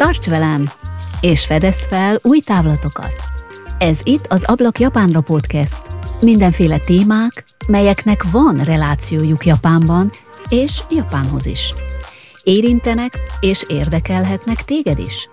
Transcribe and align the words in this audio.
Tarts 0.00 0.26
velem, 0.26 0.70
és 1.20 1.46
fedez 1.46 1.86
fel 1.86 2.18
új 2.22 2.40
távlatokat! 2.40 3.14
Ez 3.78 4.00
itt 4.02 4.26
az 4.26 4.44
Ablak 4.44 4.78
Japánra 4.78 5.20
podcast. 5.20 5.82
Mindenféle 6.20 6.78
témák, 6.78 7.44
melyeknek 7.66 8.30
van 8.30 8.56
relációjuk 8.56 9.46
Japánban, 9.46 10.10
és 10.48 10.80
Japánhoz 10.90 11.46
is. 11.46 11.74
Érintenek 12.42 13.18
és 13.40 13.64
érdekelhetnek 13.68 14.56
téged 14.64 14.98
is. 14.98 15.28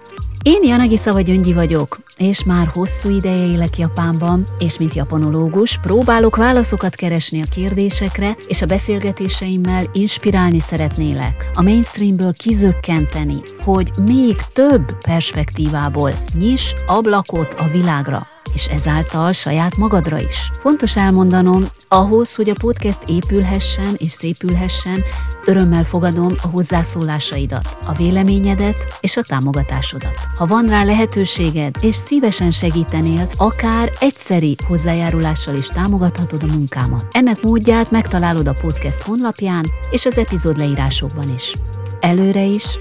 Én 0.48 0.64
Janagi 0.64 0.98
Szava 0.98 1.22
Gyöngyi 1.22 1.54
vagyok, 1.54 2.00
és 2.18 2.44
már 2.44 2.68
hosszú 2.68 3.10
ideje 3.10 3.46
élek 3.46 3.78
Japánban, 3.78 4.48
és 4.60 4.78
mint 4.78 4.94
japanológus 4.94 5.80
próbálok 5.80 6.36
válaszokat 6.36 6.96
keresni 6.96 7.42
a 7.42 7.46
kérdésekre, 7.52 8.38
és 8.48 8.62
a 8.62 8.66
beszélgetéseimmel 8.66 9.90
inspirálni 9.94 10.60
szeretnélek, 10.60 11.52
a 11.54 11.62
mainstreamből 11.62 12.34
kizökkenteni, 12.34 13.42
hogy 13.64 13.92
még 14.06 14.36
több 14.54 14.98
perspektívából 15.02 16.12
nyis 16.34 16.76
ablakot 16.86 17.54
a 17.54 17.68
világra 17.72 18.28
és 18.54 18.68
ezáltal 18.68 19.32
saját 19.32 19.78
magadra 19.78 20.20
is. 20.20 20.52
Fontos 20.60 20.96
elmondanom, 20.98 21.62
ahhoz, 21.88 22.36
hogy 22.36 22.50
a 22.50 22.56
podcast 22.60 23.04
épülhessen 23.06 23.94
és 23.98 24.12
szépülhessen, 24.12 25.04
örömmel 25.46 25.84
fogadom 25.84 26.34
a 26.44 26.48
hozzászólásaidat, 26.48 27.78
a 27.86 27.94
véleményedet 27.94 28.98
és 29.02 29.18
a 29.18 29.24
támogatásodat. 29.24 30.20
Ha 30.38 30.46
van 30.46 30.68
rá 30.68 30.84
lehetőséged, 30.84 31.76
és 31.82 31.96
szívesen 31.96 32.52
segítenél, 32.52 33.30
akár 33.38 33.92
egyszeri 34.00 34.56
hozzájárulással 34.68 35.56
is 35.56 35.68
támogathatod 35.68 36.44
a 36.44 36.54
munkámat. 36.54 37.06
Ennek 37.12 37.42
módját 37.42 37.92
megtalálod 37.92 38.48
a 38.48 38.58
podcast 38.62 39.02
honlapján 39.02 39.66
és 39.90 40.06
az 40.06 40.18
epizód 40.18 40.58
leírásokban 40.58 41.34
is. 41.34 41.56
Előre 42.00 42.44
is, 42.44 42.78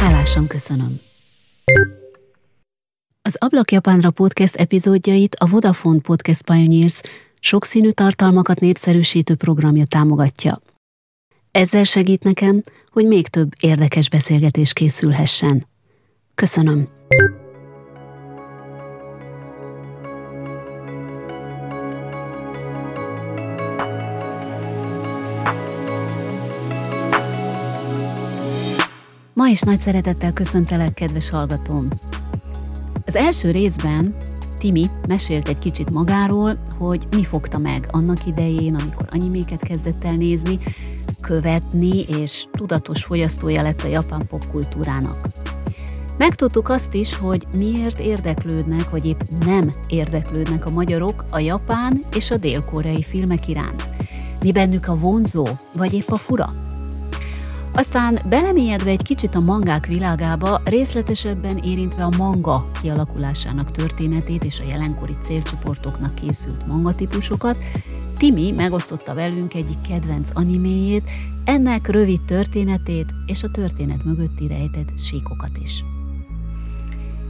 hálásan 0.00 0.46
köszönöm. 0.46 1.00
Az 3.22 3.36
Ablak 3.38 3.72
Japánra 3.72 4.10
podcast 4.10 4.56
epizódjait 4.56 5.34
a 5.34 5.46
Vodafone 5.46 6.00
Podcast 6.00 6.44
Pioneers 6.44 7.00
sokszínű 7.40 7.90
tartalmakat 7.90 8.60
népszerűsítő 8.60 9.34
programja 9.34 9.84
támogatja. 9.86 10.60
Ezzel 11.50 11.84
segít 11.84 12.22
nekem, 12.22 12.62
hogy 12.90 13.06
még 13.06 13.28
több 13.28 13.48
érdekes 13.60 14.08
beszélgetés 14.08 14.72
készülhessen. 14.72 15.66
Köszönöm! 16.34 16.86
Ma 29.32 29.46
is 29.46 29.60
nagy 29.60 29.78
szeretettel 29.78 30.32
köszöntelek, 30.32 30.94
kedves 30.94 31.30
hallgatóm! 31.30 31.88
Az 33.10 33.16
első 33.16 33.50
részben 33.50 34.14
Timi 34.58 34.90
mesélt 35.08 35.48
egy 35.48 35.58
kicsit 35.58 35.90
magáról, 35.90 36.58
hogy 36.78 37.06
mi 37.10 37.24
fogta 37.24 37.58
meg 37.58 37.88
annak 37.90 38.26
idején, 38.26 38.74
amikor 38.74 39.06
animéket 39.10 39.60
kezdett 39.60 40.04
el 40.04 40.14
nézni, 40.14 40.58
követni, 41.20 42.00
és 42.00 42.44
tudatos 42.50 43.04
fogyasztója 43.04 43.62
lett 43.62 43.82
a 43.82 43.88
japán 43.88 44.26
popkultúrának. 44.26 45.16
Megtudtuk 46.18 46.68
azt 46.68 46.94
is, 46.94 47.16
hogy 47.16 47.46
miért 47.56 47.98
érdeklődnek, 47.98 48.90
vagy 48.90 49.06
épp 49.06 49.20
nem 49.44 49.72
érdeklődnek 49.88 50.66
a 50.66 50.70
magyarok 50.70 51.24
a 51.30 51.38
japán 51.38 51.98
és 52.14 52.30
a 52.30 52.36
dél-koreai 52.36 53.02
filmek 53.02 53.48
iránt. 53.48 53.88
Mi 54.42 54.52
bennük 54.52 54.88
a 54.88 54.98
vonzó, 54.98 55.46
vagy 55.76 55.92
épp 55.92 56.08
a 56.08 56.16
fura? 56.16 56.69
Aztán 57.72 58.18
belemélyedve 58.28 58.90
egy 58.90 59.02
kicsit 59.02 59.34
a 59.34 59.40
mangák 59.40 59.86
világába, 59.86 60.60
részletesebben 60.64 61.56
érintve 61.56 62.04
a 62.04 62.16
manga 62.16 62.70
kialakulásának 62.80 63.70
történetét 63.70 64.44
és 64.44 64.60
a 64.60 64.68
jelenkori 64.68 65.14
célcsoportoknak 65.20 66.14
készült 66.14 66.66
mangatípusokat, 66.66 67.56
Timi 68.20 68.52
megosztotta 68.52 69.14
velünk 69.14 69.54
egyik 69.54 69.80
kedvenc 69.88 70.30
animéjét, 70.34 71.10
ennek 71.44 71.88
rövid 71.88 72.22
történetét 72.22 73.14
és 73.26 73.42
a 73.42 73.48
történet 73.48 74.04
mögötti 74.04 74.46
rejtett 74.46 74.98
síkokat 74.98 75.58
is. 75.62 75.84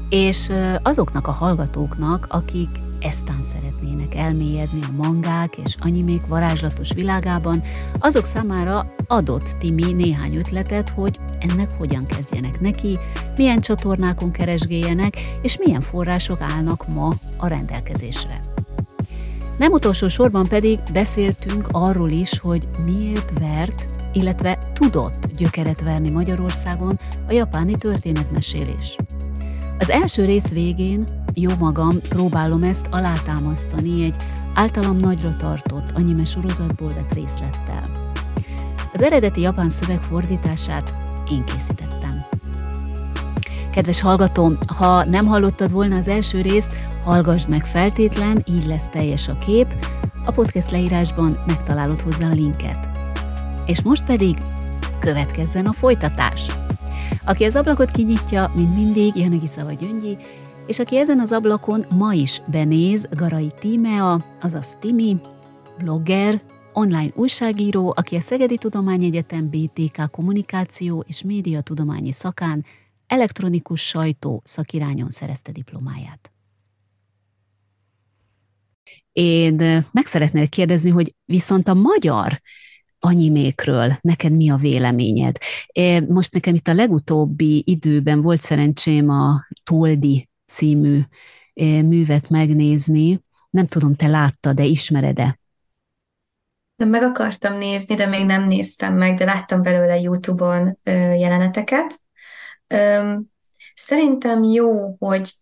És 0.09 0.51
azoknak 0.83 1.27
a 1.27 1.31
hallgatóknak, 1.31 2.27
akik 2.31 2.69
eztán 3.01 3.43
szeretnének 3.43 4.15
elmélyedni 4.15 4.81
a 4.83 5.03
mangák 5.03 5.57
és 5.65 5.77
animék 5.81 6.27
varázslatos 6.27 6.93
világában, 6.93 7.63
azok 7.99 8.25
számára 8.25 8.95
adott 9.07 9.55
Timi 9.59 9.93
néhány 9.93 10.37
ötletet, 10.37 10.89
hogy 10.89 11.19
ennek 11.39 11.71
hogyan 11.79 12.07
kezdjenek 12.07 12.61
neki, 12.61 12.99
milyen 13.37 13.61
csatornákon 13.61 14.31
keresgéljenek, 14.31 15.17
és 15.43 15.57
milyen 15.57 15.81
források 15.81 16.41
állnak 16.41 16.89
ma 16.89 17.13
a 17.37 17.47
rendelkezésre. 17.47 18.41
Nem 19.59 19.73
utolsó 19.73 20.09
sorban 20.09 20.47
pedig 20.49 20.79
beszéltünk 20.93 21.69
arról 21.71 22.11
is, 22.11 22.39
hogy 22.39 22.69
miért 22.85 23.39
vert, 23.39 23.85
illetve 24.13 24.59
tudott 24.73 25.27
gyökeret 25.37 25.81
verni 25.81 26.11
Magyarországon 26.11 26.99
a 27.29 27.33
japáni 27.33 27.77
történetmesélés. 27.77 28.97
Az 29.81 29.91
első 29.91 30.25
rész 30.25 30.53
végén 30.53 31.05
jó 31.35 31.51
magam 31.59 32.01
próbálom 32.09 32.63
ezt 32.63 32.87
alátámasztani 32.91 34.05
egy 34.05 34.17
általam 34.55 34.97
nagyra 34.97 35.37
tartott 35.37 35.91
anime 35.95 36.25
sorozatból 36.25 36.89
vett 36.95 37.15
részlettel. 37.15 37.91
Az 38.93 39.03
eredeti 39.03 39.41
japán 39.41 39.69
szöveg 39.69 40.01
fordítását 40.01 40.95
én 41.31 41.45
készítettem. 41.45 42.25
Kedves 43.71 44.01
hallgatóm, 44.01 44.59
ha 44.77 45.05
nem 45.05 45.27
hallottad 45.27 45.73
volna 45.73 45.97
az 45.97 46.09
első 46.09 46.41
részt, 46.41 46.73
hallgassd 47.05 47.49
meg 47.49 47.67
feltétlen, 47.67 48.43
így 48.47 48.67
lesz 48.67 48.89
teljes 48.89 49.29
a 49.29 49.37
kép. 49.37 49.87
A 50.25 50.33
podcast 50.33 50.71
leírásban 50.71 51.39
megtalálod 51.47 52.01
hozzá 52.01 52.29
a 52.31 52.35
linket. 52.35 52.89
És 53.67 53.83
most 53.83 54.05
pedig 54.05 54.37
következzen 54.99 55.67
a 55.67 55.73
folytatás. 55.73 56.60
Aki 57.27 57.45
az 57.45 57.57
ablakot 57.57 57.91
kinyitja, 57.91 58.53
mint 58.55 58.75
mindig, 58.75 59.17
Janegi 59.17 59.47
Szava 59.47 59.73
Gyöngyi, 59.73 60.17
és 60.67 60.79
aki 60.79 60.97
ezen 60.97 61.21
az 61.21 61.33
ablakon 61.33 61.85
ma 61.91 62.13
is 62.13 62.43
benéz, 62.47 63.09
Garai 63.11 63.53
Tímea, 63.59 64.25
azaz 64.41 64.77
Timi, 64.81 65.17
blogger, 65.79 66.43
online 66.73 67.11
újságíró, 67.15 67.95
aki 67.97 68.17
a 68.17 68.21
Szegedi 68.21 68.57
Tudományegyetem 68.57 69.51
BTK 69.51 70.11
kommunikáció 70.11 71.05
és 71.07 71.23
média 71.23 71.61
tudományi 71.61 72.13
szakán 72.13 72.65
elektronikus 73.07 73.81
sajtó 73.81 74.43
szakirányon 74.45 75.11
szerezte 75.11 75.53
diplomáját. 75.53 76.33
Én 79.13 79.87
meg 79.93 80.07
szeretnék 80.07 80.49
kérdezni, 80.49 80.91
hogy 80.91 81.15
viszont 81.25 81.69
a 81.69 81.75
magyar 81.75 82.41
animékről 83.01 83.93
neked 84.01 84.33
mi 84.33 84.51
a 84.51 84.57
véleményed? 84.57 85.37
Most 86.09 86.33
nekem 86.33 86.55
itt 86.55 86.69
a 86.69 86.75
legutóbbi 86.75 87.63
időben 87.67 88.21
volt 88.21 88.41
szerencsém 88.41 89.09
a 89.09 89.41
Toldi 89.65 90.29
című 90.47 91.01
művet 91.63 92.29
megnézni. 92.29 93.25
Nem 93.51 93.67
tudom, 93.67 93.95
te 93.95 94.07
láttad, 94.07 94.57
de 94.57 94.65
ismered-e? 94.65 95.39
Meg 96.77 97.03
akartam 97.03 97.59
nézni, 97.59 97.95
de 97.95 98.07
még 98.07 98.27
nem 98.27 98.45
néztem 98.45 98.95
meg, 98.95 99.17
de 99.17 99.25
láttam 99.25 99.63
belőle 99.63 100.01
YouTube-on 100.01 100.79
jeleneteket. 101.19 102.01
Szerintem 103.75 104.43
jó, 104.43 104.97
hogy 104.99 105.33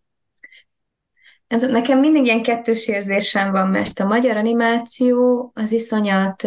Nekem 1.49 1.99
mindig 1.99 2.25
ilyen 2.25 2.43
kettős 2.43 2.89
érzésem 2.89 3.53
van, 3.53 3.69
mert 3.69 4.01
a 4.01 4.07
magyar 4.07 4.37
animáció 4.37 5.51
az 5.55 5.73
iszonyat, 5.73 6.43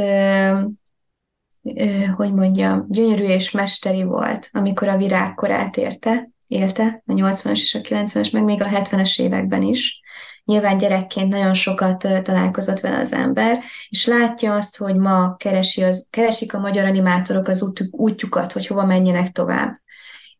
hogy 2.16 2.34
mondjam, 2.34 2.86
gyönyörű 2.90 3.24
és 3.24 3.52
mesteri 3.52 4.04
volt, 4.04 4.50
amikor 4.52 4.88
a 4.88 4.98
virágkorát 4.98 5.78
érte, 5.78 6.30
élte, 6.48 7.04
a 7.06 7.14
80-as 7.14 7.60
és 7.62 7.76
a 7.76 7.80
90-es, 7.80 8.32
meg 8.32 8.44
még 8.44 8.62
a 8.62 8.68
70-es 8.68 9.20
években 9.22 9.62
is. 9.62 10.02
Nyilván 10.46 10.78
gyerekként 10.78 11.32
nagyon 11.32 11.54
sokat 11.54 12.08
találkozott 12.24 12.80
vele 12.80 12.98
az 12.98 13.14
ember, 13.14 13.64
és 13.90 14.06
látja 14.06 14.56
azt, 14.56 14.78
hogy 14.78 14.96
ma 14.96 15.36
keresi 15.36 15.84
az, 15.84 16.08
keresik 16.10 16.54
a 16.54 16.60
magyar 16.60 16.86
animátorok 16.86 17.48
az 17.48 17.64
út, 17.64 17.88
útjukat, 17.92 18.52
hogy 18.52 18.68
hova 18.68 18.86
menjenek 18.86 19.30
tovább. 19.30 19.82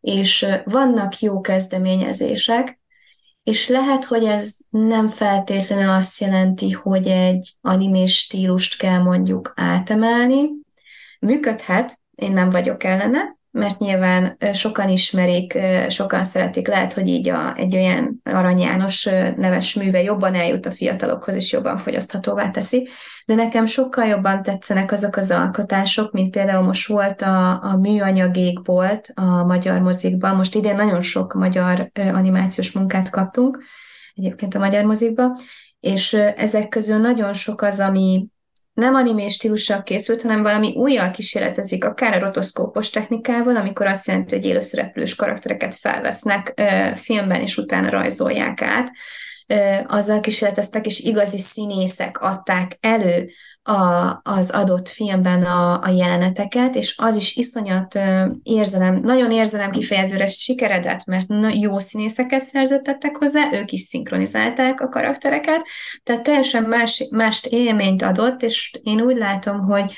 És 0.00 0.46
vannak 0.64 1.18
jó 1.20 1.40
kezdeményezések, 1.40 2.80
és 3.42 3.68
lehet, 3.68 4.04
hogy 4.04 4.24
ez 4.24 4.56
nem 4.70 5.08
feltétlenül 5.08 5.90
azt 5.90 6.20
jelenti, 6.20 6.70
hogy 6.70 7.06
egy 7.06 7.52
animés 7.60 8.18
stílust 8.18 8.76
kell 8.76 9.02
mondjuk 9.02 9.52
átemelni. 9.56 10.48
Működhet, 11.26 11.98
én 12.14 12.32
nem 12.32 12.50
vagyok 12.50 12.84
ellene, 12.84 13.36
mert 13.50 13.78
nyilván 13.78 14.36
sokan 14.52 14.88
ismerik, 14.88 15.58
sokan 15.88 16.24
szeretik, 16.24 16.68
lehet, 16.68 16.92
hogy 16.92 17.08
így 17.08 17.28
a, 17.28 17.56
egy 17.56 17.74
olyan 17.74 18.20
Arany 18.24 18.60
János 18.60 19.04
neves 19.36 19.74
műve 19.74 20.02
jobban 20.02 20.34
eljut 20.34 20.66
a 20.66 20.70
fiatalokhoz, 20.70 21.34
és 21.34 21.52
jobban 21.52 21.76
fogyaszthatóvá 21.76 22.50
teszi, 22.50 22.88
de 23.26 23.34
nekem 23.34 23.66
sokkal 23.66 24.06
jobban 24.06 24.42
tetszenek 24.42 24.92
azok 24.92 25.16
az 25.16 25.30
alkotások, 25.30 26.12
mint 26.12 26.30
például 26.30 26.62
most 26.62 26.88
volt 26.88 27.22
a, 27.22 27.62
a 27.62 27.76
műanyagékbolt 27.76 29.12
a 29.14 29.44
magyar 29.44 29.80
mozikban, 29.80 30.36
most 30.36 30.54
idén 30.54 30.76
nagyon 30.76 31.02
sok 31.02 31.34
magyar 31.34 31.90
animációs 31.94 32.72
munkát 32.72 33.10
kaptunk, 33.10 33.58
egyébként 34.14 34.54
a 34.54 34.58
magyar 34.58 34.84
mozikba, 34.84 35.38
és 35.80 36.12
ezek 36.36 36.68
közül 36.68 36.98
nagyon 36.98 37.34
sok 37.34 37.62
az, 37.62 37.80
ami 37.80 38.26
nem 38.72 38.94
animés 38.94 39.32
stílussal 39.32 39.82
készült, 39.82 40.22
hanem 40.22 40.42
valami 40.42 40.74
újjal 40.76 41.10
kísérletezik, 41.10 41.84
akár 41.84 42.14
a 42.14 42.24
rotoszkópos 42.24 42.90
technikával, 42.90 43.56
amikor 43.56 43.86
azt 43.86 44.06
jelenti, 44.06 44.34
hogy 44.34 44.44
élőszereplős 44.44 45.14
karaktereket 45.14 45.74
felvesznek 45.74 46.52
ö, 46.56 46.94
filmben, 46.94 47.40
és 47.40 47.56
utána 47.56 47.90
rajzolják 47.90 48.62
át. 48.62 48.90
Ö, 49.46 49.76
azzal 49.86 50.20
kísérleteztek, 50.20 50.86
és 50.86 51.00
igazi 51.00 51.38
színészek 51.38 52.20
adták 52.20 52.76
elő 52.80 53.30
a, 53.62 54.20
az 54.22 54.50
adott 54.50 54.88
filmben 54.88 55.42
a, 55.42 55.80
a 55.82 55.88
jeleneteket, 55.88 56.74
és 56.74 56.94
az 56.98 57.16
is 57.16 57.36
iszonyat 57.36 57.98
érzelem, 58.42 59.00
nagyon 59.02 59.30
érzelem 59.30 59.70
kifejezőre 59.70 60.26
sikeredett, 60.26 61.04
mert 61.04 61.26
jó 61.54 61.78
színészeket 61.78 62.40
szerződtettek 62.40 63.16
hozzá, 63.16 63.48
ők 63.52 63.72
is 63.72 63.80
szinkronizálták 63.80 64.80
a 64.80 64.88
karaktereket, 64.88 65.66
tehát 66.02 66.22
teljesen 66.22 66.62
más, 66.62 67.08
más 67.10 67.46
élményt 67.50 68.02
adott, 68.02 68.42
és 68.42 68.70
én 68.82 69.00
úgy 69.00 69.16
látom, 69.16 69.60
hogy 69.60 69.94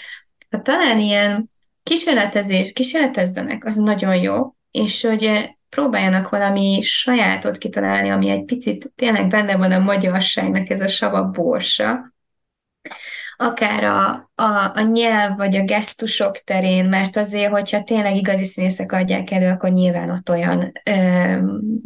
ha 0.51 0.63
talán 0.63 0.99
ilyen 0.99 1.51
kísérletezés, 1.83 2.73
kísérletezzenek, 2.73 3.65
az 3.65 3.77
nagyon 3.77 4.17
jó, 4.17 4.55
és 4.71 5.03
hogy 5.03 5.55
próbáljanak 5.69 6.29
valami 6.29 6.81
sajátot 6.83 7.59
kitalálni, 7.59 8.11
ami 8.11 8.29
egy 8.29 8.45
picit 8.45 8.93
tényleg 8.95 9.29
benne 9.29 9.57
van 9.57 9.73
a 9.73 9.79
magyarságnak 9.79 10.71
ez 10.71 10.81
a 10.81 10.89
sava 10.89 11.23
borsa, 11.23 12.13
akár 13.37 13.85
a, 13.85 14.31
a, 14.35 14.71
a 14.75 14.81
nyelv 14.93 15.37
vagy 15.37 15.57
a 15.57 15.65
gesztusok 15.65 16.39
terén, 16.39 16.89
mert 16.89 17.17
azért, 17.17 17.51
hogyha 17.51 17.83
tényleg 17.83 18.17
igazi 18.17 18.45
színészek 18.45 18.93
adják 18.93 19.31
elő, 19.31 19.49
akkor 19.49 19.71
nyilván 19.71 20.11
ott 20.11 20.31
olyan 20.31 20.73
ö, 20.85 21.39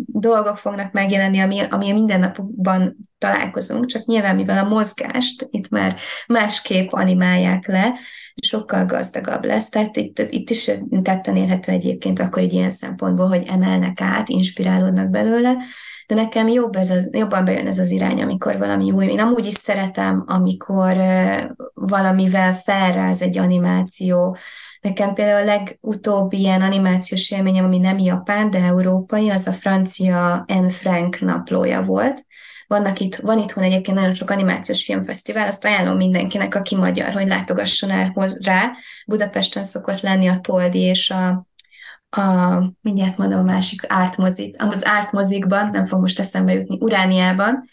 dolgok 0.07 0.59
fognak 0.59 0.93
megjelenni, 0.93 1.41
ami, 1.41 1.61
ami 1.71 1.91
a 1.91 1.95
mindennapokban 1.95 2.97
találkozunk, 3.19 3.87
csak 3.87 4.05
nyilván 4.05 4.35
mivel 4.35 4.65
a 4.65 4.69
mozgást 4.69 5.49
itt 5.51 5.69
már 5.69 5.97
másképp 6.27 6.93
animálják 6.93 7.67
le, 7.67 7.95
sokkal 8.43 8.85
gazdagabb 8.85 9.45
lesz, 9.45 9.69
tehát 9.69 9.97
itt, 9.97 10.19
itt 10.31 10.51
is 10.51 10.71
tetten 11.03 11.37
érhető 11.37 11.73
egyébként 11.73 12.21
akkor 12.21 12.43
így 12.43 12.53
ilyen 12.53 12.71
szempontból, 12.71 13.29
hogy 13.29 13.43
emelnek 13.49 14.01
át, 14.01 14.29
inspirálódnak 14.29 15.11
belőle, 15.11 15.57
de 16.09 16.15
nekem 16.15 16.49
jobb 16.49 16.77
ez 16.77 16.91
az, 16.91 17.11
jobban 17.13 17.45
bejön 17.45 17.67
ez 17.67 17.79
az 17.79 17.91
irány, 17.91 18.23
amikor 18.23 18.59
valami 18.59 18.91
új. 18.91 19.07
Én 19.07 19.21
amúgy 19.21 19.47
is 19.47 19.55
szeretem, 19.55 20.25
amikor 20.27 20.97
valamivel 21.75 22.38
felráz 22.65 23.23
egy 23.23 23.39
animáció. 23.39 24.37
Nekem 24.81 25.15
például 25.15 25.49
a 25.49 25.55
legutóbbi 25.55 26.39
ilyen 26.39 26.63
animációs 26.63 27.31
élményem, 27.31 27.65
ami 27.65 27.79
nem 27.79 27.99
japán, 27.99 28.51
de 28.51 28.59
európai, 28.59 29.31
az 29.31 29.47
a 29.47 29.53
francia 29.53 30.45
Anne 30.49 30.69
Frank 30.69 31.21
naplója 31.21 31.83
volt. 31.83 32.25
Vannak 32.67 33.01
itt, 33.01 33.17
van 33.17 33.39
itthon 33.39 33.65
egyébként 33.65 33.97
nagyon 33.97 34.13
sok 34.13 34.31
animációs 34.31 34.85
filmfesztivál, 34.85 35.47
azt 35.47 35.65
ajánlom 35.65 35.97
mindenkinek, 35.97 36.55
aki 36.55 36.77
magyar, 36.77 37.13
hogy 37.13 37.27
látogasson 37.27 37.91
el 37.91 38.31
rá. 38.43 38.73
Budapesten 39.07 39.63
szokott 39.63 40.01
lenni 40.01 40.29
a 40.29 40.41
Toldi 40.41 40.81
és 40.81 41.11
a 41.11 41.47
a, 42.11 42.59
mindjárt 42.81 43.17
mondom 43.17 43.39
a 43.39 43.43
másik 43.43 43.83
ártmozik, 43.89 44.63
az 44.63 44.87
ártmozikban, 44.87 45.71
nem 45.71 45.87
fog 45.87 46.01
most 46.01 46.21
eszembe 46.21 46.53
jutni, 46.53 46.79
Urániában 46.81 47.65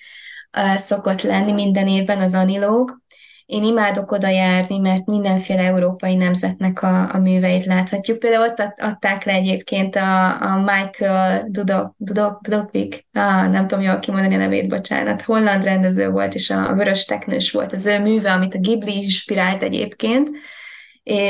szokott 0.75 1.21
lenni 1.21 1.51
minden 1.51 1.87
évben 1.87 2.21
az 2.21 2.33
anilóg. 2.33 3.01
Én 3.45 3.63
imádok 3.63 4.11
oda 4.11 4.27
járni, 4.27 4.77
mert 4.77 5.05
mindenféle 5.05 5.61
európai 5.61 6.15
nemzetnek 6.15 6.81
a, 6.81 7.13
a 7.13 7.17
műveit 7.17 7.65
láthatjuk. 7.65 8.19
Például 8.19 8.47
ott 8.47 8.73
adták 8.77 9.23
le 9.23 9.33
egyébként 9.33 9.95
a, 9.95 10.41
a 10.41 10.57
Michael 10.57 11.45
Dudok, 11.49 11.95
Dudok, 11.97 12.41
Dudokvik, 12.41 13.05
ah, 13.13 13.49
nem 13.49 13.67
tudom 13.67 13.83
jól 13.83 13.99
kimondani 13.99 14.35
a 14.35 14.37
nevét, 14.37 14.67
bocsánat, 14.67 15.21
holland 15.21 15.63
rendező 15.63 16.09
volt, 16.09 16.33
és 16.33 16.49
a 16.49 16.73
Vörös 16.73 17.05
Teknős 17.05 17.51
volt 17.51 17.71
az 17.71 17.85
ő 17.85 17.99
műve, 17.99 18.31
amit 18.31 18.53
a 18.53 18.59
Ghibli 18.59 18.95
inspirált 19.03 19.63
egyébként, 19.63 20.29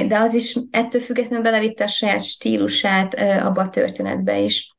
de 0.07 0.17
az 0.17 0.33
is 0.33 0.55
ettől 0.71 1.01
függetlenül 1.01 1.43
belevitte 1.43 1.83
a 1.83 1.87
saját 1.87 2.23
stílusát 2.23 3.13
abba 3.19 3.61
a 3.61 3.69
történetbe 3.69 4.39
is. 4.39 4.74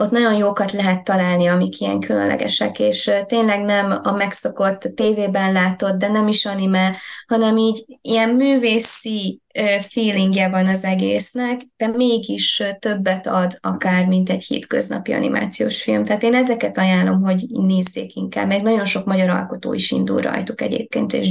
Ott 0.00 0.10
nagyon 0.10 0.34
jókat 0.34 0.72
lehet 0.72 1.04
találni, 1.04 1.46
amik 1.46 1.80
ilyen 1.80 2.00
különlegesek, 2.00 2.78
és 2.78 3.10
tényleg 3.26 3.64
nem 3.64 4.00
a 4.02 4.12
megszokott 4.12 4.80
tévében 4.94 5.52
látott, 5.52 5.98
de 5.98 6.08
nem 6.08 6.28
is 6.28 6.46
anime, 6.46 6.96
hanem 7.26 7.56
így 7.56 7.84
ilyen 8.02 8.28
művészi 8.28 9.40
feelingje 9.80 10.48
van 10.48 10.66
az 10.66 10.84
egésznek, 10.84 11.60
de 11.76 11.86
mégis 11.86 12.62
többet 12.78 13.26
ad 13.26 13.58
akár, 13.60 14.06
mint 14.06 14.30
egy 14.30 14.44
hétköznapi 14.44 15.12
animációs 15.12 15.82
film. 15.82 16.04
Tehát 16.04 16.22
én 16.22 16.34
ezeket 16.34 16.78
ajánlom, 16.78 17.22
hogy 17.22 17.44
nézzék 17.48 18.14
inkább, 18.14 18.46
meg 18.46 18.62
nagyon 18.62 18.84
sok 18.84 19.06
magyar 19.06 19.28
alkotó 19.28 19.72
is 19.72 19.90
indul 19.90 20.20
rajtuk 20.20 20.60
egyébként, 20.60 21.12
és 21.12 21.28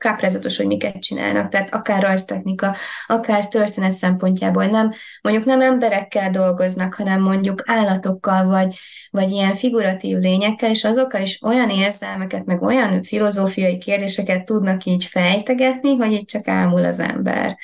káprázatos, 0.00 0.56
hogy 0.56 0.66
miket 0.66 0.98
csinálnak, 0.98 1.48
tehát 1.48 1.74
akár 1.74 2.02
rajztechnika, 2.02 2.76
akár 3.06 3.48
történet 3.48 3.92
szempontjából 3.92 4.64
nem, 4.64 4.92
mondjuk 5.22 5.44
nem 5.44 5.60
emberekkel 5.60 6.30
dolgoznak, 6.30 6.94
hanem 6.94 7.22
mondjuk 7.22 7.62
állatokkal, 7.64 8.44
vagy, 8.44 8.74
vagy 9.10 9.30
ilyen 9.30 9.54
figuratív 9.54 10.18
lényekkel, 10.18 10.70
és 10.70 10.84
azokkal 10.84 11.20
is 11.20 11.42
olyan 11.42 11.70
érzelmeket, 11.70 12.44
meg 12.44 12.62
olyan 12.62 13.02
filozófiai 13.02 13.78
kérdéseket 13.78 14.44
tudnak 14.44 14.84
így 14.84 15.04
fejtegetni, 15.04 15.96
hogy 15.96 16.12
itt 16.12 16.28
csak 16.28 16.48
ámul 16.48 16.84
az 16.84 16.98
ember. 16.98 17.58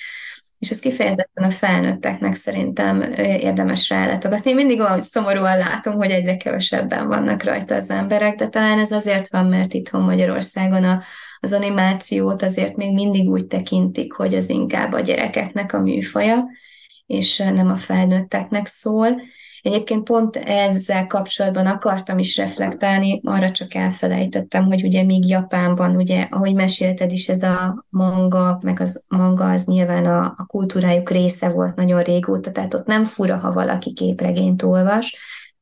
És 0.59 0.71
ez 0.71 0.81
kifejezetten 0.81 1.45
a 1.45 1.51
felnőtteknek 1.51 2.35
szerintem 2.35 3.03
érdemes 3.17 3.89
rálátogatni. 3.89 4.51
Én 4.51 4.57
mindig 4.57 4.81
olyan 4.81 5.01
szomorúan 5.01 5.59
látom, 5.59 5.95
hogy 5.95 6.11
egyre 6.11 6.37
kevesebben 6.37 7.09
vannak 7.09 7.43
rajta 7.43 7.75
az 7.75 7.91
emberek, 7.91 8.35
de 8.35 8.49
talán 8.49 8.79
ez 8.79 8.93
azért 8.93 9.29
van, 9.29 9.47
mert 9.47 9.75
itthon 9.75 10.03
Magyarországon 10.03 10.85
a, 10.85 11.01
az 11.47 11.53
animációt 11.53 12.43
azért 12.43 12.77
még 12.77 12.93
mindig 12.93 13.29
úgy 13.29 13.47
tekintik, 13.47 14.13
hogy 14.13 14.35
az 14.35 14.49
inkább 14.49 14.93
a 14.93 15.01
gyerekeknek 15.01 15.73
a 15.73 15.81
műfaja, 15.81 16.45
és 17.07 17.37
nem 17.37 17.71
a 17.71 17.77
felnőtteknek 17.77 18.67
szól. 18.67 19.09
Egyébként 19.63 20.03
pont 20.03 20.37
ezzel 20.37 21.07
kapcsolatban 21.07 21.67
akartam 21.67 22.19
is 22.19 22.37
reflektálni, 22.37 23.21
arra 23.25 23.51
csak 23.51 23.75
elfelejtettem, 23.75 24.65
hogy 24.65 24.85
ugye 24.85 25.03
még 25.03 25.29
Japánban, 25.29 25.97
ugye, 25.97 26.27
ahogy 26.31 26.55
mesélted 26.55 27.13
is, 27.13 27.29
ez 27.29 27.43
a 27.43 27.85
manga, 27.89 28.59
meg 28.63 28.81
az 28.81 29.05
manga 29.09 29.51
az 29.51 29.65
nyilván 29.65 30.07
a, 30.07 30.35
a 30.37 30.47
kultúrájuk 30.47 31.11
része 31.11 31.49
volt 31.49 31.77
nagyon 31.77 32.03
régóta, 32.03 32.53
tehát 32.53 32.75
ott 32.75 32.87
nem 32.87 33.05
fura, 33.05 33.37
ha 33.37 33.53
valaki 33.53 33.93
képregényt 33.93 34.63
olvas, 34.63 35.17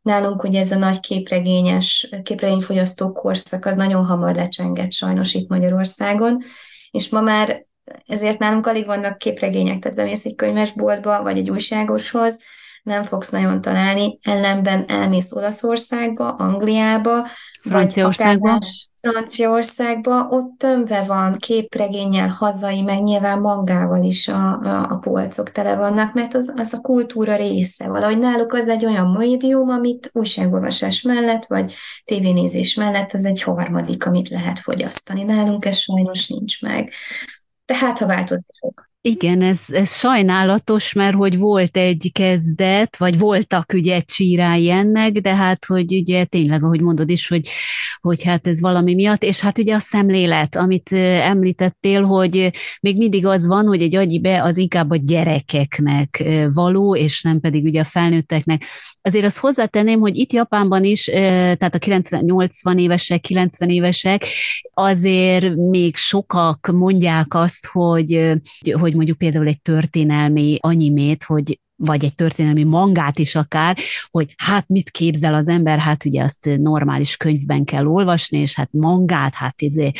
Nálunk 0.04 0.42
ugye 0.42 0.58
ez 0.60 0.70
a 0.70 0.78
nagy 0.78 1.00
képregényes, 1.00 2.08
képregényfogyasztó 2.22 3.12
korszak 3.12 3.64
az 3.64 3.76
nagyon 3.76 4.04
hamar 4.04 4.34
lecsengett 4.34 4.92
sajnos 4.92 5.34
itt 5.34 5.48
Magyarországon, 5.48 6.42
és 6.90 7.08
ma 7.08 7.20
már 7.20 7.66
ezért 8.06 8.38
nálunk 8.38 8.66
alig 8.66 8.86
vannak 8.86 9.18
képregények, 9.18 9.78
tehát 9.78 9.96
bemész 9.96 10.24
egy 10.24 10.34
könyvesboltba, 10.34 11.22
vagy 11.22 11.38
egy 11.38 11.50
újságoshoz, 11.50 12.40
nem 12.82 13.02
fogsz 13.02 13.30
nagyon 13.30 13.60
találni, 13.60 14.18
ellenben 14.22 14.84
elmész 14.88 15.32
Olaszországba, 15.32 16.28
Angliába, 16.28 17.26
Franciaországba. 17.60 18.58
Franciaországba, 19.04 20.28
ott 20.30 20.58
tömve 20.58 21.04
van 21.04 21.36
képregényel, 21.38 22.28
hazai, 22.28 22.82
meg 22.82 23.02
nyilván 23.02 23.40
mangával 23.40 24.02
is 24.02 24.28
a, 24.28 24.60
a, 24.60 24.90
a 24.90 24.98
polcok 24.98 25.52
tele 25.52 25.76
vannak, 25.76 26.14
mert 26.14 26.34
az, 26.34 26.52
az 26.56 26.72
a 26.72 26.80
kultúra 26.80 27.36
része. 27.36 27.88
Valahogy 27.88 28.18
náluk 28.18 28.52
az 28.52 28.68
egy 28.68 28.86
olyan 28.86 29.10
médium, 29.10 29.68
amit 29.68 30.10
újságolvasás 30.12 31.02
mellett, 31.02 31.46
vagy 31.46 31.74
tévénézés 32.04 32.74
mellett 32.74 33.12
az 33.12 33.24
egy 33.24 33.42
harmadik, 33.42 34.06
amit 34.06 34.28
lehet 34.28 34.58
fogyasztani. 34.58 35.22
Nálunk 35.22 35.64
ez 35.64 35.76
sajnos 35.76 36.28
nincs 36.28 36.62
meg. 36.62 36.92
Tehát, 37.64 37.98
ha 37.98 38.06
változások. 38.06 38.92
Igen, 39.06 39.42
ez, 39.42 39.60
ez 39.68 39.90
sajnálatos, 39.90 40.92
mert 40.92 41.14
hogy 41.14 41.38
volt 41.38 41.76
egy 41.76 42.10
kezdet, 42.12 42.96
vagy 42.96 43.18
voltak 43.18 43.72
ugye 43.74 44.00
csírái 44.00 44.70
ennek, 44.70 45.12
de 45.12 45.34
hát, 45.34 45.64
hogy 45.64 45.94
ugye 45.94 46.24
tényleg, 46.24 46.64
ahogy 46.64 46.80
mondod 46.80 47.10
is, 47.10 47.28
hogy, 47.28 47.48
hogy 48.00 48.22
hát 48.22 48.46
ez 48.46 48.60
valami 48.60 48.94
miatt, 48.94 49.22
és 49.22 49.40
hát 49.40 49.58
ugye 49.58 49.74
a 49.74 49.78
szemlélet, 49.78 50.56
amit 50.56 50.92
említettél, 50.92 52.02
hogy 52.02 52.50
még 52.80 52.96
mindig 52.96 53.26
az 53.26 53.46
van, 53.46 53.66
hogy 53.66 53.82
egy 53.82 53.96
agyibe 53.96 54.42
az 54.42 54.56
inkább 54.56 54.90
a 54.90 54.96
gyerekeknek 54.96 56.24
való, 56.54 56.96
és 56.96 57.22
nem 57.22 57.40
pedig 57.40 57.64
ugye 57.64 57.80
a 57.80 57.84
felnőtteknek. 57.84 58.62
Azért 59.04 59.24
azt 59.24 59.38
hozzátenném, 59.38 60.00
hogy 60.00 60.16
itt 60.16 60.32
Japánban 60.32 60.84
is, 60.84 61.04
tehát 61.04 61.74
a 61.74 61.78
90-80 61.78 62.80
évesek, 62.80 63.20
90 63.20 63.68
évesek, 63.68 64.26
azért 64.74 65.54
még 65.54 65.96
sokak 65.96 66.70
mondják 66.72 67.34
azt, 67.34 67.66
hogy, 67.66 68.32
hogy 68.72 68.94
mondjuk 68.94 69.18
például 69.18 69.46
egy 69.46 69.60
történelmi 69.60 70.58
animét, 70.60 71.24
hogy 71.24 71.58
vagy 71.76 72.04
egy 72.04 72.14
történelmi 72.14 72.64
mangát 72.64 73.18
is 73.18 73.34
akár, 73.34 73.78
hogy 74.10 74.34
hát 74.36 74.68
mit 74.68 74.90
képzel 74.90 75.34
az 75.34 75.48
ember, 75.48 75.78
hát 75.78 76.04
ugye 76.04 76.22
azt 76.22 76.50
normális 76.56 77.16
könyvben 77.16 77.64
kell 77.64 77.86
olvasni, 77.86 78.38
és 78.38 78.54
hát 78.54 78.68
mangát, 78.72 79.34
hát 79.34 79.62
izé, 79.62 79.90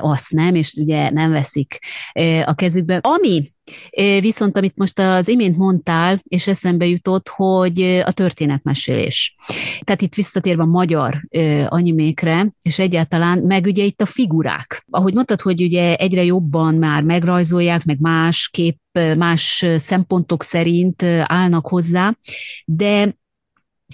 azt 0.00 0.30
nem, 0.30 0.54
és 0.54 0.72
ugye 0.72 1.10
nem 1.10 1.30
veszik 1.30 1.78
a 2.44 2.54
kezükbe. 2.54 2.98
Ami 3.02 3.50
Viszont 4.20 4.56
amit 4.56 4.76
most 4.76 4.98
az 4.98 5.28
imént 5.28 5.56
mondtál, 5.56 6.20
és 6.28 6.46
eszembe 6.46 6.86
jutott, 6.86 7.28
hogy 7.28 7.82
a 8.04 8.12
történetmesélés. 8.12 9.34
Tehát 9.80 10.02
itt 10.02 10.14
visszatérve 10.14 10.62
a 10.62 10.66
magyar 10.66 11.28
animékre, 11.68 12.54
és 12.62 12.78
egyáltalán, 12.78 13.38
meg 13.38 13.64
ugye 13.64 13.84
itt 13.84 14.00
a 14.00 14.06
figurák. 14.06 14.84
Ahogy 14.90 15.14
mondtad, 15.14 15.40
hogy 15.40 15.62
ugye 15.62 15.96
egyre 15.96 16.24
jobban 16.24 16.74
már 16.74 17.02
megrajzolják, 17.02 17.84
meg 17.84 18.00
más 18.00 18.48
kép, 18.52 18.78
más 19.16 19.66
szempontok 19.76 20.42
szerint 20.42 21.02
állnak 21.22 21.66
hozzá, 21.66 22.16
de 22.64 23.18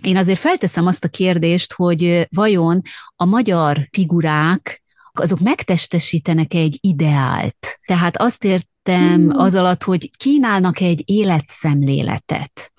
én 0.03 0.17
azért 0.17 0.39
felteszem 0.39 0.87
azt 0.87 1.05
a 1.05 1.09
kérdést, 1.09 1.73
hogy 1.73 2.27
vajon 2.31 2.83
a 3.17 3.25
magyar 3.25 3.89
figurák 3.93 4.83
azok 5.13 5.41
megtestesítenek 5.41 6.55
egy 6.55 6.79
ideált. 6.81 7.79
Tehát 7.87 8.17
azt 8.17 8.45
ért, 8.45 8.69
értem 8.87 9.21
hmm. 9.21 9.39
az 9.39 9.55
alatt, 9.55 9.83
hogy 9.83 10.11
kínálnak 10.17 10.81
egy 10.81 11.03
életszemléletet, 11.05 12.73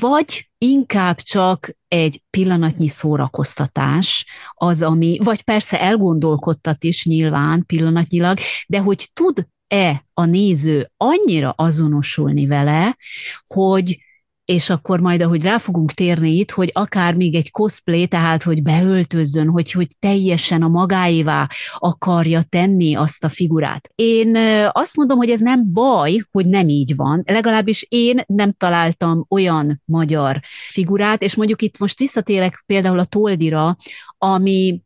vagy 0.00 0.50
inkább 0.58 1.20
csak 1.20 1.70
egy 1.88 2.22
pillanatnyi 2.30 2.88
szórakoztatás, 2.88 4.26
az, 4.54 4.82
ami, 4.82 5.18
vagy 5.22 5.42
persze 5.42 5.80
elgondolkodtat 5.80 6.84
is 6.84 7.04
nyilván 7.04 7.66
pillanatnyilag, 7.66 8.38
de 8.66 8.78
hogy 8.78 9.10
tud-e 9.68 10.04
a 10.14 10.24
néző 10.24 10.90
annyira 10.96 11.50
azonosulni 11.56 12.46
vele, 12.46 12.96
hogy 13.46 13.98
és 14.44 14.70
akkor 14.70 15.00
majd, 15.00 15.22
ahogy 15.22 15.42
rá 15.42 15.58
fogunk 15.58 15.92
térni 15.92 16.30
itt, 16.30 16.50
hogy 16.50 16.70
akár 16.72 17.14
még 17.14 17.34
egy 17.34 17.50
cosplay, 17.50 18.06
tehát 18.06 18.42
hogy 18.42 18.62
beöltözzön, 18.62 19.48
hogy, 19.48 19.72
hogy 19.72 19.86
teljesen 19.98 20.62
a 20.62 20.68
magáévá 20.68 21.48
akarja 21.74 22.42
tenni 22.48 22.94
azt 22.94 23.24
a 23.24 23.28
figurát. 23.28 23.90
Én 23.94 24.36
azt 24.72 24.96
mondom, 24.96 25.16
hogy 25.16 25.30
ez 25.30 25.40
nem 25.40 25.72
baj, 25.72 26.20
hogy 26.30 26.46
nem 26.46 26.68
így 26.68 26.96
van, 26.96 27.22
legalábbis 27.26 27.86
én 27.88 28.22
nem 28.26 28.52
találtam 28.52 29.26
olyan 29.28 29.82
magyar 29.84 30.40
figurát, 30.68 31.22
és 31.22 31.34
mondjuk 31.34 31.62
itt 31.62 31.78
most 31.78 31.98
visszatérek 31.98 32.62
például 32.66 32.98
a 32.98 33.04
Toldira, 33.04 33.76
ami 34.18 34.80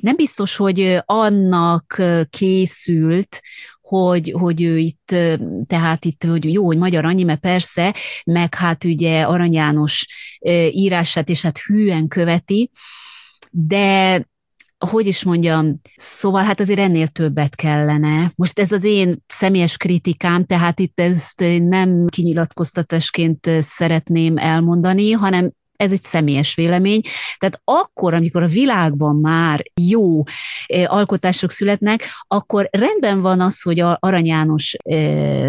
nem 0.00 0.16
biztos, 0.16 0.56
hogy 0.56 0.98
annak 1.04 2.02
készült, 2.30 3.40
hogy, 3.90 4.34
hogy 4.38 4.62
ő 4.62 4.78
itt, 4.78 5.14
tehát 5.66 6.04
itt, 6.04 6.24
hogy 6.24 6.52
jó, 6.52 6.64
hogy 6.64 6.78
magyar 6.78 7.04
anime 7.04 7.36
persze, 7.36 7.94
meg 8.24 8.54
hát 8.54 8.84
ugye 8.84 9.22
Arany 9.22 9.52
János 9.52 10.06
írását, 10.70 11.28
és 11.28 11.42
hát 11.42 11.58
hűen 11.58 12.08
követi, 12.08 12.70
de 13.50 14.24
hogy 14.86 15.06
is 15.06 15.22
mondjam, 15.22 15.80
szóval 15.94 16.44
hát 16.44 16.60
azért 16.60 16.78
ennél 16.78 17.06
többet 17.06 17.54
kellene. 17.54 18.32
Most 18.36 18.58
ez 18.58 18.72
az 18.72 18.84
én 18.84 19.24
személyes 19.26 19.76
kritikám, 19.76 20.44
tehát 20.44 20.80
itt 20.80 21.00
ezt 21.00 21.44
nem 21.58 22.06
kinyilatkoztatásként 22.06 23.50
szeretném 23.60 24.36
elmondani, 24.36 25.10
hanem 25.10 25.52
ez 25.80 25.92
egy 25.92 26.02
személyes 26.02 26.54
vélemény. 26.54 27.00
Tehát 27.38 27.60
akkor, 27.64 28.14
amikor 28.14 28.42
a 28.42 28.46
világban 28.46 29.16
már 29.16 29.62
jó 29.80 30.22
alkotások 30.84 31.50
születnek, 31.50 32.04
akkor 32.28 32.68
rendben 32.70 33.20
van 33.20 33.40
az, 33.40 33.62
hogy 33.62 33.80
a 33.80 33.98
Arany 34.00 34.26
János 34.26 34.76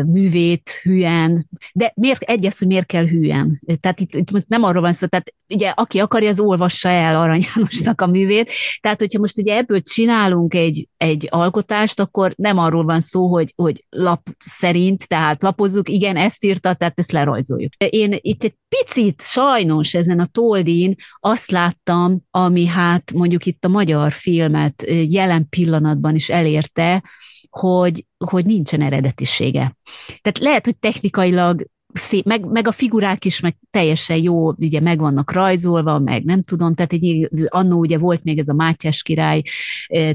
művét 0.05 0.69
hülyen, 0.81 1.47
de 1.73 1.91
miért 1.95 2.21
egyes, 2.21 2.57
hogy 2.57 2.67
miért 2.67 2.85
kell 2.85 3.07
hülyen? 3.07 3.61
Tehát 3.79 3.99
itt, 3.99 4.15
itt 4.15 4.47
nem 4.47 4.63
arról 4.63 4.81
van 4.81 4.93
szó, 4.93 5.07
tehát 5.07 5.33
ugye 5.53 5.69
aki 5.69 5.99
akarja, 5.99 6.29
az 6.29 6.39
olvassa 6.39 6.89
el 6.89 7.15
Arany 7.15 7.47
Jánosnak 7.55 8.01
a 8.01 8.07
művét. 8.07 8.51
Tehát, 8.79 8.99
hogyha 8.99 9.19
most 9.19 9.37
ugye 9.37 9.55
ebből 9.55 9.81
csinálunk 9.81 10.53
egy, 10.53 10.87
egy 10.97 11.27
alkotást, 11.29 11.99
akkor 11.99 12.33
nem 12.35 12.57
arról 12.57 12.83
van 12.83 13.01
szó, 13.01 13.27
hogy, 13.27 13.53
hogy 13.55 13.83
lap 13.89 14.29
szerint, 14.37 15.07
tehát 15.07 15.43
lapozzuk, 15.43 15.89
igen, 15.89 16.15
ezt 16.15 16.43
írta, 16.43 16.73
tehát 16.73 16.99
ezt 16.99 17.11
lerajzoljuk. 17.11 17.73
Én 17.89 18.17
itt 18.21 18.43
egy 18.43 18.55
picit 18.77 19.21
sajnos 19.21 19.93
ezen 19.93 20.19
a 20.19 20.25
Toldin 20.25 20.95
azt 21.19 21.51
láttam, 21.51 22.21
ami 22.31 22.65
hát 22.65 23.11
mondjuk 23.13 23.45
itt 23.45 23.65
a 23.65 23.67
magyar 23.67 24.11
filmet 24.11 24.83
jelen 24.87 25.49
pillanatban 25.49 26.15
is 26.15 26.29
elérte, 26.29 27.03
hogy, 27.49 28.05
hogy 28.25 28.45
nincsen 28.45 28.81
eredetisége. 28.81 29.77
Tehát 30.21 30.39
lehet, 30.39 30.65
hogy 30.65 30.77
technikailag 30.77 31.65
szép, 31.93 32.25
meg, 32.25 32.45
meg 32.45 32.67
a 32.67 32.71
figurák 32.71 33.25
is 33.25 33.39
meg 33.39 33.55
teljesen 33.71 34.17
jó, 34.17 34.51
ugye 34.51 34.79
meg 34.79 34.99
vannak 34.99 35.31
rajzolva, 35.31 35.99
meg 35.99 36.23
nem 36.23 36.41
tudom, 36.41 36.73
tehát 36.73 36.93
egy, 36.93 37.29
annó 37.47 37.79
ugye 37.79 37.97
volt 37.97 38.23
még 38.23 38.39
ez 38.39 38.47
a 38.47 38.53
Mátyás 38.53 39.03
király 39.03 39.41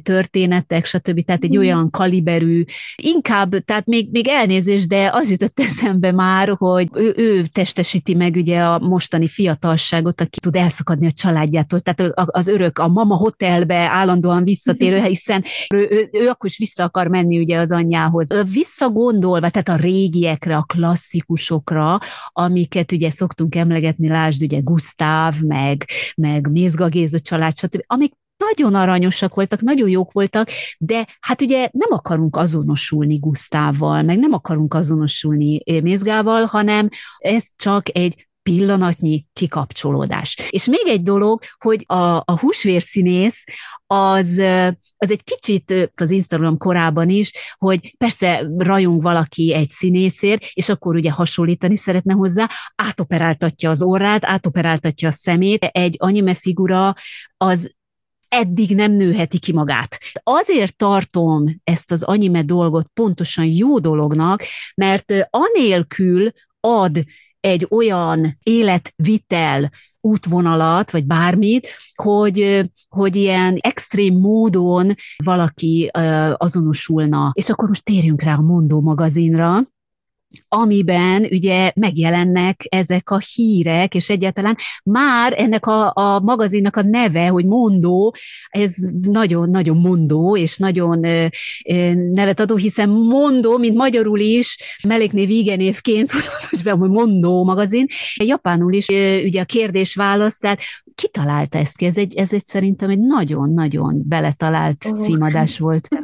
történetek, 0.02 0.84
stb. 0.84 1.24
Tehát 1.24 1.44
egy 1.44 1.56
mm. 1.56 1.58
olyan 1.58 1.90
kaliberű, 1.90 2.64
inkább, 3.02 3.58
tehát 3.64 3.86
még, 3.86 4.08
még 4.10 4.28
elnézés, 4.28 4.86
de 4.86 5.10
az 5.12 5.30
jutott 5.30 5.60
eszembe 5.70 6.12
már, 6.12 6.54
hogy 6.58 6.88
ő, 6.94 7.12
ő 7.16 7.44
testesíti 7.52 8.14
meg 8.14 8.34
ugye 8.34 8.60
a 8.60 8.78
mostani 8.78 9.28
fiatalságot, 9.28 10.20
aki 10.20 10.38
tud 10.38 10.56
elszakadni 10.56 11.06
a 11.06 11.12
családjától, 11.12 11.80
tehát 11.80 12.12
az 12.14 12.46
örök, 12.46 12.78
a 12.78 12.88
mama 12.88 13.16
hotelbe 13.16 13.74
állandóan 13.74 14.44
visszatérő, 14.44 15.02
hiszen 15.06 15.44
ő, 15.74 15.88
ő, 15.90 16.08
ő 16.12 16.28
akkor 16.28 16.50
is 16.50 16.58
vissza 16.58 16.84
akar 16.84 17.06
menni 17.06 17.38
ugye 17.38 17.58
az 17.58 17.70
anyjához. 17.70 18.28
Visszagondolva, 18.52 19.50
tehát 19.50 19.68
a 19.68 19.82
régiekre, 19.82 20.56
a 20.56 20.62
klasszikusok 20.62 21.65
darabokra, 21.66 21.98
amiket 22.32 22.92
ugye 22.92 23.10
szoktunk 23.10 23.54
emlegetni, 23.54 24.08
lásd 24.08 24.42
ugye 24.42 24.60
Gusztáv, 24.60 25.40
meg, 25.40 25.84
meg 26.16 26.50
Mézga 26.50 26.88
Géza 26.88 27.20
család, 27.20 27.56
stb., 27.56 27.82
amik 27.86 28.12
nagyon 28.36 28.74
aranyosak 28.74 29.34
voltak, 29.34 29.60
nagyon 29.60 29.88
jók 29.88 30.12
voltak, 30.12 30.48
de 30.78 31.06
hát 31.20 31.42
ugye 31.42 31.68
nem 31.72 31.88
akarunk 31.90 32.36
azonosulni 32.36 33.16
Gusztávval, 33.16 34.02
meg 34.02 34.18
nem 34.18 34.32
akarunk 34.32 34.74
azonosulni 34.74 35.80
Mézgával, 35.82 36.44
hanem 36.44 36.88
ez 37.18 37.46
csak 37.56 37.96
egy 37.96 38.25
pillanatnyi 38.46 39.24
kikapcsolódás. 39.32 40.36
És 40.50 40.64
még 40.64 40.82
egy 40.86 41.02
dolog, 41.02 41.42
hogy 41.58 41.84
a, 41.86 42.16
a 42.16 42.38
húsvérszínész 42.40 43.44
az, 43.86 44.28
az 44.96 45.10
egy 45.10 45.24
kicsit 45.24 45.90
az 45.94 46.10
Instagram 46.10 46.56
korában 46.56 47.08
is, 47.08 47.32
hogy 47.56 47.94
persze 47.98 48.46
rajong 48.58 49.02
valaki 49.02 49.54
egy 49.54 49.68
színészért, 49.68 50.44
és 50.52 50.68
akkor 50.68 50.94
ugye 50.94 51.10
hasonlítani 51.10 51.76
szeretne 51.76 52.12
hozzá, 52.12 52.48
átoperáltatja 52.74 53.70
az 53.70 53.82
orrát, 53.82 54.24
átoperáltatja 54.24 55.08
a 55.08 55.12
szemét. 55.12 55.64
Egy 55.64 55.96
anime 55.98 56.34
figura 56.34 56.94
az 57.36 57.74
eddig 58.28 58.74
nem 58.74 58.92
nőheti 58.92 59.38
ki 59.38 59.52
magát. 59.52 59.98
Azért 60.22 60.76
tartom 60.76 61.44
ezt 61.64 61.92
az 61.92 62.02
anime 62.02 62.42
dolgot 62.42 62.90
pontosan 62.94 63.44
jó 63.44 63.78
dolognak, 63.78 64.42
mert 64.74 65.12
anélkül 65.30 66.30
ad 66.60 67.04
egy 67.46 67.66
olyan 67.70 68.38
életvitel 68.42 69.70
útvonalat, 70.00 70.90
vagy 70.90 71.04
bármit, 71.06 71.68
hogy, 71.94 72.64
hogy 72.88 73.16
ilyen 73.16 73.56
extrém 73.60 74.14
módon 74.14 74.94
valaki 75.24 75.90
azonosulna. 76.36 77.30
És 77.34 77.50
akkor 77.50 77.68
most 77.68 77.84
térjünk 77.84 78.22
rá 78.22 78.34
a 78.34 78.40
Mondó 78.40 78.80
magazinra, 78.80 79.62
amiben 80.48 81.26
ugye 81.30 81.72
megjelennek 81.74 82.66
ezek 82.68 83.10
a 83.10 83.18
hírek, 83.34 83.94
és 83.94 84.10
egyáltalán 84.10 84.56
már 84.84 85.34
ennek 85.36 85.66
a, 85.66 85.92
a 85.94 86.20
magazinnak 86.20 86.76
a 86.76 86.82
neve, 86.82 87.28
hogy 87.28 87.44
mondó, 87.44 88.14
ez 88.48 88.74
nagyon-nagyon 89.00 89.76
mondó, 89.76 90.36
és 90.36 90.56
nagyon 90.56 91.04
ö, 91.04 91.26
ö, 91.68 91.94
nevet 91.94 92.40
adó, 92.40 92.56
hiszen 92.56 92.88
mondó, 92.88 93.56
mint 93.58 93.76
magyarul 93.76 94.18
is, 94.18 94.58
melléknév 94.88 95.30
igenévként, 95.30 96.10
hogy 96.50 96.90
mondó 96.90 97.44
magazin, 97.44 97.86
japánul 98.24 98.72
is 98.72 98.88
ö, 98.88 99.22
ugye 99.22 99.40
a 99.40 99.44
kérdés-válasz, 99.44 100.38
tehát 100.38 100.60
ki 100.94 101.08
találta 101.08 101.58
ezt 101.58 101.76
ki? 101.76 101.84
Ez 101.84 101.96
egy, 101.96 102.14
ez 102.14 102.32
egy 102.32 102.44
szerintem 102.44 102.90
egy 102.90 103.00
nagyon-nagyon 103.00 104.02
beletalált 104.04 104.86
címadás 104.98 105.58
volt. 105.58 105.88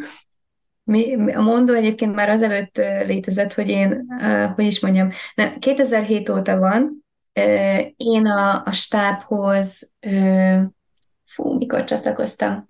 Mi, 0.85 1.33
a 1.35 1.41
mondó 1.41 1.75
egyébként 1.75 2.15
már 2.15 2.29
azelőtt 2.29 2.77
létezett, 3.07 3.53
hogy 3.53 3.69
én, 3.69 4.07
hogy 4.55 4.65
is 4.65 4.81
mondjam, 4.81 5.09
2007 5.59 6.29
óta 6.29 6.59
van, 6.59 7.05
én 7.97 8.27
a, 8.27 8.63
a 8.65 8.73
stábhoz, 8.73 9.91
fú, 11.27 11.57
mikor 11.59 11.85
csatlakoztam, 11.85 12.65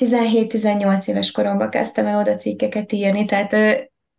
17-18 0.00 1.08
éves 1.08 1.30
koromban 1.30 1.70
kezdtem 1.70 2.06
el 2.06 2.18
oda 2.18 2.36
cikkeket 2.36 2.92
írni, 2.92 3.24
tehát 3.24 3.52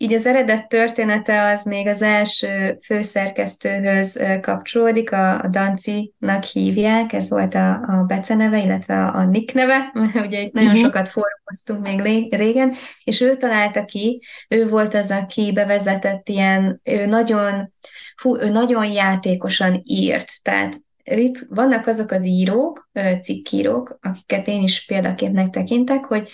így 0.04 0.14
az 0.14 0.26
eredet 0.26 0.68
története 0.68 1.48
az 1.48 1.64
még 1.66 1.88
az 1.88 2.02
első 2.02 2.78
főszerkesztőhöz 2.86 4.20
kapcsolódik, 4.42 5.12
a, 5.12 5.40
a 5.42 5.48
Danci-nak 5.48 6.44
hívják, 6.44 7.14
ez 7.14 7.30
volt 7.30 7.56
a, 7.56 7.70
a 7.70 8.04
beceneve, 8.08 8.64
illetve 8.64 9.06
a, 9.06 9.16
a 9.16 9.26
Nick 9.26 9.54
neve, 9.54 9.92
ugye 10.26 10.42
itt 10.42 10.54
nagyon 10.54 10.70
uh-huh. 10.70 10.84
sokat 10.84 11.10
fórumoztunk 11.10 12.04
még 12.04 12.36
régen, 12.36 12.74
és 13.04 13.22
ő 13.22 13.36
találta 13.36 13.86
ki, 13.86 14.22
ő 14.50 14.68
volt 14.68 14.94
az, 14.94 15.12
aki 15.12 15.52
bevezetett 15.52 16.30
ilyen, 16.30 16.82
ő 16.84 17.06
nagyon, 17.06 17.74
fú, 18.16 18.38
ő 18.38 18.50
nagyon 18.50 18.86
játékosan 18.86 19.82
írt, 19.84 20.30
tehát 20.42 20.80
itt 21.04 21.40
vannak 21.50 21.88
azok 21.88 22.12
az 22.12 22.26
írók, 22.26 22.90
cikkírók, 23.22 23.98
akiket 24.02 24.48
én 24.48 24.62
is 24.62 24.86
példaképnek 24.86 25.50
tekintek, 25.50 26.06
hogy 26.06 26.30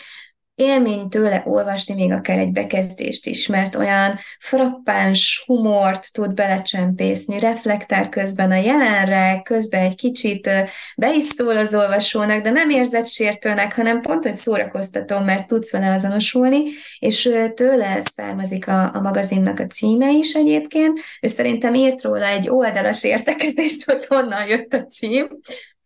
élmény 0.60 1.10
tőle 1.10 1.44
olvasni 1.46 1.94
még 1.94 2.12
akár 2.12 2.38
egy 2.38 2.52
bekezdést 2.52 3.26
is, 3.26 3.48
mert 3.48 3.76
olyan 3.76 4.20
frappáns 4.40 5.44
humort 5.46 6.14
tud 6.14 6.34
belecsempészni, 6.34 7.40
reflektál 7.40 8.10
közben 8.10 8.52
a 8.52 8.56
jelenre, 8.56 9.42
közben 9.44 9.82
egy 9.82 9.96
kicsit 9.96 10.50
be 10.96 11.14
is 11.14 11.24
szól 11.24 11.58
az 11.58 11.74
olvasónak, 11.74 12.42
de 12.42 12.50
nem 12.50 12.70
érzett 12.70 13.08
sértőnek, 13.08 13.76
hanem 13.76 14.02
pont, 14.02 14.24
hogy 14.24 14.36
szórakoztató, 14.36 15.20
mert 15.20 15.48
tudsz 15.48 15.72
vele 15.72 15.92
azonosulni, 15.92 16.62
és 17.00 17.30
tőle 17.56 18.00
származik 18.02 18.68
a, 18.68 18.96
a 18.96 19.02
magazinnak 19.02 19.60
a 19.60 19.68
címe 19.68 20.12
is 20.12 20.34
egyébként. 20.34 21.00
Ő 21.22 21.28
szerintem 21.28 21.74
írt 21.74 22.02
róla 22.02 22.28
egy 22.28 22.50
oldalas 22.50 23.04
értekezést, 23.04 23.86
hogy 23.86 24.06
honnan 24.08 24.48
jött 24.48 24.74
a 24.74 24.86
cím, 24.86 25.28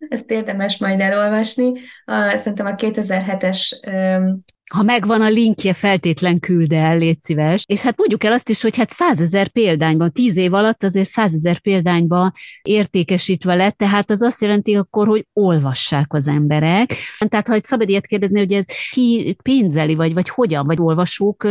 ezt 0.10 0.32
érdemes 0.32 0.77
majd 0.77 1.00
elolvasni. 1.00 1.72
A, 2.06 2.38
szerintem 2.38 2.65
a 2.65 2.75
2007-es 2.75 3.72
ha 4.72 4.84
megvan 4.84 5.22
a 5.22 5.29
linkje, 5.29 5.74
feltétlen 5.74 6.39
küld 6.39 6.72
el, 6.72 6.98
légy 6.98 7.22
szíves. 7.22 7.63
És 7.67 7.82
hát 7.82 7.98
mondjuk 7.98 8.24
el 8.24 8.32
azt 8.32 8.50
is, 8.50 8.62
hogy 8.62 8.75
hát 8.75 8.91
százezer 8.91 9.48
példányban, 9.48 10.12
tíz 10.12 10.38
év 10.38 10.53
alatt 10.53 10.84
azért 10.84 11.10
százezer 11.10 11.60
példányban 11.60 12.32
értékesítve 12.62 13.55
lett, 13.55 13.77
tehát 13.77 14.10
az 14.10 14.22
azt 14.22 14.41
jelenti 14.41 14.75
akkor, 14.75 15.08
hogy 15.08 15.27
olvassák 15.34 16.13
az 16.13 16.27
emberek. 16.27 16.96
Tehát 17.17 17.48
ha 17.48 17.60
szabad 17.60 17.89
ilyet 17.89 18.08
kérdezni, 18.08 18.39
hogy 18.39 18.53
ez 18.53 18.65
ki 18.91 19.38
pénzeli, 19.43 19.96
vagy, 19.96 20.13
vagy 20.13 20.29
hogyan, 20.29 20.65
vagy 20.65 20.79
olvasók 20.79 21.43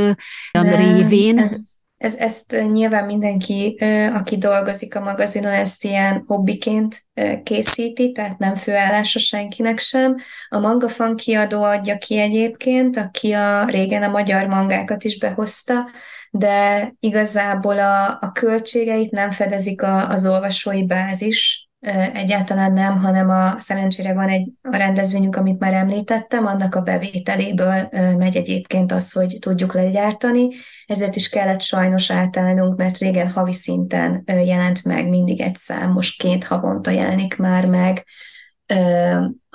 Nem, 0.52 0.69
révén? 0.69 1.38
Ez 1.38 1.73
ez, 2.03 2.15
ezt 2.15 2.63
nyilván 2.73 3.05
mindenki, 3.05 3.79
aki 4.13 4.39
dolgozik 4.39 4.97
a 4.97 5.01
magazinon, 5.01 5.53
ezt 5.53 5.85
ilyen 5.85 6.23
hobbiként 6.27 7.03
készíti, 7.43 8.13
tehát 8.13 8.39
nem 8.39 8.55
főállása 8.55 9.19
senkinek 9.19 9.79
sem. 9.79 10.17
A 10.49 10.59
Mangafan 10.59 11.17
kiadó 11.17 11.63
adja 11.63 11.99
ki 11.99 12.19
egyébként, 12.19 12.97
aki 12.97 13.33
a 13.33 13.65
régen 13.65 14.03
a 14.03 14.09
magyar 14.09 14.47
mangákat 14.47 15.05
is 15.05 15.19
behozta, 15.19 15.91
de 16.31 16.93
igazából 17.01 17.79
a, 17.79 18.19
a 18.21 18.33
költségeit 18.33 19.11
nem 19.11 19.31
fedezik 19.31 19.83
a, 19.83 20.09
az 20.09 20.27
olvasói 20.27 20.87
bázis, 20.87 21.71
Egyáltalán 22.12 22.73
nem, 22.73 22.99
hanem 22.99 23.29
a 23.29 23.61
szerencsére 23.61 24.12
van 24.12 24.29
egy 24.29 24.51
a 24.62 24.77
rendezvényünk, 24.77 25.37
amit 25.37 25.59
már 25.59 25.73
említettem, 25.73 26.47
annak 26.47 26.75
a 26.75 26.81
bevételéből 26.81 27.89
megy 28.17 28.37
egyébként 28.37 28.93
az, 28.93 29.12
hogy 29.12 29.37
tudjuk 29.41 29.75
legyártani, 29.75 30.49
ezért 30.87 31.17
is 31.17 31.29
kellett 31.29 31.61
sajnos 31.61 32.11
átállnunk, 32.11 32.77
mert 32.77 32.99
régen 32.99 33.31
havi 33.31 33.53
szinten 33.53 34.23
jelent 34.27 34.85
meg 34.85 35.09
mindig 35.09 35.41
egy 35.41 35.57
szám, 35.57 35.91
most 35.91 36.21
két 36.21 36.45
havonta 36.45 36.91
jelenik 36.91 37.37
már 37.37 37.67
meg 37.67 38.05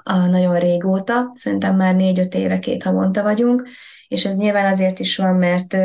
a 0.03 0.25
nagyon 0.25 0.59
régóta, 0.59 1.31
szerintem 1.35 1.75
már 1.75 1.95
négy-öt 1.95 2.33
éve 2.33 2.59
két 2.59 2.83
havonta 2.83 3.23
vagyunk, 3.23 3.67
és 4.07 4.25
ez 4.25 4.37
nyilván 4.37 4.65
azért 4.65 4.99
is 4.99 5.17
van, 5.17 5.35
mert 5.35 5.77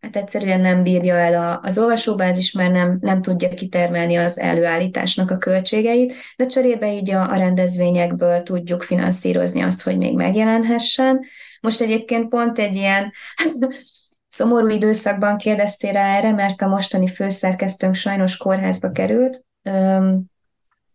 hát 0.00 0.16
egyszerűen 0.16 0.60
nem 0.60 0.82
bírja 0.82 1.16
el 1.16 1.34
a, 1.34 1.60
az 1.62 1.78
olvasóbázis, 1.78 2.52
mert 2.52 2.72
nem, 2.72 2.98
nem 3.00 3.22
tudja 3.22 3.48
kitermelni 3.48 4.16
az 4.16 4.38
előállításnak 4.38 5.30
a 5.30 5.38
költségeit, 5.38 6.14
de 6.36 6.46
cserébe 6.46 6.92
így 6.92 7.10
a, 7.10 7.30
a 7.30 7.36
rendezvényekből 7.36 8.42
tudjuk 8.42 8.82
finanszírozni 8.82 9.62
azt, 9.62 9.82
hogy 9.82 9.96
még 9.96 10.14
megjelenhessen. 10.14 11.20
Most 11.60 11.80
egyébként 11.80 12.28
pont 12.28 12.58
egy 12.58 12.76
ilyen 12.76 13.12
szomorú 14.26 14.68
időszakban 14.68 15.36
kérdeztél 15.36 15.92
rá 15.92 16.16
erre, 16.16 16.32
mert 16.32 16.62
a 16.62 16.68
mostani 16.68 17.06
főszerkesztőnk 17.06 17.94
sajnos 17.94 18.36
kórházba 18.36 18.90
került, 18.90 19.44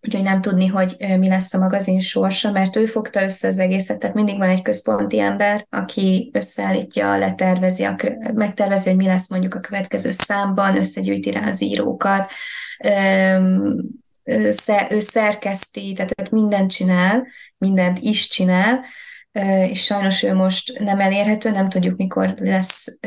úgyhogy 0.05 0.23
nem 0.23 0.41
tudni, 0.41 0.67
hogy 0.67 0.95
mi 1.17 1.27
lesz 1.27 1.53
a 1.53 1.57
magazin 1.57 1.99
sorsa, 1.99 2.51
mert 2.51 2.75
ő 2.75 2.85
fogta 2.85 3.23
össze 3.23 3.47
az 3.47 3.59
egészet, 3.59 3.99
tehát 3.99 4.15
mindig 4.15 4.37
van 4.37 4.49
egy 4.49 4.61
központi 4.61 5.19
ember, 5.19 5.67
aki 5.69 6.29
összeállítja, 6.33 7.17
letervezi, 7.17 7.87
megtervezi, 8.33 8.89
hogy 8.89 8.97
mi 8.97 9.05
lesz 9.05 9.29
mondjuk 9.29 9.55
a 9.55 9.59
következő 9.59 10.11
számban, 10.11 10.77
összegyűjti 10.77 11.31
rá 11.31 11.47
az 11.47 11.61
írókat, 11.61 12.31
ő 14.89 14.99
szerkeszti, 14.99 15.93
tehát 15.93 16.31
mindent 16.31 16.71
csinál, 16.71 17.27
mindent 17.57 17.99
is 17.99 18.29
csinál, 18.29 18.85
és 19.69 19.83
sajnos 19.83 20.23
ő 20.23 20.33
most 20.33 20.79
nem 20.79 20.99
elérhető, 20.99 21.51
nem 21.51 21.69
tudjuk, 21.69 21.97
mikor 21.97 22.33
lesz, 22.37 22.97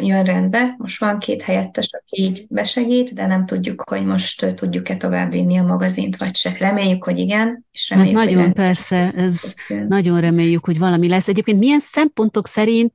jön 0.00 0.24
rendbe. 0.24 0.74
Most 0.78 1.00
van 1.00 1.18
két 1.18 1.42
helyettes, 1.42 1.88
aki 1.92 2.22
így 2.22 2.46
besegít, 2.48 3.14
de 3.14 3.26
nem 3.26 3.46
tudjuk, 3.46 3.82
hogy 3.90 4.04
most 4.04 4.54
tudjuk-e 4.54 4.96
tovább 4.96 5.30
vinni 5.30 5.58
a 5.58 5.62
magazint, 5.62 6.16
vagy 6.16 6.36
se. 6.36 6.56
Reméljük, 6.58 7.04
hogy 7.04 7.18
igen, 7.18 7.64
és 7.72 7.88
hát 7.88 7.98
reméljük, 7.98 8.18
hát 8.18 8.28
nagyon 8.28 8.44
hogy 8.44 8.52
persze, 8.52 8.96
ez, 8.96 9.18
ez 9.18 9.40
nagyon 9.88 10.20
reméljük, 10.20 10.64
hogy 10.64 10.78
valami 10.78 11.08
lesz. 11.08 11.28
Egyébként 11.28 11.58
milyen 11.58 11.80
szempontok 11.80 12.46
szerint 12.46 12.92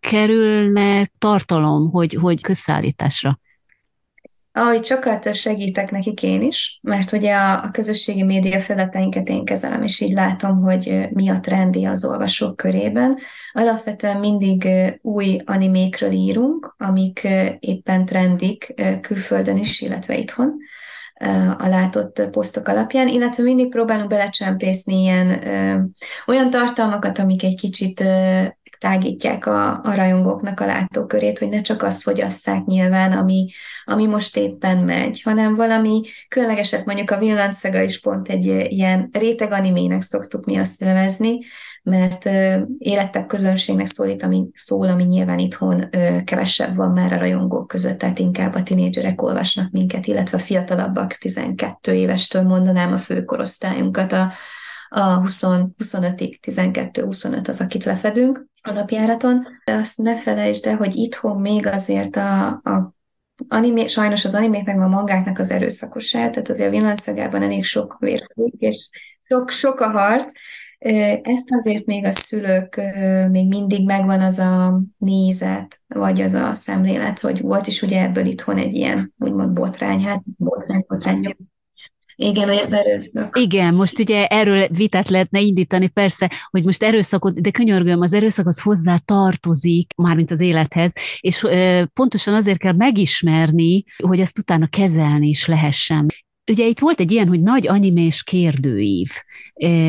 kerülne 0.00 1.10
tartalom, 1.18 1.90
hogy, 1.90 2.14
hogy 2.14 2.42
közszállításra? 2.42 3.38
Ahogy 4.52 4.84
sokat 4.84 5.34
segítek 5.34 5.90
nekik 5.90 6.22
én 6.22 6.42
is, 6.42 6.78
mert 6.82 7.12
ugye 7.12 7.34
a, 7.34 7.62
a 7.62 7.70
közösségi 7.70 8.22
média 8.22 8.60
feleteinket 8.60 9.28
én 9.28 9.44
kezelem, 9.44 9.82
és 9.82 10.00
így 10.00 10.12
látom, 10.12 10.60
hogy 10.62 11.08
mi 11.10 11.28
a 11.28 11.40
trendi 11.40 11.84
az 11.84 12.04
olvasók 12.04 12.56
körében. 12.56 13.18
Alapvetően 13.52 14.16
mindig 14.16 14.68
új 15.02 15.40
animékről 15.44 16.12
írunk, 16.12 16.74
amik 16.78 17.28
éppen 17.58 18.04
trendik 18.04 18.74
külföldön 19.00 19.56
is, 19.56 19.80
illetve 19.80 20.16
itthon 20.16 20.56
a 21.58 21.68
látott 21.68 22.28
posztok 22.30 22.68
alapján, 22.68 23.08
illetve 23.08 23.42
mindig 23.42 23.68
próbálunk 23.68 24.08
belecsempészni 24.08 25.00
ilyen 25.00 25.46
ö, 25.46 25.80
olyan 26.26 26.50
tartalmakat, 26.50 27.18
amik 27.18 27.42
egy 27.42 27.56
kicsit 27.56 28.00
ö, 28.00 28.42
tágítják 28.78 29.46
a, 29.46 29.80
a 29.82 29.94
rajongóknak 29.94 30.60
a 30.60 30.66
látókörét, 30.66 31.38
hogy 31.38 31.48
ne 31.48 31.60
csak 31.60 31.82
azt 31.82 32.02
fogyasszák 32.02 32.64
nyilván, 32.64 33.12
ami, 33.12 33.48
ami 33.84 34.06
most 34.06 34.36
éppen 34.36 34.78
megy, 34.78 35.22
hanem 35.22 35.54
valami 35.54 36.02
különlegeset, 36.28 36.84
mondjuk 36.84 37.10
a 37.10 37.18
Villancszaga 37.18 37.82
is 37.82 38.00
pont 38.00 38.28
egy 38.28 38.46
ilyen 38.46 39.08
réteg 39.12 39.52
animének 39.52 40.02
szoktuk 40.02 40.44
mi 40.44 40.56
azt 40.56 40.80
nevezni, 40.80 41.38
mert 41.82 42.26
ö, 42.26 42.60
érettebb 42.78 43.26
közönségnek 43.26 43.86
szólít, 43.86 44.22
ami, 44.22 44.48
szól, 44.54 44.88
ami 44.88 45.02
nyilván 45.02 45.38
itthon 45.38 45.88
ö, 45.90 46.16
kevesebb 46.24 46.76
van 46.76 46.90
már 46.90 47.12
a 47.12 47.18
rajongók 47.18 47.66
között, 47.66 47.98
tehát 47.98 48.18
inkább 48.18 48.54
a 48.54 48.62
tinédzserek 48.62 49.22
olvasnak 49.22 49.70
minket, 49.70 50.06
illetve 50.06 50.38
a 50.38 50.40
fiatalabbak, 50.40 51.12
12 51.12 51.92
évestől 51.92 52.42
mondanám 52.42 52.92
a 52.92 52.98
főkorosztályunkat, 52.98 54.12
a, 54.12 54.32
a 54.88 55.00
20, 55.00 55.40
25-ig, 55.78 56.38
12-25 56.46 57.48
az, 57.48 57.60
akit 57.60 57.84
lefedünk 57.84 58.46
a 58.62 58.72
napjáraton. 58.72 59.46
De 59.64 59.74
azt 59.74 59.98
ne 59.98 60.16
felejtsd 60.16 60.66
el, 60.66 60.76
hogy 60.76 60.96
itthon 60.96 61.40
még 61.40 61.66
azért 61.66 62.16
a, 62.16 62.46
a 62.46 62.94
animé, 63.48 63.86
sajnos 63.86 64.24
az 64.24 64.34
animéknek, 64.34 64.80
a 64.80 64.88
mangáknak 64.88 65.38
az 65.38 65.50
erőszakosság, 65.50 66.30
tehát 66.30 66.48
azért 66.48 66.68
a 66.68 66.72
villanszagában 66.72 67.42
elég 67.42 67.64
sok 67.64 67.96
vér 67.98 68.26
és 68.58 68.88
sok, 69.22 69.50
sok 69.50 69.80
a 69.80 69.90
harc, 69.90 70.32
ezt 71.22 71.52
azért 71.52 71.86
még 71.86 72.04
a 72.04 72.12
szülők 72.12 72.80
még 73.30 73.48
mindig 73.48 73.84
megvan 73.84 74.20
az 74.20 74.38
a 74.38 74.80
nézet, 74.98 75.80
vagy 75.86 76.20
az 76.20 76.34
a 76.34 76.54
szemlélet, 76.54 77.20
hogy 77.20 77.40
volt 77.40 77.66
is 77.66 77.82
ugye 77.82 78.02
ebből 78.02 78.26
itthon 78.26 78.56
egy 78.56 78.74
ilyen, 78.74 79.14
úgymond 79.18 79.52
botrány, 79.52 80.04
hát 80.04 80.22
botrány, 80.36 80.84
botrány, 80.88 81.36
igen, 82.20 82.48
ez 82.48 82.72
erőszak. 82.72 83.38
Igen, 83.38 83.74
most 83.74 83.98
ugye 83.98 84.26
erről 84.26 84.66
vitát 84.68 85.08
lehetne 85.08 85.40
indítani, 85.40 85.86
persze, 85.88 86.30
hogy 86.50 86.64
most 86.64 86.82
erőszakot, 86.82 87.40
de 87.40 87.50
könyörgöm, 87.50 88.00
az 88.00 88.12
erőszak 88.12 88.46
az 88.46 88.60
hozzá 88.60 88.96
tartozik, 88.96 89.92
mármint 89.96 90.30
az 90.30 90.40
élethez, 90.40 90.92
és 91.20 91.46
pontosan 91.92 92.34
azért 92.34 92.58
kell 92.58 92.72
megismerni, 92.72 93.84
hogy 93.96 94.20
ezt 94.20 94.38
utána 94.38 94.66
kezelni 94.66 95.28
is 95.28 95.46
lehessen. 95.46 96.06
Ugye 96.50 96.66
itt 96.66 96.78
volt 96.78 97.00
egy 97.00 97.10
ilyen, 97.10 97.28
hogy 97.28 97.40
nagy 97.40 97.68
animés 97.68 98.22
kérdőív. 98.22 99.08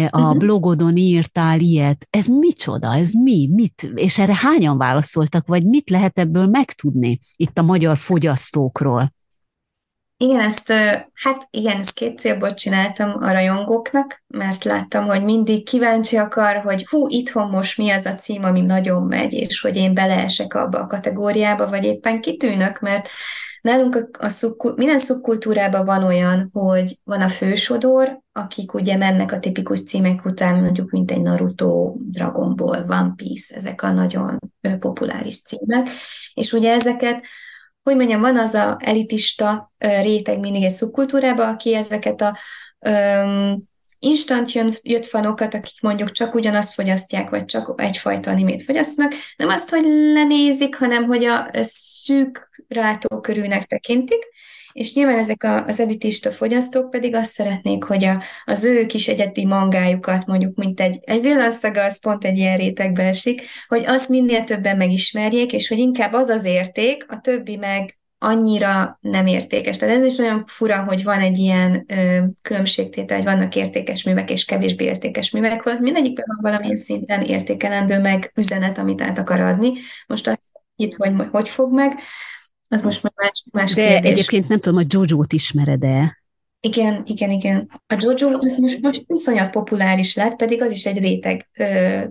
A 0.09 0.19
uh-huh. 0.19 0.37
blogodon 0.37 0.95
írtál 0.97 1.59
ilyet. 1.59 2.07
Ez 2.09 2.27
micsoda? 2.27 2.95
Ez 2.95 3.13
mi? 3.13 3.49
Mit? 3.51 3.91
És 3.95 4.17
erre 4.17 4.35
hányan 4.35 4.77
válaszoltak? 4.77 5.47
Vagy 5.47 5.63
mit 5.65 5.89
lehet 5.89 6.19
ebből 6.19 6.47
megtudni 6.47 7.19
itt 7.35 7.57
a 7.57 7.61
magyar 7.61 7.97
fogyasztókról? 7.97 9.13
Igen, 10.21 10.39
ezt, 10.39 10.73
hát 11.13 11.47
igen, 11.49 11.79
ezt 11.79 11.93
két 11.93 12.19
célból 12.19 12.53
csináltam 12.53 13.23
a 13.23 13.31
rajongóknak, 13.31 14.23
mert 14.27 14.63
láttam, 14.63 15.05
hogy 15.05 15.23
mindig 15.23 15.65
kíváncsi 15.65 16.17
akar, 16.17 16.55
hogy 16.55 16.87
hú, 16.87 17.07
itthon 17.07 17.49
most 17.49 17.77
mi 17.77 17.89
az 17.89 18.05
a 18.05 18.15
cím, 18.15 18.43
ami 18.43 18.61
nagyon 18.61 19.03
megy, 19.03 19.33
és 19.33 19.61
hogy 19.61 19.75
én 19.75 19.93
beleesek 19.93 20.53
abba 20.53 20.79
a 20.79 20.87
kategóriába, 20.87 21.67
vagy 21.69 21.83
éppen 21.83 22.21
kitűnök, 22.21 22.79
mert 22.79 23.09
nálunk 23.61 23.95
a, 23.95 24.25
a 24.25 24.29
szubkul, 24.29 24.73
minden 24.75 24.99
szubkultúrában 24.99 25.85
van 25.85 26.03
olyan, 26.03 26.49
hogy 26.53 26.99
van 27.03 27.21
a 27.21 27.29
fősodor, 27.29 28.19
akik 28.31 28.73
ugye 28.73 28.97
mennek 28.97 29.31
a 29.31 29.39
tipikus 29.39 29.83
címek 29.83 30.25
után, 30.25 30.59
mondjuk, 30.59 30.89
mint 30.89 31.11
egy 31.11 31.21
Naruto, 31.21 31.95
Dragon 31.97 32.55
Ball, 32.55 32.83
One 32.89 33.13
Piece, 33.15 33.55
ezek 33.55 33.83
a 33.83 33.91
nagyon 33.91 34.39
populáris 34.79 35.41
címek, 35.41 35.87
és 36.33 36.53
ugye 36.53 36.73
ezeket 36.73 37.23
hogy 37.89 37.97
mondjam, 37.97 38.21
van 38.21 38.37
az 38.37 38.53
a 38.53 38.77
elitista 38.79 39.71
réteg 39.77 40.39
mindig 40.39 40.63
egy 40.63 40.71
szubkultúrában, 40.71 41.47
aki 41.47 41.75
ezeket 41.75 42.21
a 42.21 42.37
um, 42.79 43.63
instant 43.99 44.51
jön, 44.51 44.73
jött 44.81 45.05
fanokat, 45.05 45.53
akik 45.53 45.81
mondjuk 45.81 46.11
csak 46.11 46.35
ugyanazt 46.35 46.73
fogyasztják, 46.73 47.29
vagy 47.29 47.45
csak 47.45 47.81
egyfajta 47.81 48.31
animét 48.31 48.63
fogyasztanak, 48.63 49.13
nem 49.37 49.49
azt, 49.49 49.69
hogy 49.69 49.83
lenézik, 50.13 50.75
hanem 50.75 51.03
hogy 51.03 51.25
a 51.25 51.49
szűk 51.61 52.63
rátókörűnek 52.67 53.63
tekintik, 53.63 54.27
és 54.79 54.93
nyilván 54.93 55.17
ezek 55.17 55.43
a, 55.43 55.65
az 55.65 55.79
editista 55.79 56.31
fogyasztók 56.31 56.89
pedig 56.89 57.15
azt 57.15 57.31
szeretnék, 57.31 57.83
hogy 57.83 58.03
a, 58.03 58.23
az 58.45 58.63
ő 58.63 58.85
kis 58.85 59.07
egyedi 59.07 59.45
mangájukat, 59.45 60.25
mondjuk, 60.25 60.55
mint 60.55 60.79
egy, 60.79 60.99
egy 61.01 61.21
villanszaga, 61.21 61.83
az 61.83 61.99
pont 61.99 62.25
egy 62.25 62.37
ilyen 62.37 62.57
rétegbe 62.57 63.03
esik, 63.03 63.41
hogy 63.67 63.83
azt 63.85 64.09
minél 64.09 64.43
többen 64.43 64.77
megismerjék, 64.77 65.53
és 65.53 65.67
hogy 65.67 65.77
inkább 65.77 66.13
az 66.13 66.27
az 66.27 66.43
érték, 66.43 67.05
a 67.07 67.19
többi 67.19 67.55
meg 67.55 67.97
annyira 68.17 68.97
nem 69.01 69.25
értékes. 69.25 69.77
Tehát 69.77 69.95
ez 69.95 70.05
is 70.05 70.15
nagyon 70.15 70.43
fura, 70.47 70.83
hogy 70.83 71.03
van 71.03 71.19
egy 71.19 71.37
ilyen 71.37 71.85
ö, 71.87 72.19
különbségtétel, 72.41 73.17
hogy 73.17 73.25
vannak 73.25 73.55
értékes 73.55 74.03
művek 74.03 74.29
és 74.29 74.45
kevésbé 74.45 74.85
értékes 74.85 75.31
művek, 75.31 75.63
hogy 75.63 75.79
mindegyikben 75.79 76.25
van 76.27 76.51
valamilyen 76.51 76.75
szinten 76.75 77.21
értékelendő 77.21 77.99
meg 77.99 78.31
üzenet, 78.35 78.77
amit 78.77 79.01
át 79.01 79.17
akar 79.17 79.39
adni. 79.39 79.71
Most 80.07 80.27
azt 80.27 80.51
itt, 80.75 80.95
hogy 80.95 81.13
hogy 81.31 81.49
fog 81.49 81.73
meg, 81.73 81.99
az 82.69 82.81
most 82.81 83.03
már 83.03 83.11
más, 83.15 83.43
más 83.51 83.73
De 83.73 83.87
kérdés. 83.87 84.11
egyébként 84.11 84.47
nem 84.47 84.59
tudom, 84.59 84.79
a 84.79 84.85
Jojo-t 84.87 85.33
ismered-e? 85.33 86.17
Igen, 86.61 87.01
igen, 87.05 87.29
igen. 87.29 87.81
A 87.87 87.97
Jojo 87.99 88.37
az 88.37 88.57
most, 88.57 88.81
most 88.81 89.03
iszonyat 89.07 89.51
populáris 89.51 90.15
lett, 90.15 90.35
pedig 90.35 90.61
az 90.61 90.71
is 90.71 90.85
egy 90.85 90.97
réteg 90.97 91.49
ö, 91.57 92.03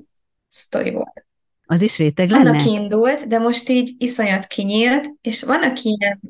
sztori 0.49 0.91
volt. 0.91 1.27
Az 1.67 1.83
is 1.83 1.99
réteg 1.99 2.31
lenne? 2.31 2.51
Annak 2.51 2.67
indult, 2.67 3.27
de 3.27 3.39
most 3.39 3.69
így 3.69 3.91
iszonyat 3.99 4.47
kinyílt, 4.47 5.11
és 5.21 5.43
vannak 5.43 5.83
ilyen 5.83 6.21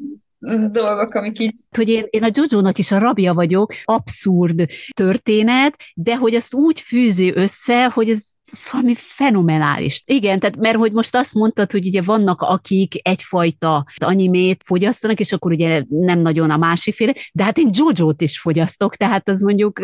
dolgok, 0.71 1.15
amik 1.15 1.39
így... 1.39 1.55
Hogy 1.77 1.89
én, 1.89 2.05
én 2.11 2.23
a 2.23 2.29
Jojo-nak 2.33 2.79
is 2.79 2.93
a 2.93 2.99
rabja 2.99 3.35
vagyok, 3.35 3.73
abszurd 3.85 4.67
történet, 4.95 5.77
de 5.95 6.17
hogy 6.17 6.35
azt 6.35 6.55
úgy 6.55 6.81
fűzi 6.81 7.33
össze, 7.35 7.87
hogy 7.87 8.11
ez, 8.11 8.23
ez 8.53 8.59
valami 8.73 8.95
fenomenális. 8.97 10.03
Igen, 10.07 10.39
tehát 10.39 10.57
mert 10.57 10.77
hogy 10.77 10.93
most 10.93 11.17
azt 11.17 11.35
mondtad, 11.35 11.71
hogy 11.71 11.87
ugye 11.87 12.03
vannak, 12.03 12.41
akik 12.41 13.09
egyfajta 13.09 13.85
animét 13.97 14.63
fogyasztanak, 14.65 15.21
és 15.21 15.33
akkor 15.33 15.53
ugye 15.53 15.83
nem 15.89 16.19
nagyon 16.19 16.51
a 16.51 16.57
másikféle, 16.57 17.15
de 17.33 17.45
hát 17.45 17.59
én 17.59 17.71
Jojo-t 17.73 18.21
is 18.21 18.41
fogyasztok, 18.41 18.97
tehát 18.97 19.29
az 19.29 19.41
mondjuk 19.41 19.81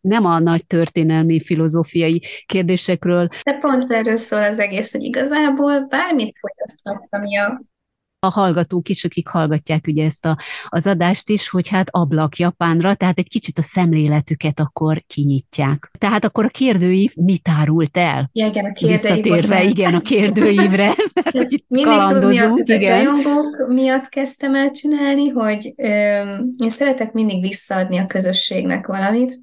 nem 0.00 0.24
a 0.24 0.38
nagy 0.38 0.66
történelmi, 0.66 1.40
filozófiai 1.40 2.22
kérdésekről. 2.46 3.28
De 3.42 3.58
pont 3.60 3.90
erről 3.90 4.16
szól 4.16 4.42
az 4.42 4.58
egész, 4.58 4.92
hogy 4.92 5.02
igazából 5.02 5.86
bármit 5.86 6.36
fogyaszthatsz, 6.40 7.08
ami 7.10 7.38
a 7.38 7.62
a 8.24 8.30
hallgatók 8.30 8.88
is, 8.88 9.04
akik 9.04 9.28
hallgatják 9.28 9.84
ugye 9.86 10.04
ezt 10.04 10.24
a, 10.24 10.38
az 10.68 10.86
adást 10.86 11.28
is, 11.28 11.48
hogy 11.48 11.68
hát 11.68 11.88
ablak 11.90 12.36
Japánra, 12.36 12.94
tehát 12.94 13.18
egy 13.18 13.28
kicsit 13.28 13.58
a 13.58 13.62
szemléletüket 13.62 14.60
akkor 14.60 15.02
kinyitják. 15.06 15.90
Tehát 15.98 16.24
akkor 16.24 16.44
a 16.44 16.48
kérdőív 16.48 17.12
mit 17.14 17.48
árult 17.60 17.96
el? 17.96 18.30
Ja, 18.32 18.46
igen, 18.46 18.64
a 18.64 18.72
kérdőív. 18.72 19.68
igen, 19.68 19.94
a 19.94 20.00
kérdőívre, 20.00 20.94
mert 21.14 21.36
hogy 21.36 21.52
itt 21.52 21.84
kalandozunk, 21.84 22.68
igen. 22.68 23.08
miatt 23.68 24.08
kezdtem 24.08 24.54
el 24.54 24.70
csinálni, 24.70 25.28
hogy 25.28 25.72
ö, 25.76 25.88
én 26.56 26.68
szeretek 26.68 27.12
mindig 27.12 27.40
visszaadni 27.40 27.98
a 27.98 28.06
közösségnek 28.06 28.86
valamit, 28.86 29.38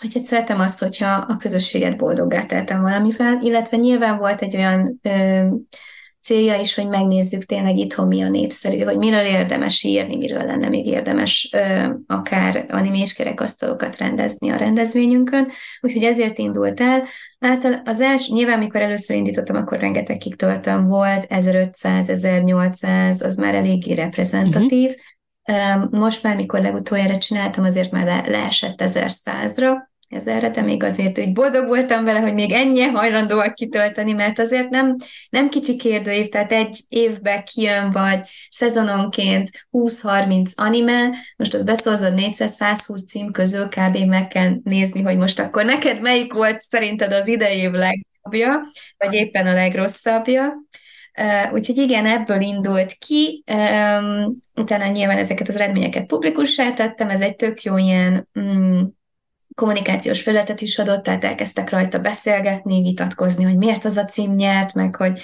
hogy 0.00 0.22
szeretem 0.22 0.60
azt, 0.60 0.78
hogyha 0.78 1.26
a 1.28 1.36
közösséget 1.36 1.96
boldoggá 1.96 2.46
teltem 2.46 2.82
valamivel, 2.82 3.38
illetve 3.42 3.76
nyilván 3.76 4.18
volt 4.18 4.42
egy 4.42 4.56
olyan 4.56 5.00
ö, 5.02 5.46
célja 6.24 6.54
is, 6.54 6.74
hogy 6.74 6.88
megnézzük 6.88 7.42
tényleg 7.44 7.76
itthon 7.76 8.06
mi 8.06 8.22
a 8.22 8.28
népszerű, 8.28 8.78
hogy 8.78 8.96
miről 8.96 9.24
érdemes 9.24 9.82
írni, 9.82 10.16
miről 10.16 10.44
lenne 10.44 10.68
még 10.68 10.86
érdemes 10.86 11.50
ö, 11.52 11.88
akár 12.06 12.66
animés 12.68 13.12
kerekasztalokat 13.12 13.96
rendezni 13.96 14.50
a 14.50 14.56
rendezvényünkön. 14.56 15.48
Úgyhogy 15.80 16.02
ezért 16.02 16.38
indult 16.38 16.80
el. 16.80 17.02
Által 17.38 17.82
az 17.84 18.00
első, 18.00 18.32
nyilván 18.34 18.58
mikor 18.58 18.80
először 18.80 19.16
indítottam, 19.16 19.56
akkor 19.56 19.78
rengeteg 19.78 20.16
kitöltöm 20.16 20.86
volt, 20.86 21.26
1500, 21.28 22.08
1800, 22.08 23.22
az 23.22 23.36
már 23.36 23.54
eléggé 23.54 23.92
reprezentatív. 23.92 24.90
Uh-huh. 24.90 25.90
Most 25.90 26.22
már, 26.22 26.36
mikor 26.36 26.60
legutoljára 26.60 27.18
csináltam, 27.18 27.64
azért 27.64 27.90
már 27.90 28.04
le, 28.04 28.24
leesett 28.26 28.82
1100-ra, 28.84 29.72
ezerre, 30.08 30.50
de 30.50 30.62
még 30.62 30.82
azért 30.82 31.18
úgy 31.18 31.32
boldog 31.32 31.66
voltam 31.66 32.04
vele, 32.04 32.18
hogy 32.18 32.34
még 32.34 32.52
ennyi 32.52 32.82
hajlandóak 32.82 33.54
kitölteni, 33.54 34.12
mert 34.12 34.38
azért 34.38 34.68
nem, 34.68 34.96
nem 35.30 35.48
kicsi 35.48 35.76
kérdőív, 35.76 36.28
tehát 36.28 36.52
egy 36.52 36.84
évbe 36.88 37.42
kijön, 37.42 37.90
vagy 37.90 38.26
szezononként 38.48 39.50
20-30 39.72 40.54
anime, 40.54 41.10
most 41.36 41.54
az 41.54 41.62
beszorzott 41.62 42.14
400-120 42.16 43.06
cím 43.06 43.30
közül 43.30 43.68
kb. 43.68 43.96
meg 44.06 44.28
kell 44.28 44.52
nézni, 44.64 45.02
hogy 45.02 45.16
most 45.16 45.38
akkor 45.38 45.64
neked 45.64 46.00
melyik 46.00 46.32
volt 46.32 46.62
szerinted 46.68 47.12
az 47.12 47.28
idei 47.28 47.58
év 47.58 47.70
legjobbja, 47.70 48.60
vagy 48.98 49.14
éppen 49.14 49.46
a 49.46 49.52
legrosszabbja. 49.52 50.54
Uh, 51.18 51.52
úgyhogy 51.52 51.78
igen, 51.78 52.06
ebből 52.06 52.40
indult 52.40 52.92
ki, 52.92 53.44
um, 53.52 54.36
utána 54.54 54.86
nyilván 54.86 55.18
ezeket 55.18 55.48
az 55.48 55.54
eredményeket 55.54 56.06
publikussá 56.06 56.72
tettem, 56.72 57.10
ez 57.10 57.20
egy 57.20 57.36
tök 57.36 57.62
jó 57.62 57.76
ilyen 57.76 58.28
mm, 58.38 58.82
kommunikációs 59.54 60.22
felületet 60.22 60.60
is 60.60 60.78
adott, 60.78 61.02
tehát 61.02 61.24
elkezdtek 61.24 61.70
rajta 61.70 61.98
beszélgetni, 61.98 62.82
vitatkozni, 62.82 63.44
hogy 63.44 63.56
miért 63.56 63.84
az 63.84 63.96
a 63.96 64.04
cím 64.04 64.34
nyert, 64.34 64.74
meg 64.74 64.96
hogy 64.96 65.20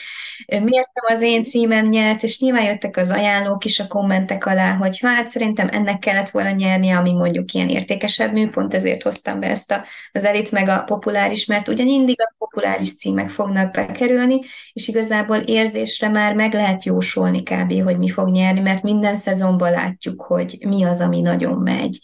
miért 0.47 0.90
nem 0.93 1.16
az 1.16 1.23
én 1.23 1.45
címem 1.45 1.87
nyert, 1.87 2.23
és 2.23 2.40
nyilván 2.40 2.64
jöttek 2.64 2.97
az 2.97 3.11
ajánlók 3.11 3.64
is 3.64 3.81
a 3.81 3.87
kommentek 3.87 4.47
alá, 4.47 4.73
hogy 4.73 4.99
hát 5.03 5.29
szerintem 5.29 5.69
ennek 5.73 5.99
kellett 5.99 6.31
volna 6.31 6.51
nyernie, 6.51 6.97
ami 6.97 7.12
mondjuk 7.12 7.53
ilyen 7.53 7.69
értékesebb 7.69 8.33
mű, 8.33 8.49
pont 8.49 8.75
ezért 8.75 9.03
hoztam 9.03 9.40
be 9.40 9.47
ezt 9.47 9.71
a, 9.71 9.85
az 10.12 10.25
elit 10.25 10.51
meg 10.51 10.69
a 10.69 10.83
populáris, 10.83 11.47
mert 11.47 11.69
ugyan 11.69 11.87
mindig 11.87 12.21
a 12.21 12.35
populáris 12.38 12.97
címek 12.97 13.29
fognak 13.29 13.73
bekerülni, 13.73 14.38
és 14.73 14.88
igazából 14.88 15.37
érzésre 15.37 16.09
már 16.09 16.35
meg 16.35 16.53
lehet 16.53 16.85
jósolni 16.85 17.43
kb., 17.43 17.83
hogy 17.83 17.99
mi 17.99 18.09
fog 18.09 18.31
nyerni, 18.31 18.61
mert 18.61 18.83
minden 18.83 19.16
szezonban 19.16 19.71
látjuk, 19.71 20.23
hogy 20.23 20.59
mi 20.66 20.85
az, 20.85 21.01
ami 21.01 21.21
nagyon 21.21 21.59
megy. 21.59 21.99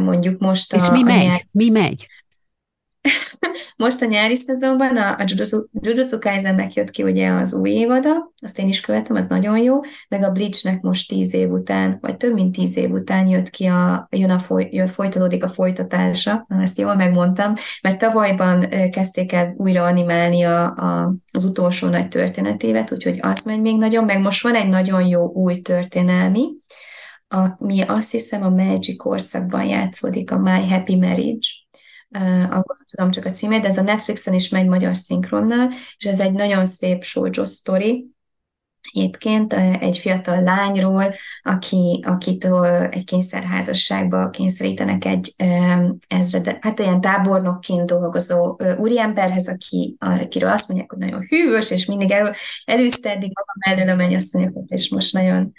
Mondjuk 0.00 0.40
most 0.40 0.72
a, 0.72 0.76
és 0.76 0.88
mi 0.90 1.02
megy? 1.02 1.44
Mi 1.54 1.68
megy? 1.68 2.06
Most 3.76 4.02
a 4.02 4.06
nyári 4.06 4.36
szezonban 4.36 4.96
a, 4.96 5.16
a 5.18 5.24
Jujutsu 5.72 6.18
Kaisennek 6.18 6.72
jött 6.74 6.90
ki 6.90 7.02
ugye 7.02 7.30
az 7.30 7.54
új 7.54 7.70
évada, 7.70 8.32
azt 8.42 8.58
én 8.58 8.68
is 8.68 8.80
követem, 8.80 9.16
az 9.16 9.26
nagyon 9.26 9.58
jó, 9.58 9.80
meg 10.08 10.22
a 10.22 10.30
Bleachnek 10.30 10.80
most 10.80 11.08
tíz 11.08 11.34
év 11.34 11.50
után, 11.50 11.98
vagy 12.00 12.16
több 12.16 12.34
mint 12.34 12.56
tíz 12.56 12.76
év 12.76 12.90
után 12.90 13.26
jött 13.26 13.50
ki 13.50 13.66
a, 13.66 14.08
jön 14.10 14.30
a 14.30 14.38
foly, 14.38 14.68
jön, 14.70 14.86
folytatódik 14.86 15.44
a 15.44 15.48
folytatása, 15.48 16.46
ezt 16.60 16.78
jól 16.78 16.94
megmondtam, 16.94 17.52
mert 17.82 17.98
tavalyban 17.98 18.68
kezdték 18.90 19.32
el 19.32 19.54
újra 19.56 19.84
animálni 19.84 20.42
a, 20.42 20.64
a, 20.64 21.14
az 21.32 21.44
utolsó 21.44 21.88
nagy 21.88 22.08
történetévet, 22.08 22.92
úgyhogy 22.92 23.18
az 23.22 23.44
megy 23.44 23.60
még 23.60 23.78
nagyon, 23.78 24.04
meg 24.04 24.20
most 24.20 24.42
van 24.42 24.54
egy 24.54 24.68
nagyon 24.68 25.06
jó 25.06 25.32
új 25.32 25.60
történelmi, 25.60 26.48
ami 27.32 27.80
azt 27.80 28.10
hiszem 28.10 28.42
a 28.42 28.50
Magic 28.50 28.96
korszakban 28.96 29.64
játszódik, 29.64 30.30
a 30.30 30.38
My 30.38 30.68
Happy 30.68 30.96
Marriage, 30.96 31.48
akkor 32.50 32.76
tudom 32.86 33.10
csak 33.10 33.24
a 33.24 33.30
címét, 33.30 33.60
de 33.60 33.68
ez 33.68 33.78
a 33.78 33.82
Netflixen 33.82 34.34
is 34.34 34.48
megy 34.48 34.66
magyar 34.66 34.96
szinkronnal, 34.96 35.68
és 35.96 36.04
ez 36.04 36.20
egy 36.20 36.32
nagyon 36.32 36.66
szép 36.66 37.02
shoujo 37.02 37.46
sztori, 37.46 38.11
Egyébként 38.92 39.52
egy 39.80 39.98
fiatal 39.98 40.42
lányról, 40.42 41.14
aki, 41.42 42.00
akit 42.06 42.48
egy 42.90 43.04
kényszerházasságba 43.04 44.30
kényszerítenek 44.30 45.04
egy 45.04 45.34
ezred, 46.08 46.58
hát 46.60 46.80
olyan 46.80 47.00
tábornokként 47.00 47.86
dolgozó 47.86 48.58
úriemberhez, 48.78 49.48
aki, 49.48 49.96
akiről 49.98 50.50
azt 50.50 50.68
mondják, 50.68 50.90
hogy 50.90 51.00
nagyon 51.00 51.26
hűvös, 51.28 51.70
és 51.70 51.86
mindig 51.86 52.10
elő, 52.10 52.32
előzte 52.64 53.10
eddig 53.10 53.32
maga 53.34 53.52
mellől 53.66 53.92
a 53.92 53.96
mennyasszonyokat, 53.96 54.70
és 54.70 54.88
most 54.88 55.12
nagyon 55.12 55.52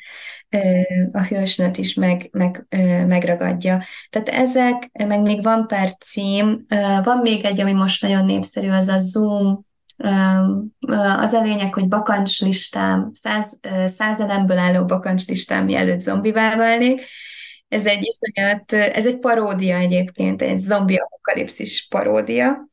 a 1.12 1.21
hősnőt 1.21 1.77
is 1.77 1.93
meg, 1.93 2.29
meg, 2.31 2.65
megragadja. 3.07 3.83
Tehát 4.09 4.29
ezek, 4.29 4.89
meg 5.07 5.21
még 5.21 5.43
van 5.43 5.67
pár 5.67 5.89
cím, 5.89 6.65
van 7.03 7.17
még 7.17 7.45
egy, 7.45 7.59
ami 7.59 7.73
most 7.73 8.01
nagyon 8.01 8.25
népszerű, 8.25 8.69
az 8.69 8.88
a 8.88 8.97
Zoom 8.97 9.65
az 11.17 11.34
a 11.34 11.41
lényeg, 11.41 11.73
hogy 11.73 11.88
bakancslistám, 11.88 13.10
száz, 13.12 13.60
száz 13.86 14.19
álló 14.19 14.86
bakancslistám 14.86 15.65
mielőtt 15.65 15.99
zombivá 15.99 16.56
válnék, 16.56 17.01
Ez 17.67 17.86
egy 17.86 18.06
iszonyat, 18.06 18.73
ez 18.73 19.08
egy 19.08 19.19
paródia 19.19 19.77
egyébként, 19.77 20.41
egy 20.41 20.60
zombi 20.60 20.95
apokalipszis 20.95 21.88
paródia, 21.89 22.67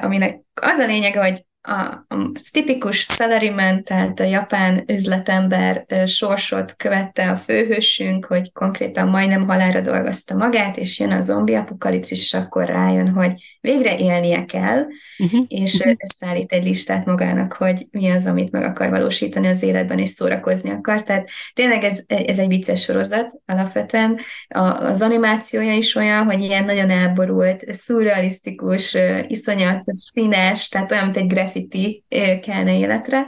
aminek 0.00 0.40
az 0.54 0.78
a 0.78 0.86
lényege, 0.86 1.22
hogy 1.22 1.44
a, 1.62 2.04
a 2.08 2.30
tipikus 2.50 2.98
salaryman, 2.98 3.84
tehát 3.84 4.20
a 4.20 4.24
japán 4.24 4.84
üzletember 4.92 5.86
sorsot 6.06 6.76
követte 6.76 7.30
a 7.30 7.36
főhősünk, 7.36 8.24
hogy 8.24 8.52
konkrétan 8.52 9.08
majdnem 9.08 9.46
halára 9.48 9.80
dolgozta 9.80 10.34
magát, 10.34 10.76
és 10.76 10.98
jön 10.98 11.10
a 11.10 11.20
zombi 11.20 11.54
apokalipszis, 11.54 12.22
és 12.22 12.34
akkor 12.34 12.66
rájön, 12.66 13.08
hogy 13.08 13.32
végre 13.60 13.98
élnie 13.98 14.44
kell, 14.44 14.86
uh-huh. 15.18 15.44
és 15.48 15.74
uh-huh. 15.74 15.94
szállít 16.18 16.52
egy 16.52 16.64
listát 16.64 17.04
magának, 17.04 17.52
hogy 17.52 17.86
mi 17.90 18.10
az, 18.10 18.26
amit 18.26 18.50
meg 18.50 18.62
akar 18.62 18.90
valósítani 18.90 19.46
az 19.48 19.62
életben, 19.62 19.98
és 19.98 20.08
szórakozni 20.08 20.70
akar. 20.70 21.02
Tehát 21.02 21.28
tényleg 21.54 21.84
ez, 21.84 22.02
ez 22.06 22.38
egy 22.38 22.48
vicces 22.48 22.82
sorozat 22.82 23.32
alapvetően. 23.46 24.18
A, 24.48 24.60
az 24.60 25.02
animációja 25.02 25.74
is 25.74 25.94
olyan, 25.94 26.24
hogy 26.24 26.40
ilyen 26.40 26.64
nagyon 26.64 26.90
elborult, 26.90 27.74
szurrealisztikus, 27.74 28.96
iszonyat 29.26 29.84
színes, 29.84 30.68
tehát 30.68 30.92
olyan, 30.92 31.04
mint 31.04 31.16
egy 31.16 31.26
graffiti 31.52 32.04
kelne 32.42 32.78
életre, 32.78 33.26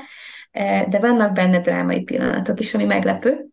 de 0.88 0.98
vannak 1.00 1.32
benne 1.32 1.60
drámai 1.60 2.00
pillanatok 2.00 2.60
is, 2.60 2.74
ami 2.74 2.84
meglepő. 2.84 3.46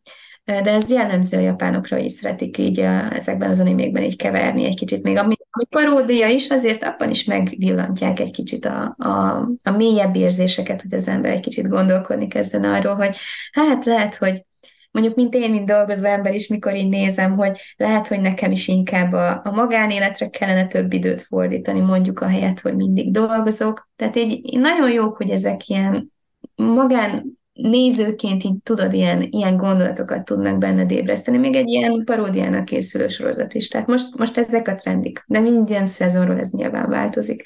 De 0.44 0.72
ez 0.72 0.92
jellemző 0.92 1.38
a 1.38 1.42
japánokra, 1.42 1.98
hogy 1.98 2.10
szeretik 2.10 2.58
így 2.58 2.80
ezekben 3.12 3.50
az 3.50 3.60
animékben 3.60 4.04
így 4.04 4.16
keverni 4.16 4.66
egy 4.66 4.76
kicsit, 4.76 5.04
még 5.04 5.18
ami, 5.18 5.36
ami 5.50 5.66
paródia 5.70 6.28
is, 6.28 6.50
azért 6.50 6.84
abban 6.84 7.10
is 7.10 7.24
megvillantják 7.24 8.20
egy 8.20 8.32
kicsit 8.32 8.66
a, 8.66 8.96
a, 8.98 9.38
a 9.64 9.72
mélyebb 9.72 10.16
érzéseket, 10.16 10.82
hogy 10.82 10.94
az 10.94 11.08
ember 11.08 11.32
egy 11.32 11.40
kicsit 11.40 11.68
gondolkodni 11.68 12.28
kezden 12.28 12.64
arról, 12.64 12.96
hogy 12.96 13.16
hát 13.52 13.86
lehet, 13.86 14.16
hogy 14.16 14.46
mondjuk, 14.92 15.16
mint 15.16 15.34
én, 15.34 15.52
mint 15.52 15.66
dolgozó 15.66 16.06
ember 16.06 16.34
is, 16.34 16.48
mikor 16.48 16.76
így 16.76 16.90
nézem, 16.90 17.36
hogy 17.36 17.60
lehet, 17.78 18.08
hogy 18.08 18.22
nekem 18.22 18.52
is 18.52 18.68
inkább 18.68 19.14
a, 19.14 19.42
a 19.44 19.52
magánéletre 19.52 20.30
kellene 20.30 20.68
több 20.68 20.94
időt 20.94 21.22
fordítani, 21.22 21.80
mondjuk 21.80 22.20
a 22.20 22.28
helyet, 22.28 22.60
hogy 22.60 22.76
mindig 22.76 23.12
dolgozok. 23.12 23.90
Tehát 23.96 24.16
így 24.16 24.60
nagyon 24.60 24.92
jó, 24.92 25.10
hogy 25.10 25.30
ezek 25.30 25.68
ilyen 25.68 26.12
magán 26.56 27.40
nézőként 27.54 28.44
így 28.44 28.58
tudod, 28.64 28.94
ilyen, 28.94 29.28
ilyen 29.30 29.58
gondolatokat 29.58 30.26
tudnak 30.26 30.58
benned 30.58 30.92
ébreszteni, 30.92 31.38
még 31.38 31.56
egy 31.56 31.70
ilyen 31.70 32.04
paródiának 32.06 32.66
készülő 32.66 33.08
sorozat 33.08 33.54
is. 33.54 33.68
Tehát 33.68 33.88
most, 33.88 34.18
most 34.18 34.38
ezek 34.38 34.68
a 34.68 34.76
trendik, 34.76 35.24
de 35.28 35.40
minden 35.40 35.86
szezonról 35.86 36.40
ez 36.40 36.52
nyilván 36.52 36.90
változik. 36.90 37.44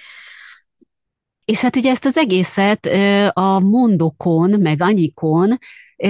És 1.45 1.61
hát 1.61 1.75
ugye 1.75 1.91
ezt 1.91 2.05
az 2.05 2.17
egészet 2.17 2.85
a 3.33 3.59
mondokon, 3.59 4.59
meg 4.59 4.81
anyikon 4.81 5.57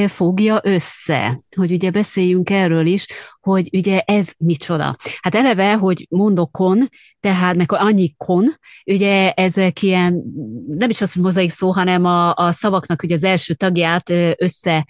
fogja 0.07 0.59
össze, 0.63 1.41
hogy 1.55 1.71
ugye 1.71 1.91
beszéljünk 1.91 2.49
erről 2.49 2.85
is, 2.85 3.05
hogy 3.39 3.69
ugye 3.77 3.99
ez 3.99 4.27
micsoda. 4.37 4.95
Hát 5.21 5.35
eleve, 5.35 5.73
hogy 5.73 6.05
mondokon, 6.09 6.89
tehát 7.25 7.55
meg 7.55 7.71
kon, 8.17 8.59
ugye 8.85 9.31
ezek 9.31 9.81
ilyen, 9.81 10.23
nem 10.67 10.89
is 10.89 11.01
az, 11.01 11.13
hogy 11.13 11.21
mozaik 11.21 11.51
szó, 11.51 11.71
hanem 11.71 12.05
a, 12.05 12.33
a 12.33 12.51
szavaknak 12.51 13.03
ugye 13.03 13.15
az 13.15 13.23
első 13.23 13.53
tagját 13.53 14.09
össze 14.37 14.85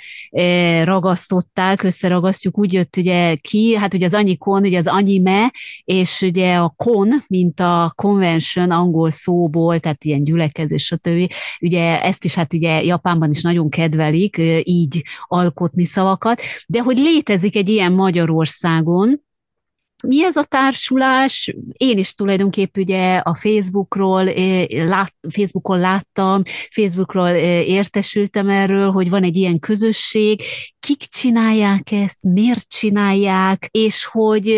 ragasztották, 0.84 1.84
összeragasztjuk, 1.84 2.58
úgy 2.58 2.74
jött 2.74 2.98
ugye 2.98 3.36
ki, 3.36 3.76
hát 3.76 3.94
ugye 3.94 4.06
az 4.06 4.36
kon, 4.38 4.64
ugye 4.64 4.78
az 4.78 4.88
anyime, 4.88 5.54
és 5.84 6.22
ugye 6.22 6.56
a 6.56 6.74
kon, 6.76 7.24
mint 7.28 7.60
a 7.60 7.92
convention 7.96 8.72
angol 8.72 9.12
szóból, 9.12 9.80
tehát 9.80 10.04
ilyen 10.04 10.24
gyülekezés, 10.24 10.86
stb. 10.86 11.32
Ugye 11.60 12.02
ezt 12.02 12.24
is 12.24 12.36
hát 12.36 12.54
ugye 12.54 12.84
Japánban 12.84 13.30
is 13.30 13.42
nagyon 13.42 13.70
kedvelik, 13.70 14.42
így 14.64 15.04
alkotni 15.24 15.86
szavakat, 15.86 16.42
de 16.68 16.82
hogy 16.82 16.98
létezik 16.98 17.56
egy 17.56 17.70
ilyen 17.70 17.92
Magyarországon, 17.92 19.24
mi 20.08 20.24
ez 20.24 20.36
a 20.36 20.44
társulás? 20.44 21.56
Én 21.72 21.98
is 21.98 22.14
tulajdonképpen 22.14 22.84
ugye 22.84 23.16
a 23.16 23.36
Facebookról, 23.36 24.24
lát, 24.70 25.14
Facebookon 25.30 25.80
láttam, 25.80 26.42
Facebookról 26.72 27.30
értesültem 27.30 28.50
erről, 28.50 28.92
hogy 28.92 29.10
van 29.10 29.24
egy 29.24 29.36
ilyen 29.36 29.60
közösség, 29.60 30.44
kik 30.80 30.98
csinálják 30.98 31.92
ezt, 31.92 32.24
miért 32.24 32.70
csinálják, 32.70 33.68
és 33.72 34.06
hogy 34.06 34.56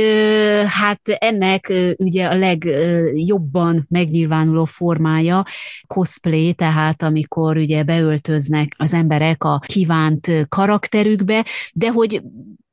hát 0.67 1.01
ennek 1.03 1.73
ugye 1.97 2.25
a 2.25 2.35
legjobban 2.35 3.85
megnyilvánuló 3.89 4.65
formája 4.65 5.43
cosplay, 5.87 6.53
tehát 6.53 7.03
amikor 7.03 7.57
ugye 7.57 7.83
beöltöznek 7.83 8.73
az 8.77 8.93
emberek 8.93 9.43
a 9.43 9.59
kívánt 9.59 10.45
karakterükbe, 10.49 11.45
de 11.73 11.89
hogy 11.91 12.21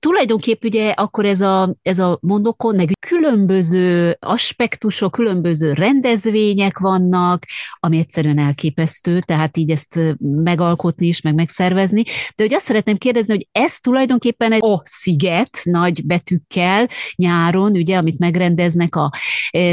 tulajdonképp 0.05 0.65
ugye 0.65 0.91
akkor 0.91 1.25
ez 1.25 1.41
a, 1.41 1.75
ez 1.83 1.99
a 1.99 2.19
mondokon, 2.21 2.75
meg 2.77 2.91
különböző 3.07 4.17
aspektusok, 4.21 5.13
különböző 5.13 5.73
rendezvények 5.73 6.79
vannak, 6.79 7.45
ami 7.81 7.99
egyszerűen 7.99 8.39
elképesztő, 8.39 9.21
tehát 9.21 9.57
így 9.57 9.71
ezt 9.71 10.01
megalkotni 10.19 11.07
is, 11.07 11.21
meg 11.21 11.35
megszervezni. 11.35 12.03
De 12.37 12.43
hogy 12.43 12.55
azt 12.55 12.65
szeretném 12.65 12.97
kérdezni, 12.97 13.33
hogy 13.33 13.49
ez 13.53 13.81
tulajdonképpen 13.81 14.53
egy 14.53 14.65
a 14.65 14.83
sziget 14.85 15.61
nagy 15.63 16.07
betűkkel 16.07 16.89
nyáron, 17.17 17.71
ugye, 17.71 17.97
amit 17.97 18.19
megrendeznek 18.19 18.97
a 18.97 19.13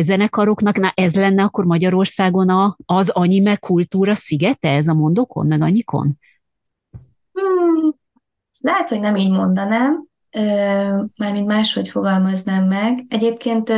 zenekaroknak, 0.02 0.78
na 0.78 0.92
ez 0.96 1.16
lenne 1.16 1.44
akkor 1.44 1.66
Magyarországon 1.66 2.50
a, 2.50 2.78
az 2.86 3.10
anime 3.10 3.56
kultúra 3.56 4.16
szigete, 4.16 4.70
ez 4.70 4.88
a 4.88 4.94
mondokon, 4.94 5.48
meg 5.48 5.62
anyikon? 5.62 6.20
Hmm, 7.32 7.94
lehet, 8.62 8.90
hogy 8.90 9.00
nem 9.00 9.16
így 9.16 9.32
mondanám, 9.32 10.10
mármint 11.16 11.48
máshogy 11.48 11.90
fogalmaznám 11.90 12.68
meg. 12.68 13.06
Egyébként, 13.10 13.72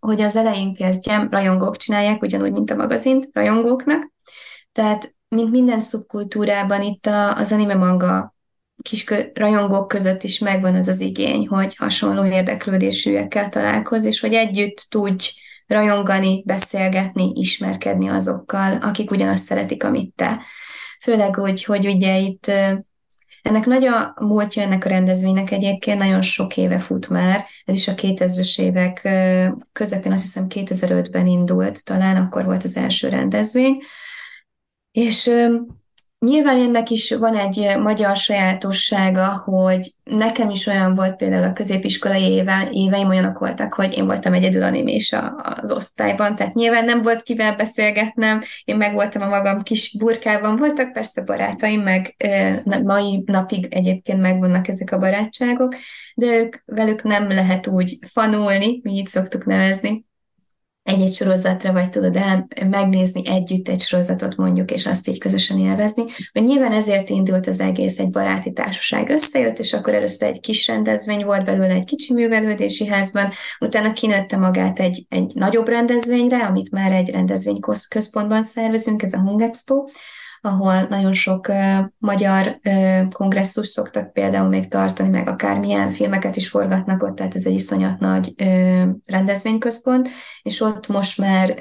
hogy 0.00 0.20
az 0.20 0.36
elején 0.36 0.74
kezdjem, 0.74 1.28
rajongók 1.30 1.76
csinálják, 1.76 2.22
ugyanúgy, 2.22 2.52
mint 2.52 2.70
a 2.70 2.74
magazint, 2.74 3.28
rajongóknak. 3.32 4.12
Tehát, 4.72 5.14
mint 5.28 5.50
minden 5.50 5.80
szubkultúrában, 5.80 6.82
itt 6.82 7.06
a, 7.06 7.36
az 7.36 7.52
anime 7.52 7.74
manga 7.74 8.34
kis 8.82 9.04
rajongók 9.34 9.88
között 9.88 10.22
is 10.22 10.38
megvan 10.38 10.74
az 10.74 10.88
az 10.88 11.00
igény, 11.00 11.46
hogy 11.48 11.76
hasonló 11.76 12.24
érdeklődésűekkel 12.24 13.48
találkoz, 13.48 14.04
és 14.04 14.20
hogy 14.20 14.34
együtt 14.34 14.86
tudj 14.88 15.30
rajongani, 15.66 16.42
beszélgetni, 16.46 17.32
ismerkedni 17.34 18.08
azokkal, 18.08 18.72
akik 18.82 19.10
ugyanazt 19.10 19.46
szeretik, 19.46 19.84
amit 19.84 20.14
te. 20.14 20.42
Főleg 21.02 21.38
úgy, 21.38 21.64
hogy 21.64 21.86
ugye 21.86 22.18
itt 22.18 22.50
ennek 23.44 23.66
nagy 23.66 23.84
a 23.84 24.14
múltja 24.20 24.62
ennek 24.62 24.84
a 24.84 24.88
rendezvénynek 24.88 25.50
egyébként, 25.50 25.98
nagyon 25.98 26.22
sok 26.22 26.56
éve 26.56 26.78
fut 26.78 27.08
már, 27.08 27.44
ez 27.64 27.74
is 27.74 27.88
a 27.88 27.94
2000-es 27.94 28.60
évek 28.60 29.08
közepén, 29.72 30.12
azt 30.12 30.22
hiszem 30.22 30.46
2005-ben 30.48 31.26
indult, 31.26 31.84
talán 31.84 32.16
akkor 32.16 32.44
volt 32.44 32.64
az 32.64 32.76
első 32.76 33.08
rendezvény, 33.08 33.76
és 34.90 35.30
Nyilván 36.24 36.56
ennek 36.56 36.90
is 36.90 37.14
van 37.14 37.36
egy 37.36 37.76
magyar 37.78 38.16
sajátossága, 38.16 39.42
hogy 39.44 39.94
nekem 40.04 40.50
is 40.50 40.66
olyan 40.66 40.94
volt 40.94 41.16
például 41.16 41.44
a 41.44 41.52
középiskolai 41.52 42.22
éve, 42.22 42.68
éveim 42.70 43.08
olyanok 43.08 43.38
voltak, 43.38 43.74
hogy 43.74 43.96
én 43.96 44.06
voltam 44.06 44.32
egyedül 44.32 44.62
animés 44.62 45.14
az 45.60 45.70
osztályban, 45.70 46.34
tehát 46.34 46.54
nyilván 46.54 46.84
nem 46.84 47.02
volt 47.02 47.22
kivel 47.22 47.56
beszélgetnem, 47.56 48.40
én 48.64 48.76
meg 48.76 48.94
voltam 48.94 49.22
a 49.22 49.26
magam 49.26 49.62
kis 49.62 49.96
burkában, 49.98 50.56
voltak 50.56 50.92
persze 50.92 51.22
barátaim, 51.24 51.82
meg 51.82 52.16
mai 52.82 53.22
napig 53.26 53.66
egyébként 53.70 54.20
megvannak 54.20 54.68
ezek 54.68 54.92
a 54.92 54.98
barátságok, 54.98 55.74
de 56.14 56.26
ők, 56.26 56.56
velük 56.64 57.02
nem 57.02 57.28
lehet 57.28 57.66
úgy 57.66 57.98
fanulni, 58.12 58.80
mi 58.82 58.92
így 58.92 59.06
szoktuk 59.06 59.44
nevezni, 59.44 60.04
egy-egy 60.84 61.12
sorozatra, 61.12 61.72
vagy 61.72 61.90
tudod 61.90 62.16
el 62.16 62.48
megnézni 62.70 63.22
együtt 63.28 63.68
egy 63.68 63.80
sorozatot 63.80 64.36
mondjuk, 64.36 64.70
és 64.70 64.86
azt 64.86 65.08
így 65.08 65.18
közösen 65.18 65.58
élvezni. 65.58 66.04
Hogy 66.32 66.44
nyilván 66.44 66.72
ezért 66.72 67.08
indult 67.08 67.46
az 67.46 67.60
egész, 67.60 67.98
egy 67.98 68.10
baráti 68.10 68.52
társaság 68.52 69.10
összejött, 69.10 69.58
és 69.58 69.72
akkor 69.72 69.94
először 69.94 70.28
egy 70.28 70.40
kis 70.40 70.66
rendezvény 70.66 71.24
volt 71.24 71.44
belőle 71.44 71.74
egy 71.74 71.84
kicsi 71.84 72.12
művelődési 72.12 72.86
házban, 72.86 73.30
utána 73.60 73.92
kinőtte 73.92 74.36
magát 74.36 74.80
egy, 74.80 75.06
egy 75.08 75.32
nagyobb 75.34 75.68
rendezvényre, 75.68 76.44
amit 76.44 76.70
már 76.70 76.92
egy 76.92 77.10
rendezvény 77.10 77.60
központban 77.88 78.42
szervezünk, 78.42 79.02
ez 79.02 79.12
a 79.12 79.20
Hung 79.20 79.42
Expo, 79.42 79.84
ahol 80.44 80.86
nagyon 80.88 81.12
sok 81.12 81.52
magyar 81.98 82.58
kongresszus 83.12 83.66
szoktak 83.66 84.12
például 84.12 84.48
még 84.48 84.68
tartani, 84.68 85.08
meg 85.08 85.28
akármilyen 85.28 85.90
filmeket 85.90 86.36
is 86.36 86.48
forgatnak 86.48 87.02
ott, 87.02 87.16
tehát 87.16 87.34
ez 87.34 87.46
egy 87.46 87.54
iszonyat 87.54 87.98
nagy 87.98 88.34
rendezvényközpont, 89.06 90.08
és 90.42 90.60
ott 90.60 90.88
most 90.88 91.18
már 91.18 91.50
uh, 91.50 91.56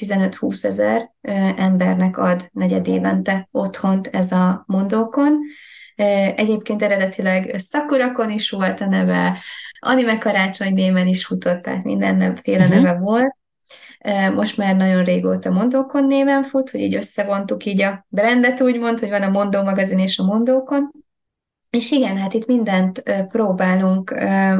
15-20 0.00 0.64
ezer 0.64 1.10
embernek 1.56 2.18
ad 2.18 2.48
negyed 2.52 2.86
évente 2.86 3.48
otthont 3.50 4.06
ez 4.06 4.32
a 4.32 4.64
mondókon. 4.66 5.38
Egyébként 6.36 6.82
eredetileg 6.82 7.54
Szakurakon 7.58 8.30
is 8.30 8.50
volt 8.50 8.80
a 8.80 8.86
neve, 8.86 9.38
Anime 9.78 10.18
Karácsony 10.18 10.72
némen 10.72 11.06
is 11.06 11.26
futott, 11.26 11.62
tehát 11.62 11.84
mindenféle 11.84 12.64
uh-huh. 12.64 12.82
neve 12.82 12.98
volt 12.98 13.42
most 14.34 14.56
már 14.56 14.76
nagyon 14.76 15.04
régóta 15.04 15.50
Mondókon 15.50 16.04
néven 16.06 16.42
fut, 16.42 16.70
hogy 16.70 16.80
így 16.80 16.94
összevontuk 16.94 17.64
így 17.64 17.82
a 17.82 18.06
brandet 18.08 18.60
úgymond, 18.60 18.98
hogy 18.98 19.08
van 19.08 19.22
a 19.22 19.28
Mondó 19.28 19.62
magazin 19.62 19.98
és 19.98 20.18
a 20.18 20.24
Mondókon, 20.24 20.90
És 21.74 21.90
igen, 21.90 22.16
hát 22.16 22.34
itt 22.34 22.46
mindent 22.46 23.02
próbálunk, 23.28 24.10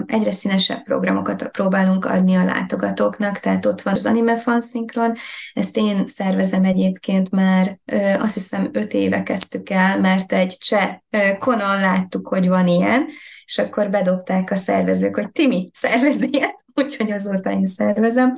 egyre 0.07 0.31
színesebb 0.31 0.83
programokat 0.83 1.49
próbálunk 1.49 2.05
adni 2.05 2.35
a 2.35 2.45
látogatóknak, 2.45 3.39
tehát 3.39 3.67
ott 3.67 3.83
van 3.83 3.95
az 3.95 4.07
Anime 4.07 4.37
Fan 4.37 4.61
Synchron, 4.61 5.13
ezt 5.53 5.77
én 5.77 6.07
szervezem 6.07 6.65
egyébként 6.65 7.31
már 7.31 7.79
azt 8.19 8.35
hiszem 8.35 8.69
öt 8.73 8.93
éve 8.93 9.23
kezdtük 9.23 9.71
el, 9.71 10.01
mert 10.01 10.33
egy 10.33 10.57
cseh 10.59 10.97
konon 11.39 11.81
láttuk, 11.81 12.29
hogy 12.29 12.49
van 12.49 12.67
ilyen, 12.67 13.07
és 13.45 13.59
akkor 13.59 13.91
bedobták 13.91 14.51
a 14.51 14.57
szervezők, 14.57 15.15
hogy 15.15 15.31
Timi, 15.31 15.71
szervez 15.73 16.23
ilyet, 16.23 16.65
úgyhogy 16.75 17.11
azóta 17.11 17.51
én 17.51 17.67
szervezem. 17.67 18.37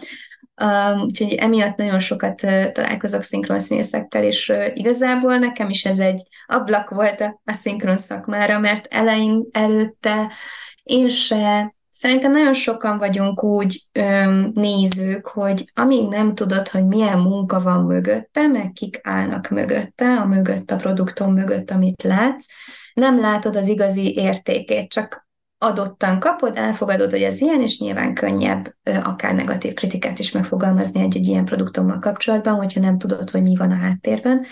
Um, 0.62 1.00
úgyhogy 1.00 1.32
emiatt 1.32 1.76
nagyon 1.76 1.98
sokat 1.98 2.42
uh, 2.42 2.72
találkozok 2.72 3.22
szinkron 3.22 3.58
színészekkel, 3.58 4.24
és 4.24 4.48
uh, 4.48 4.66
igazából 4.74 5.36
nekem 5.36 5.68
is 5.68 5.84
ez 5.84 5.98
egy 5.98 6.22
ablak 6.46 6.90
volt 6.90 7.20
a, 7.20 7.40
a 7.44 7.52
szinkron 7.52 7.96
szakmára, 7.96 8.58
mert 8.58 8.86
elein 8.90 9.46
előtte 9.52 10.32
én 10.82 11.08
se 11.08 11.74
Szerintem 11.98 12.32
nagyon 12.32 12.54
sokan 12.54 12.98
vagyunk 12.98 13.44
úgy 13.44 13.82
öm, 13.92 14.50
nézők, 14.54 15.26
hogy 15.26 15.70
amíg 15.74 16.08
nem 16.08 16.34
tudod, 16.34 16.68
hogy 16.68 16.86
milyen 16.86 17.18
munka 17.18 17.60
van 17.60 17.84
mögötte, 17.84 18.46
meg 18.46 18.72
kik 18.72 19.00
állnak 19.02 19.48
mögötte, 19.48 20.16
a 20.16 20.26
mögött, 20.26 20.70
a 20.70 20.76
produktom 20.76 21.32
mögött, 21.32 21.70
amit 21.70 22.02
látsz, 22.02 22.46
nem 22.94 23.20
látod 23.20 23.56
az 23.56 23.68
igazi 23.68 24.14
értékét, 24.16 24.88
csak 24.88 25.25
adottan 25.58 26.20
kapod, 26.20 26.56
elfogadod, 26.56 27.10
hogy 27.10 27.22
ez 27.22 27.40
ilyen, 27.40 27.62
és 27.62 27.80
nyilván 27.80 28.14
könnyebb 28.14 28.74
akár 28.82 29.34
negatív 29.34 29.74
kritikát 29.74 30.18
is 30.18 30.32
megfogalmazni 30.32 31.00
egy-egy 31.00 31.26
ilyen 31.26 31.44
produktummal 31.44 31.98
kapcsolatban, 31.98 32.54
hogyha 32.54 32.80
nem 32.80 32.98
tudod, 32.98 33.30
hogy 33.30 33.42
mi 33.42 33.56
van 33.56 33.70
a 33.70 33.76
háttérben. 33.76 34.46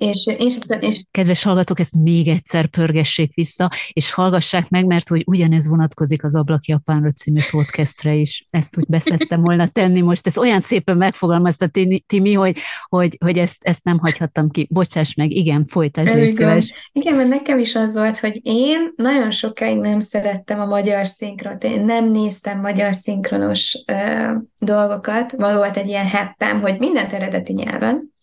És 0.00 0.26
én 0.38 0.48
sem 0.48 0.80
és... 0.80 1.02
Kedves 1.10 1.42
hallgatók, 1.42 1.80
ezt 1.80 1.94
még 1.94 2.28
egyszer 2.28 2.66
pörgessék 2.66 3.34
vissza, 3.34 3.70
és 3.92 4.12
hallgassák 4.12 4.68
meg, 4.68 4.86
mert 4.86 5.08
hogy 5.08 5.22
ugyanez 5.26 5.68
vonatkozik 5.68 6.24
az 6.24 6.34
Ablak 6.34 6.66
Japánra 6.66 7.12
című 7.12 7.40
podcastre 7.50 8.14
is. 8.14 8.46
Ezt 8.50 8.78
úgy 8.78 8.86
beszedtem 8.86 9.40
volna 9.40 9.66
tenni 9.66 10.00
most. 10.00 10.26
Ez 10.26 10.38
olyan 10.38 10.60
szépen 10.60 10.96
megfogalmazta 10.96 11.66
Timi, 12.06 12.32
hogy, 12.32 12.58
hogy, 12.88 13.16
hogy 13.24 13.38
ezt, 13.38 13.64
ezt 13.64 13.84
nem 13.84 13.98
hagyhattam 13.98 14.50
ki. 14.50 14.68
Bocsáss 14.70 15.14
meg, 15.14 15.30
igen, 15.30 15.64
folytasd, 15.64 16.14
légy 16.14 16.34
szíves. 16.34 16.72
Igen, 16.92 17.16
mert 17.16 17.28
nekem 17.28 17.58
is 17.58 17.74
az 17.74 17.96
volt, 17.96 18.18
hogy 18.18 18.40
én 18.42 18.92
nagyon 18.96 19.30
sokáig 19.30 19.78
nem 19.78 20.00
szerettem 20.00 20.60
a 20.60 20.66
magyar 20.66 21.06
szinkrot. 21.06 21.64
Én 21.64 21.84
nem 21.84 22.10
néztem 22.10 22.60
magyar 22.60 22.94
szinkronos 22.94 23.82
ö, 23.86 24.30
dolgokat. 24.58 25.32
Volt 25.32 25.76
egy 25.76 25.88
ilyen 25.88 26.06
heppem, 26.06 26.60
hogy 26.60 26.78
mindent 26.78 27.12
eredeti 27.12 27.52
nyelven, 27.52 28.14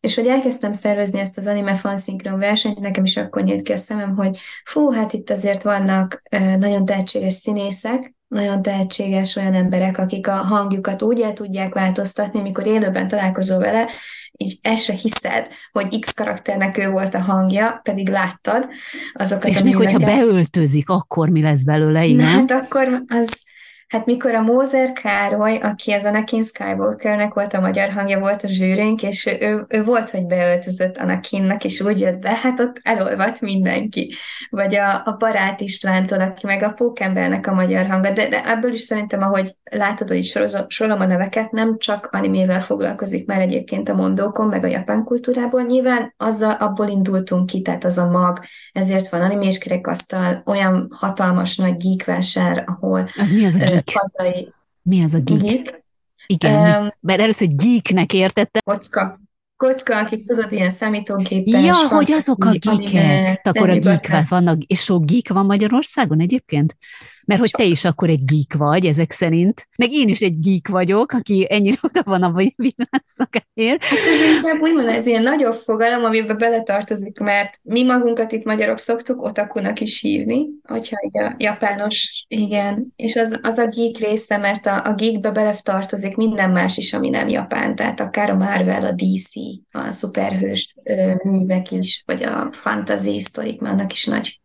és 0.00 0.14
hogy 0.14 0.26
elkezdtem 0.26 0.72
szervezni 0.72 1.18
ezt 1.18 1.38
az 1.38 1.46
anime 1.46 1.74
fanszinkron 1.74 2.38
versenyt, 2.38 2.78
nekem 2.78 3.04
is 3.04 3.16
akkor 3.16 3.42
nyílt 3.42 3.62
ki 3.62 3.72
a 3.72 3.76
szemem, 3.76 4.16
hogy 4.16 4.38
fú, 4.64 4.90
hát 4.90 5.12
itt 5.12 5.30
azért 5.30 5.62
vannak 5.62 6.22
nagyon 6.58 6.84
tehetséges 6.84 7.32
színészek, 7.32 8.14
nagyon 8.28 8.62
tehetséges 8.62 9.36
olyan 9.36 9.54
emberek, 9.54 9.98
akik 9.98 10.28
a 10.28 10.34
hangjukat 10.34 11.02
úgy 11.02 11.20
el 11.20 11.32
tudják 11.32 11.74
változtatni, 11.74 12.40
mikor 12.40 12.66
élőben 12.66 13.08
találkozol 13.08 13.58
vele, 13.58 13.88
így 14.36 14.58
el 14.62 14.76
se 14.76 14.92
hiszed, 14.92 15.48
hogy 15.72 16.00
X 16.00 16.12
karakternek 16.12 16.78
ő 16.78 16.90
volt 16.90 17.14
a 17.14 17.20
hangja, 17.20 17.80
pedig 17.82 18.08
láttad 18.08 18.68
azokat 19.12 19.50
És 19.50 19.56
a 19.56 19.62
még 19.62 19.76
hogyha 19.76 19.98
beöltözik, 19.98 20.88
akkor 20.88 21.28
mi 21.28 21.42
lesz 21.42 21.62
belőle, 21.62 22.04
igen? 22.04 22.16
Na, 22.16 22.30
hát 22.30 22.50
akkor 22.50 23.02
az, 23.06 23.42
Hát 23.90 24.06
mikor 24.06 24.34
a 24.34 24.42
Mózer 24.42 24.92
Károly, 24.92 25.56
aki 25.56 25.92
az 25.92 26.04
Anakin 26.04 26.42
Skywalkernek 26.42 27.34
volt 27.34 27.54
a 27.54 27.60
magyar 27.60 27.90
hangja, 27.90 28.18
volt 28.18 28.42
a 28.42 28.48
zsűrénk, 28.48 29.02
és 29.02 29.26
ő, 29.40 29.66
ő, 29.68 29.84
volt, 29.84 30.10
hogy 30.10 30.26
beöltözött 30.26 30.96
Anakinnak, 30.96 31.64
és 31.64 31.80
úgy 31.80 32.00
jött 32.00 32.18
be, 32.18 32.38
hát 32.42 32.60
ott 32.60 32.80
elolvadt 32.82 33.40
mindenki. 33.40 34.14
Vagy 34.50 34.74
a, 34.74 35.02
a 35.04 35.16
Barát 35.18 35.60
Istvántól, 35.60 36.20
aki 36.20 36.46
meg 36.46 36.62
a 36.62 36.70
Pókembernek 36.70 37.46
a 37.46 37.52
magyar 37.52 37.86
hangja, 37.86 38.12
de, 38.12 38.28
de 38.28 38.44
ebből 38.44 38.72
is 38.72 38.80
szerintem, 38.80 39.22
ahogy 39.22 39.56
látod, 39.70 40.08
hogy 40.08 40.32
sorolom 40.68 41.00
a 41.00 41.06
neveket, 41.06 41.50
nem 41.50 41.78
csak 41.78 42.08
animével 42.12 42.60
foglalkozik 42.60 43.26
már 43.26 43.40
egyébként 43.40 43.88
a 43.88 43.94
mondókon, 43.94 44.46
meg 44.46 44.64
a 44.64 44.68
japán 44.68 45.04
kultúrából, 45.04 45.62
nyilván 45.62 46.14
azzal 46.16 46.52
abból 46.52 46.88
indultunk 46.88 47.46
ki, 47.46 47.62
tehát 47.62 47.84
az 47.84 47.98
a 47.98 48.10
mag, 48.10 48.40
ezért 48.72 49.08
van 49.08 49.22
animés 49.22 49.58
kerekasztal, 49.58 50.42
olyan 50.46 50.86
hatalmas 50.90 51.56
nagy 51.56 51.76
geek 51.76 52.04
vásár, 52.04 52.64
ahol 52.66 53.08
az 53.16 53.30
mi 53.30 53.44
az 53.44 53.54
a 53.54 53.79
geek? 53.84 53.98
hazai. 53.98 54.52
Mi 54.82 55.02
az 55.02 55.14
a 55.14 55.20
geek? 55.20 55.40
geek. 55.40 55.84
Igen, 56.26 56.82
um, 56.82 56.90
mert 57.00 57.20
először 57.20 57.48
geeknek 57.48 58.12
értettem. 58.12 58.62
Kocka. 58.64 59.20
Kocka, 59.56 59.96
akik 59.98 60.26
tudod, 60.26 60.52
ilyen 60.52 60.70
számítógépes. 60.70 61.64
Ja, 61.64 61.88
hogy 61.88 62.12
azok 62.12 62.44
a 62.44 62.50
geekek. 62.50 63.40
Akkor 63.42 63.70
a 63.70 63.78
geek 63.78 64.28
vannak, 64.28 64.62
és 64.62 64.80
sok 64.80 65.04
geek 65.04 65.28
van 65.28 65.46
Magyarországon 65.46 66.20
egyébként? 66.20 66.76
Mert 67.24 67.40
hogy 67.40 67.50
te 67.50 67.64
is 67.64 67.84
akkor 67.84 68.08
egy 68.08 68.24
geek 68.24 68.54
vagy, 68.56 68.86
ezek 68.86 69.12
szerint. 69.12 69.68
Meg 69.76 69.92
én 69.92 70.08
is 70.08 70.20
egy 70.20 70.38
geek 70.38 70.68
vagyok, 70.68 71.12
aki 71.12 71.46
ennyire 71.48 71.76
oda 71.88 72.02
van 72.04 72.22
a 72.22 72.32
világszakáért. 72.56 73.84
Hát 73.84 73.98
ez 73.98 74.36
inkább 74.36 74.60
úgymond 74.60 74.88
ez 74.88 75.06
ilyen 75.06 75.22
nagyobb 75.22 75.54
fogalom, 75.54 76.04
amiben 76.04 76.38
beletartozik, 76.38 77.18
mert 77.18 77.58
mi 77.62 77.82
magunkat 77.82 78.32
itt 78.32 78.44
magyarok 78.44 78.78
szoktuk 78.78 79.22
otakunak 79.22 79.80
is 79.80 80.00
hívni, 80.00 80.46
hogyha 80.62 80.96
a 81.12 81.34
japános, 81.38 82.24
igen. 82.28 82.92
És 82.96 83.16
az, 83.16 83.38
az 83.42 83.58
a 83.58 83.66
geek 83.66 83.96
része, 83.96 84.36
mert 84.36 84.66
a, 84.66 84.84
a 84.84 84.94
geekbe 84.94 85.30
beletartozik 85.30 86.16
minden 86.16 86.50
más 86.50 86.76
is, 86.76 86.92
ami 86.92 87.08
nem 87.08 87.28
japán, 87.28 87.74
tehát 87.74 88.00
akár 88.00 88.30
a 88.30 88.34
Marvel, 88.34 88.84
a 88.84 88.92
DC, 88.92 89.32
a 89.70 89.90
szuperhős 89.90 90.74
művek 91.22 91.70
is, 91.70 92.02
vagy 92.06 92.22
a 92.22 92.48
fantasy 92.52 93.20
sztorik, 93.20 93.60
mert 93.60 93.74
annak 93.74 93.92
is 93.92 94.06
nagy 94.06 94.40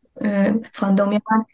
fandomja 0.71 1.21
van. 1.23 1.47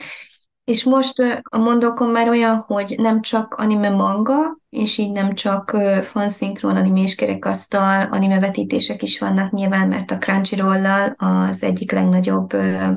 És 0.72 0.84
most 0.84 1.44
a 1.44 1.58
mondókon 1.58 2.10
már 2.10 2.30
olyan, 2.30 2.64
hogy 2.68 2.96
nem 2.98 3.22
csak 3.22 3.54
anime 3.54 3.90
manga, 3.90 4.58
és 4.70 4.98
így 4.98 5.12
nem 5.12 5.34
csak 5.34 5.78
fanszinkron 6.02 6.76
animés 6.76 7.16
kerekasztal, 7.16 8.08
anime 8.12 8.40
vetítések 8.40 9.02
is 9.02 9.20
vannak 9.20 9.52
nyilván, 9.52 9.88
mert 9.88 10.12
a 10.12 10.18
Crunchyroll-lal 10.18 11.16
az 11.18 11.64
egyik 11.64 11.92
legnagyobb 11.92 12.50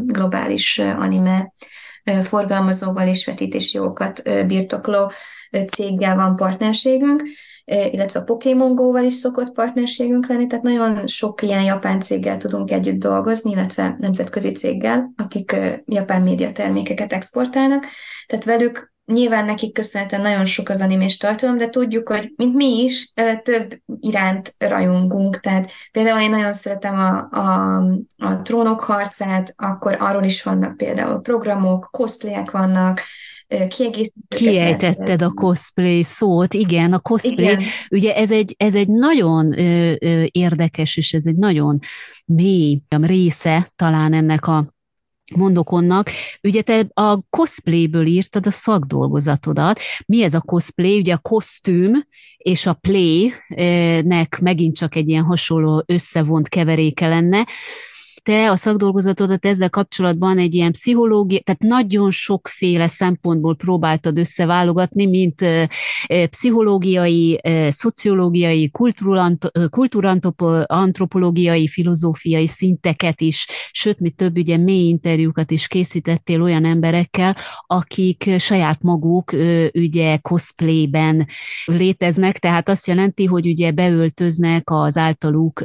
globális 0.06 0.78
anime 0.78 1.52
forgalmazóval 2.22 3.08
és 3.08 3.26
vetítési 3.26 3.76
jogokat 3.76 4.22
birtokló 4.46 5.12
céggel 5.70 6.16
van 6.16 6.36
partnerségünk, 6.36 7.22
illetve 7.64 8.20
a 8.20 8.24
Pokémon 8.24 8.74
Go-val 8.74 9.04
is 9.04 9.12
szokott 9.12 9.52
partnerségünk 9.52 10.26
lenni, 10.26 10.46
tehát 10.46 10.64
nagyon 10.64 11.06
sok 11.06 11.42
ilyen 11.42 11.62
japán 11.62 12.00
céggel 12.00 12.36
tudunk 12.36 12.70
együtt 12.70 12.98
dolgozni, 12.98 13.50
illetve 13.50 13.94
nemzetközi 13.98 14.52
céggel, 14.52 15.12
akik 15.16 15.56
japán 15.84 16.22
média 16.22 16.52
termékeket 16.52 17.12
exportálnak, 17.12 17.86
tehát 18.26 18.44
velük 18.44 18.92
Nyilván 19.06 19.44
nekik 19.44 19.72
köszönhetően 19.72 20.22
nagyon 20.22 20.44
sok 20.44 20.68
az 20.68 20.80
animés 20.80 21.16
tartalom, 21.16 21.56
de 21.56 21.68
tudjuk, 21.68 22.08
hogy 22.08 22.32
mint 22.36 22.54
mi 22.54 22.82
is, 22.82 23.12
több 23.42 23.78
iránt 24.00 24.54
rajongunk. 24.58 25.40
Tehát 25.40 25.70
például 25.92 26.20
én 26.20 26.30
nagyon 26.30 26.52
szeretem 26.52 26.94
a, 26.94 27.28
a, 27.30 27.76
a 28.16 28.42
trónok 28.42 28.80
harcát, 28.80 29.52
akkor 29.56 29.96
arról 30.00 30.22
is 30.22 30.42
vannak 30.42 30.76
például 30.76 31.20
programok, 31.20 31.88
cosplayek 31.90 32.50
vannak, 32.50 33.00
kiegészítőket. 33.68 34.38
Kiejtetted 34.38 35.22
a 35.22 35.30
cosplay 35.30 36.02
szót, 36.02 36.54
igen, 36.54 36.92
a 36.92 36.98
cosplay, 36.98 37.44
igen. 37.44 37.62
ugye 37.90 38.14
ez 38.14 38.30
egy, 38.30 38.54
ez 38.58 38.74
egy 38.74 38.88
nagyon 38.88 39.58
ö, 39.58 39.94
ö, 39.98 40.24
érdekes, 40.30 40.96
és 40.96 41.12
ez 41.12 41.26
egy 41.26 41.36
nagyon 41.36 41.78
mély 42.24 42.80
része 42.88 43.68
talán 43.76 44.12
ennek 44.12 44.46
a 44.46 44.74
mondokonnak. 45.34 46.10
Ugye 46.42 46.62
te 46.62 46.86
a 46.92 47.20
cosplayből 47.30 48.06
írtad 48.06 48.46
a 48.46 48.50
szakdolgozatodat. 48.50 49.80
Mi 50.06 50.22
ez 50.22 50.34
a 50.34 50.40
cosplay? 50.40 50.98
Ugye 50.98 51.14
a 51.14 51.18
kosztüm 51.18 52.04
és 52.36 52.66
a 52.66 52.72
play-nek 52.72 54.40
megint 54.40 54.76
csak 54.76 54.94
egy 54.94 55.08
ilyen 55.08 55.24
hasonló 55.24 55.82
összevont 55.86 56.48
keveréke 56.48 57.08
lenne 57.08 57.46
te 58.24 58.50
a 58.50 58.56
szakdolgozatodat 58.56 59.46
ezzel 59.46 59.70
kapcsolatban 59.70 60.38
egy 60.38 60.54
ilyen 60.54 60.72
pszichológia, 60.72 61.40
tehát 61.40 61.62
nagyon 61.62 62.10
sokféle 62.10 62.88
szempontból 62.88 63.56
próbáltad 63.56 64.18
összeválogatni, 64.18 65.06
mint 65.06 65.44
pszichológiai, 66.30 67.40
szociológiai, 67.68 68.70
kultúrantropológiai, 69.70 71.68
filozófiai 71.68 72.46
szinteket 72.46 73.20
is, 73.20 73.46
sőt, 73.70 74.00
mi 74.00 74.10
több 74.10 74.38
ugye 74.38 74.56
mély 74.56 74.88
interjúkat 74.88 75.50
is 75.50 75.66
készítettél 75.66 76.42
olyan 76.42 76.64
emberekkel, 76.64 77.36
akik 77.66 78.30
saját 78.38 78.82
maguk 78.82 79.32
ugye 79.74 80.16
cosplayben 80.16 81.26
léteznek, 81.64 82.38
tehát 82.38 82.68
azt 82.68 82.86
jelenti, 82.86 83.24
hogy 83.24 83.46
ugye 83.46 83.70
beöltöznek 83.70 84.62
az 84.70 84.96
általuk 84.96 85.64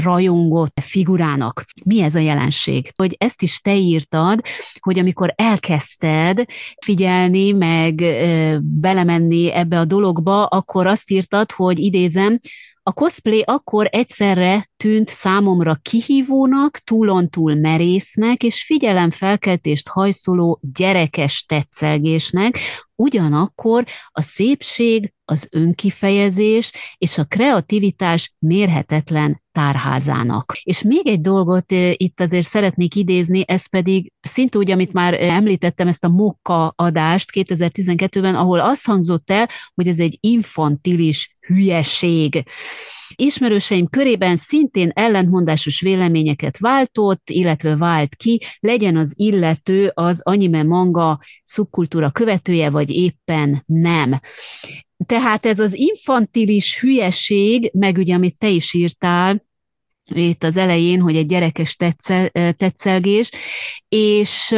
rajongott 0.00 0.80
figurának 0.80 1.64
mi 1.90 2.00
ez 2.00 2.14
a 2.14 2.18
jelenség. 2.18 2.92
Hogy 2.96 3.16
ezt 3.18 3.42
is 3.42 3.60
te 3.60 3.76
írtad, 3.76 4.40
hogy 4.80 4.98
amikor 4.98 5.32
elkezdted 5.36 6.44
figyelni, 6.84 7.52
meg 7.52 7.94
belemenni 8.62 9.52
ebbe 9.52 9.78
a 9.78 9.84
dologba, 9.84 10.46
akkor 10.46 10.86
azt 10.86 11.10
írtad, 11.10 11.52
hogy 11.52 11.78
idézem, 11.78 12.38
A 12.90 12.92
cosplay 12.92 13.42
akkor 13.46 13.88
egyszerre 13.90 14.70
tűnt 14.76 15.08
számomra 15.08 15.74
kihívónak, 15.74 16.78
túlontúl 16.78 17.54
merésznek 17.54 18.42
és 18.42 18.64
figyelemfelkeltést 18.64 19.88
hajszoló 19.88 20.60
gyerekes 20.74 21.44
tetszelgésnek, 21.44 22.58
ugyanakkor 22.94 23.84
a 24.08 24.22
szépség, 24.22 25.12
az 25.24 25.48
önkifejezés 25.50 26.72
és 26.98 27.18
a 27.18 27.24
kreativitás 27.24 28.34
mérhetetlen 28.38 29.42
tárházának. 29.52 30.52
És 30.62 30.82
még 30.82 31.06
egy 31.06 31.20
dolgot 31.20 31.72
eh, 31.72 31.92
itt 31.96 32.20
azért 32.20 32.46
szeretnék 32.46 32.94
idézni, 32.94 33.44
ez 33.46 33.68
pedig 33.68 34.12
szint 34.20 34.56
úgy, 34.56 34.70
amit 34.70 34.92
már 34.92 35.22
említettem, 35.22 35.88
ezt 35.88 36.04
a 36.04 36.08
Mokka 36.08 36.72
adást 36.76 37.30
2012-ben, 37.32 38.34
ahol 38.34 38.60
azt 38.60 38.84
hangzott 38.84 39.30
el, 39.30 39.48
hogy 39.74 39.88
ez 39.88 39.98
egy 39.98 40.18
infantilis 40.20 41.30
hülyeség. 41.54 42.44
Ismerőseim 43.14 43.88
körében 43.88 44.36
szintén 44.36 44.90
ellentmondásos 44.94 45.80
véleményeket 45.80 46.58
váltott, 46.58 47.30
illetve 47.30 47.76
vált 47.76 48.14
ki, 48.14 48.40
legyen 48.60 48.96
az 48.96 49.14
illető 49.16 49.90
az 49.94 50.20
anime 50.22 50.62
manga 50.62 51.18
szubkultúra 51.44 52.10
követője, 52.10 52.70
vagy 52.70 52.90
éppen 52.90 53.62
nem. 53.66 54.20
Tehát 55.06 55.46
ez 55.46 55.58
az 55.58 55.74
infantilis 55.74 56.80
hülyeség, 56.80 57.70
meg 57.74 57.96
ugye, 57.96 58.14
amit 58.14 58.38
te 58.38 58.48
is 58.48 58.74
írtál, 58.74 59.48
itt 60.14 60.44
az 60.44 60.56
elején, 60.56 61.00
hogy 61.00 61.16
egy 61.16 61.26
gyerekes 61.26 61.76
tetszel, 61.76 62.28
tetszelgés, 62.52 63.30
és 63.88 64.48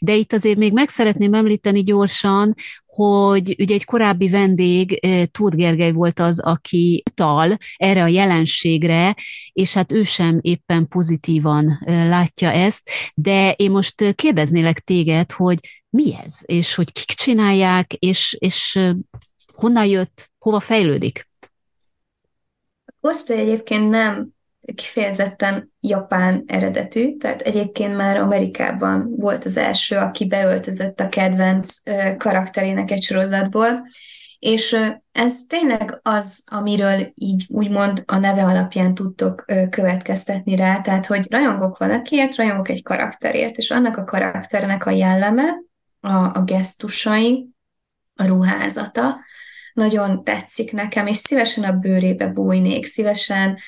de 0.00 0.14
itt 0.14 0.32
azért 0.32 0.56
még 0.58 0.72
meg 0.72 0.88
szeretném 0.88 1.34
említeni 1.34 1.82
gyorsan, 1.82 2.54
hogy 2.94 3.54
ugye 3.58 3.74
egy 3.74 3.84
korábbi 3.84 4.28
vendég, 4.28 5.00
Tóth 5.30 5.56
Gergely 5.56 5.92
volt 5.92 6.20
az, 6.20 6.38
aki 6.38 7.02
utal 7.10 7.56
erre 7.76 8.02
a 8.02 8.06
jelenségre, 8.06 9.16
és 9.52 9.72
hát 9.72 9.92
ő 9.92 10.02
sem 10.02 10.38
éppen 10.40 10.88
pozitívan 10.88 11.78
látja 11.86 12.50
ezt, 12.50 12.90
de 13.14 13.52
én 13.52 13.70
most 13.70 14.14
kérdeznélek 14.14 14.80
téged, 14.80 15.32
hogy 15.32 15.58
mi 15.90 16.14
ez, 16.24 16.38
és 16.42 16.74
hogy 16.74 16.92
kik 16.92 17.16
csinálják, 17.16 17.92
és, 17.92 18.36
és 18.38 18.78
honnan 19.54 19.86
jött, 19.86 20.30
hova 20.38 20.60
fejlődik? 20.60 21.28
A 22.84 22.92
cosplay 23.00 23.38
egyébként 23.38 23.90
nem 23.90 24.33
kifejezetten 24.74 25.72
japán 25.80 26.44
eredetű, 26.46 27.16
tehát 27.16 27.40
egyébként 27.40 27.96
már 27.96 28.16
Amerikában 28.16 29.14
volt 29.16 29.44
az 29.44 29.56
első, 29.56 29.96
aki 29.96 30.26
beöltözött 30.26 31.00
a 31.00 31.08
kedvenc 31.08 31.82
karakterének 32.18 32.90
egy 32.90 33.02
sorozatból, 33.02 33.82
és 34.38 34.76
ez 35.12 35.34
tényleg 35.48 36.00
az, 36.02 36.42
amiről 36.46 37.12
így 37.14 37.46
úgymond 37.48 38.02
a 38.06 38.18
neve 38.18 38.44
alapján 38.44 38.94
tudtok 38.94 39.44
következtetni 39.70 40.56
rá, 40.56 40.80
tehát 40.80 41.06
hogy 41.06 41.30
rajongok 41.30 41.78
valakiért, 41.78 42.36
rajongok 42.36 42.68
egy 42.68 42.82
karakterért, 42.82 43.56
és 43.56 43.70
annak 43.70 43.96
a 43.96 44.04
karakternek 44.04 44.86
a 44.86 44.90
jelleme, 44.90 45.44
a, 46.00 46.12
a 46.12 46.42
gesztusai, 46.44 47.48
a 48.14 48.26
ruházata 48.26 49.16
nagyon 49.72 50.24
tetszik 50.24 50.72
nekem, 50.72 51.06
és 51.06 51.16
szívesen 51.16 51.64
a 51.64 51.72
bőrébe 51.72 52.26
bújnék, 52.26 52.86
szívesen 52.86 53.58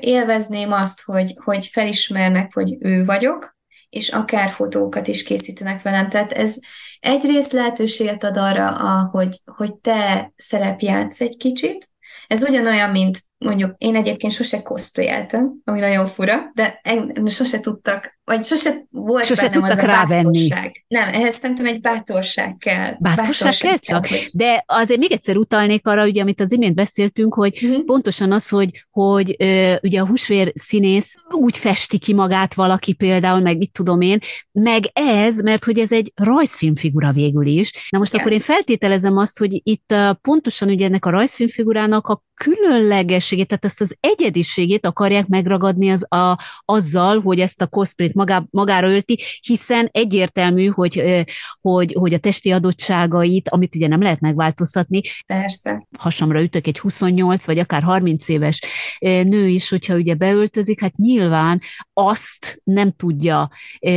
élvezném 0.00 0.72
azt, 0.72 1.02
hogy, 1.02 1.34
hogy 1.44 1.66
felismernek, 1.72 2.54
hogy 2.54 2.76
ő 2.80 3.04
vagyok, 3.04 3.58
és 3.90 4.08
akár 4.08 4.50
fotókat 4.50 5.08
is 5.08 5.22
készítenek 5.22 5.82
velem. 5.82 6.08
Tehát 6.08 6.32
ez 6.32 6.56
egyrészt 7.00 7.52
lehetőséget 7.52 8.24
ad 8.24 8.36
arra, 8.36 9.08
hogy, 9.12 9.40
hogy 9.44 9.74
te 9.74 10.32
szerepjátsz 10.36 11.20
egy 11.20 11.36
kicsit. 11.36 11.88
Ez 12.26 12.42
ugyanolyan, 12.42 12.90
mint 12.90 13.18
mondjuk 13.38 13.74
én 13.78 13.96
egyébként 13.96 14.32
sose 14.32 14.62
cosplayeltem, 14.62 15.52
ami 15.64 15.80
nagyon 15.80 16.06
fura, 16.06 16.50
de 16.54 16.80
sose 17.26 17.60
tudtak, 17.60 18.19
vagy 18.30 18.44
sose 18.44 18.86
volt 18.90 19.24
sose 19.24 19.48
bennem 19.48 19.60
tudtak 19.60 19.78
az 19.78 19.84
rávenni. 19.84 20.48
Bátorság. 20.48 20.84
Nem, 20.88 21.08
ehhez 21.08 21.34
szerintem 21.34 21.66
egy 21.66 21.80
bátorság 21.80 22.56
kell. 22.58 22.96
Bátorság, 22.98 23.16
bátorság 23.16 23.54
kell 23.56 23.76
csak? 23.76 24.02
Kell, 24.02 24.18
hogy... 24.18 24.30
De 24.32 24.64
azért 24.66 25.00
még 25.00 25.12
egyszer 25.12 25.36
utalnék 25.36 25.86
arra, 25.86 26.04
ugye, 26.04 26.22
amit 26.22 26.40
az 26.40 26.52
imént 26.52 26.74
beszéltünk, 26.74 27.34
hogy 27.34 27.58
uh-huh. 27.62 27.84
pontosan 27.84 28.32
az, 28.32 28.48
hogy, 28.48 28.86
hogy 28.90 29.36
ö, 29.38 29.74
ugye 29.82 30.00
a 30.00 30.06
húsvér 30.06 30.52
színész 30.54 31.14
úgy 31.30 31.56
festi 31.56 31.98
ki 31.98 32.14
magát 32.14 32.54
valaki 32.54 32.92
például, 32.92 33.40
meg 33.40 33.56
mit 33.56 33.72
tudom 33.72 34.00
én, 34.00 34.18
meg 34.52 34.84
ez, 34.92 35.36
mert 35.36 35.64
hogy 35.64 35.78
ez 35.78 35.92
egy 35.92 36.12
rajzfilmfigura 36.14 37.12
végül 37.12 37.46
is. 37.46 37.72
Na 37.90 37.98
most 37.98 38.12
Igen. 38.12 38.20
akkor 38.20 38.36
én 38.36 38.42
feltételezem 38.44 39.16
azt, 39.16 39.38
hogy 39.38 39.60
itt 39.62 39.94
pontosan 40.22 40.68
ugye 40.68 40.86
ennek 40.86 41.06
a 41.06 41.10
rajzfilmfigurának 41.10 42.06
a 42.06 42.22
különlegességét, 42.34 43.46
tehát 43.46 43.64
ezt 43.64 43.80
az 43.80 43.96
egyediségét 44.00 44.86
akarják 44.86 45.26
megragadni 45.26 45.90
az 45.90 46.12
a, 46.12 46.38
azzal, 46.64 47.20
hogy 47.20 47.40
ezt 47.40 47.62
a 47.62 47.66
cosplayt 47.66 48.14
magá, 48.20 48.44
magára 48.50 48.90
ölti, 48.90 49.18
hiszen 49.40 49.88
egyértelmű, 49.92 50.66
hogy, 50.66 51.24
hogy, 51.60 51.94
hogy 51.98 52.14
a 52.14 52.18
testi 52.18 52.50
adottságait, 52.50 53.48
amit 53.48 53.74
ugye 53.74 53.88
nem 53.88 54.02
lehet 54.02 54.20
megváltoztatni. 54.20 55.00
Persze. 55.26 55.86
Hasamra 55.98 56.42
ütök 56.42 56.66
egy 56.66 56.78
28 56.78 57.46
vagy 57.46 57.58
akár 57.58 57.82
30 57.82 58.28
éves 58.28 58.60
nő 59.00 59.46
is, 59.48 59.68
hogyha 59.68 59.94
ugye 59.94 60.14
beöltözik, 60.14 60.80
hát 60.80 60.96
nyilván 60.96 61.60
azt 61.92 62.60
nem 62.64 62.92
tudja 62.92 63.48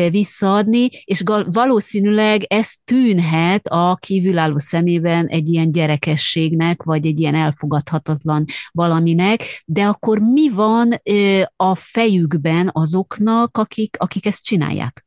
visszaadni, 0.10 0.90
és 1.04 1.24
valószínűleg 1.46 2.44
ez 2.44 2.72
tűnhet 2.86 3.68
a 3.68 3.98
kívülálló 4.02 4.58
szemében 4.58 5.28
egy 5.28 5.50
ilyen 5.50 5.72
gyerekességnek, 5.72 6.84
vagy 6.84 7.06
egy 7.06 7.20
ilyen 7.20 7.36
elfogadhatatlan 7.36 8.46
valaminek, 8.72 9.64
de 9.66 9.84
akkor 9.84 10.20
mi 10.20 10.50
van 10.50 11.02
a 11.56 11.76
fejükben 11.76 12.70
azoknak, 12.74 13.58
akik, 13.58 13.96
akik 14.00 14.13
ezt 14.22 14.44
csinálják? 14.44 15.06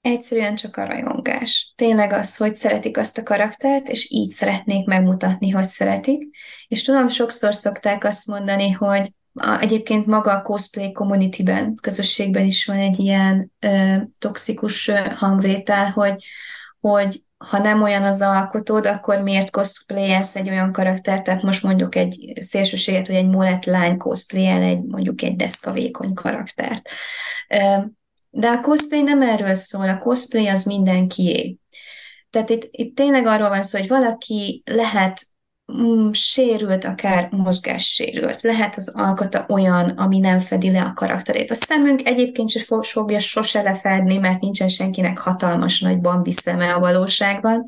Egyszerűen 0.00 0.54
csak 0.54 0.76
a 0.76 0.86
rajongás. 0.86 1.72
Tényleg 1.76 2.12
az, 2.12 2.36
hogy 2.36 2.54
szeretik 2.54 2.96
azt 2.96 3.18
a 3.18 3.22
karaktert, 3.22 3.88
és 3.88 4.10
így 4.10 4.30
szeretnék 4.30 4.86
megmutatni, 4.86 5.50
hogy 5.50 5.64
szeretik. 5.64 6.36
És 6.68 6.82
tudom, 6.82 7.08
sokszor 7.08 7.54
szokták 7.54 8.04
azt 8.04 8.26
mondani, 8.26 8.70
hogy 8.70 9.12
a, 9.32 9.58
egyébként 9.60 10.06
maga 10.06 10.32
a 10.32 10.42
cosplay 10.42 10.92
communityben, 10.92 11.74
közösségben 11.82 12.44
is 12.44 12.64
van 12.64 12.76
egy 12.76 12.98
ilyen 12.98 13.52
ö, 13.58 13.94
toxikus 14.18 14.90
hangvétel, 15.16 15.90
hogy, 15.90 16.24
hogy 16.80 17.22
ha 17.38 17.58
nem 17.58 17.82
olyan 17.82 18.04
az 18.04 18.20
alkotód, 18.20 18.86
akkor 18.86 19.20
miért 19.22 19.50
cosplayelsz 19.50 20.36
egy 20.36 20.48
olyan 20.48 20.72
karaktert, 20.72 21.22
tehát 21.22 21.42
most 21.42 21.62
mondjuk 21.62 21.94
egy 21.94 22.32
szélsőséget, 22.40 23.06
hogy 23.06 23.16
egy 23.16 23.28
mulett 23.28 23.64
lány 23.64 23.96
cosplayel 23.96 24.62
egy 24.62 24.82
mondjuk 24.82 25.22
egy 25.22 25.36
deszkavékony 25.36 26.14
karaktert. 26.14 26.90
De 28.30 28.48
a 28.48 28.60
cosplay 28.60 29.02
nem 29.02 29.22
erről 29.22 29.54
szól, 29.54 29.88
a 29.88 29.98
cosplay 29.98 30.46
az 30.46 30.64
mindenkié. 30.64 31.56
Tehát 32.30 32.50
itt, 32.50 32.68
itt 32.70 32.96
tényleg 32.96 33.26
arról 33.26 33.48
van 33.48 33.62
szó, 33.62 33.78
hogy 33.78 33.88
valaki 33.88 34.62
lehet 34.64 35.22
mm, 35.72 36.10
sérült, 36.12 36.84
akár 36.84 37.28
mozgássérült. 37.30 38.40
Lehet 38.40 38.76
az 38.76 38.88
alkata 38.88 39.46
olyan, 39.48 39.88
ami 39.88 40.18
nem 40.18 40.40
fedi 40.40 40.70
le 40.70 40.82
a 40.82 40.92
karakterét. 40.92 41.50
A 41.50 41.54
szemünk 41.54 42.06
egyébként 42.06 42.50
sem 42.50 42.80
fogja 42.82 43.18
sose 43.18 43.62
lefedni, 43.62 44.18
mert 44.18 44.40
nincsen 44.40 44.68
senkinek 44.68 45.18
hatalmas 45.18 45.80
nagy 45.80 46.00
bambi 46.00 46.32
szeme 46.32 46.72
a 46.74 46.80
valóságban, 46.80 47.64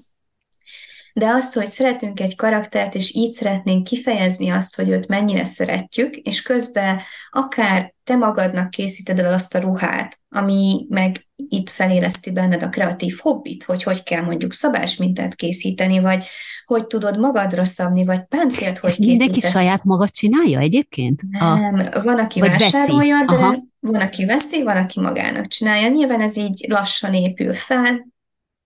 de 1.12 1.28
azt, 1.28 1.54
hogy 1.54 1.66
szeretünk 1.66 2.20
egy 2.20 2.36
karaktert, 2.36 2.94
és 2.94 3.14
így 3.14 3.30
szeretnénk 3.30 3.84
kifejezni 3.84 4.50
azt, 4.50 4.76
hogy 4.76 4.88
őt 4.88 5.06
mennyire 5.06 5.44
szeretjük, 5.44 6.16
és 6.16 6.42
közben 6.42 7.00
akár 7.30 7.94
te 8.04 8.16
magadnak 8.16 8.70
készíted 8.70 9.18
el 9.18 9.32
azt 9.32 9.54
a 9.54 9.58
ruhát, 9.58 10.20
ami 10.28 10.86
meg 10.88 11.26
itt 11.48 11.70
feléleszti 11.70 12.32
benned 12.32 12.62
a 12.62 12.68
kreatív 12.68 13.18
hobbit, 13.18 13.64
hogy 13.64 13.82
hogy 13.82 14.02
kell 14.02 14.22
mondjuk 14.22 14.52
szabásmintát 14.52 15.34
készíteni, 15.34 15.98
vagy 15.98 16.24
hogy 16.64 16.86
tudod 16.86 17.18
magadra 17.18 17.64
szabni, 17.64 18.04
vagy 18.04 18.24
páncélt 18.24 18.78
hogy 18.78 18.94
készítesz. 18.94 19.18
Mindenki 19.18 19.40
saját 19.40 19.84
magad 19.84 20.10
csinálja 20.10 20.58
egyébként? 20.58 21.22
Nem, 21.30 21.88
a... 21.92 22.02
van, 22.02 22.18
aki 22.18 22.40
vagy 22.40 22.50
vásárolja, 22.50 23.14
veszi. 23.14 23.38
de 23.38 23.44
Aha. 23.44 23.56
van, 23.80 24.00
aki 24.00 24.24
veszi, 24.24 24.62
van, 24.62 24.76
aki 24.76 25.00
magának 25.00 25.46
csinálja. 25.46 25.88
Nyilván 25.88 26.20
ez 26.20 26.36
így 26.36 26.66
lassan 26.68 27.14
épül 27.14 27.54
fel, 27.54 28.06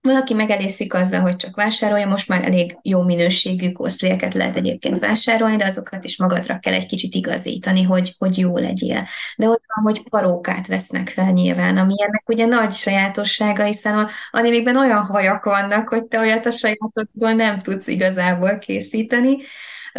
valaki 0.05 0.33
megelészik 0.33 0.93
azzal, 0.93 1.19
hogy 1.19 1.35
csak 1.35 1.55
vásárolja, 1.55 2.07
most 2.07 2.27
már 2.27 2.43
elég 2.43 2.77
jó 2.81 3.01
minőségű 3.01 3.71
cosplayeket 3.71 4.33
lehet 4.33 4.55
egyébként 4.55 4.99
vásárolni, 4.99 5.55
de 5.55 5.65
azokat 5.65 6.03
is 6.03 6.17
magadra 6.17 6.59
kell 6.59 6.73
egy 6.73 6.85
kicsit 6.85 7.13
igazítani, 7.15 7.83
hogy, 7.83 8.15
hogy 8.17 8.37
jó 8.37 8.57
legyél. 8.57 9.07
De 9.37 9.49
ott 9.49 9.63
van, 9.75 9.83
hogy 9.83 10.09
parókát 10.09 10.67
vesznek 10.67 11.09
fel 11.09 11.31
nyilván, 11.31 11.77
ami 11.77 11.93
ennek 12.03 12.23
ugye 12.29 12.45
nagy 12.45 12.73
sajátossága, 12.73 13.63
hiszen 13.63 14.09
animékben 14.31 14.77
olyan 14.77 15.03
hajak 15.05 15.43
vannak, 15.43 15.89
hogy 15.89 16.05
te 16.05 16.19
olyat 16.19 16.45
a 16.45 16.51
sajátodból 16.51 17.31
nem 17.31 17.61
tudsz 17.61 17.87
igazából 17.87 18.57
készíteni. 18.57 19.37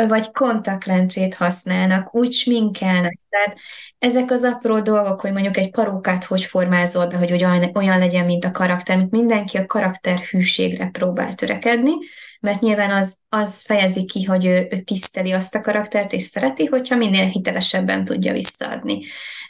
vagy 0.09 0.31
kontaktlencsét 0.31 1.35
használnak, 1.35 2.15
úgy 2.15 2.33
sminkelnek. 2.33 3.19
Tehát 3.29 3.57
ezek 3.99 4.31
az 4.31 4.43
apró 4.43 4.81
dolgok, 4.81 5.21
hogy 5.21 5.33
mondjuk 5.33 5.57
egy 5.57 5.71
parókát 5.71 6.25
hogy 6.25 6.45
formázol 6.45 7.07
be, 7.07 7.17
hogy 7.17 7.33
olyan, 7.75 7.99
legyen, 7.99 8.25
mint 8.25 8.45
a 8.45 8.51
karakter, 8.51 8.97
mint 8.97 9.11
mindenki 9.11 9.57
a 9.57 9.67
karakter 9.67 10.19
hűségre 10.19 10.89
próbál 10.93 11.35
törekedni, 11.35 11.93
mert 12.41 12.61
nyilván 12.61 12.91
az, 12.91 13.19
az 13.29 13.63
fejezi 13.63 14.05
ki, 14.05 14.25
hogy 14.25 14.45
ő, 14.45 14.69
ő 14.71 14.79
tiszteli 14.81 15.33
azt 15.33 15.55
a 15.55 15.61
karaktert, 15.61 16.13
és 16.13 16.23
szereti, 16.23 16.65
hogyha 16.65 16.97
minél 16.97 17.25
hitelesebben 17.25 18.05
tudja 18.05 18.33
visszaadni. 18.33 18.99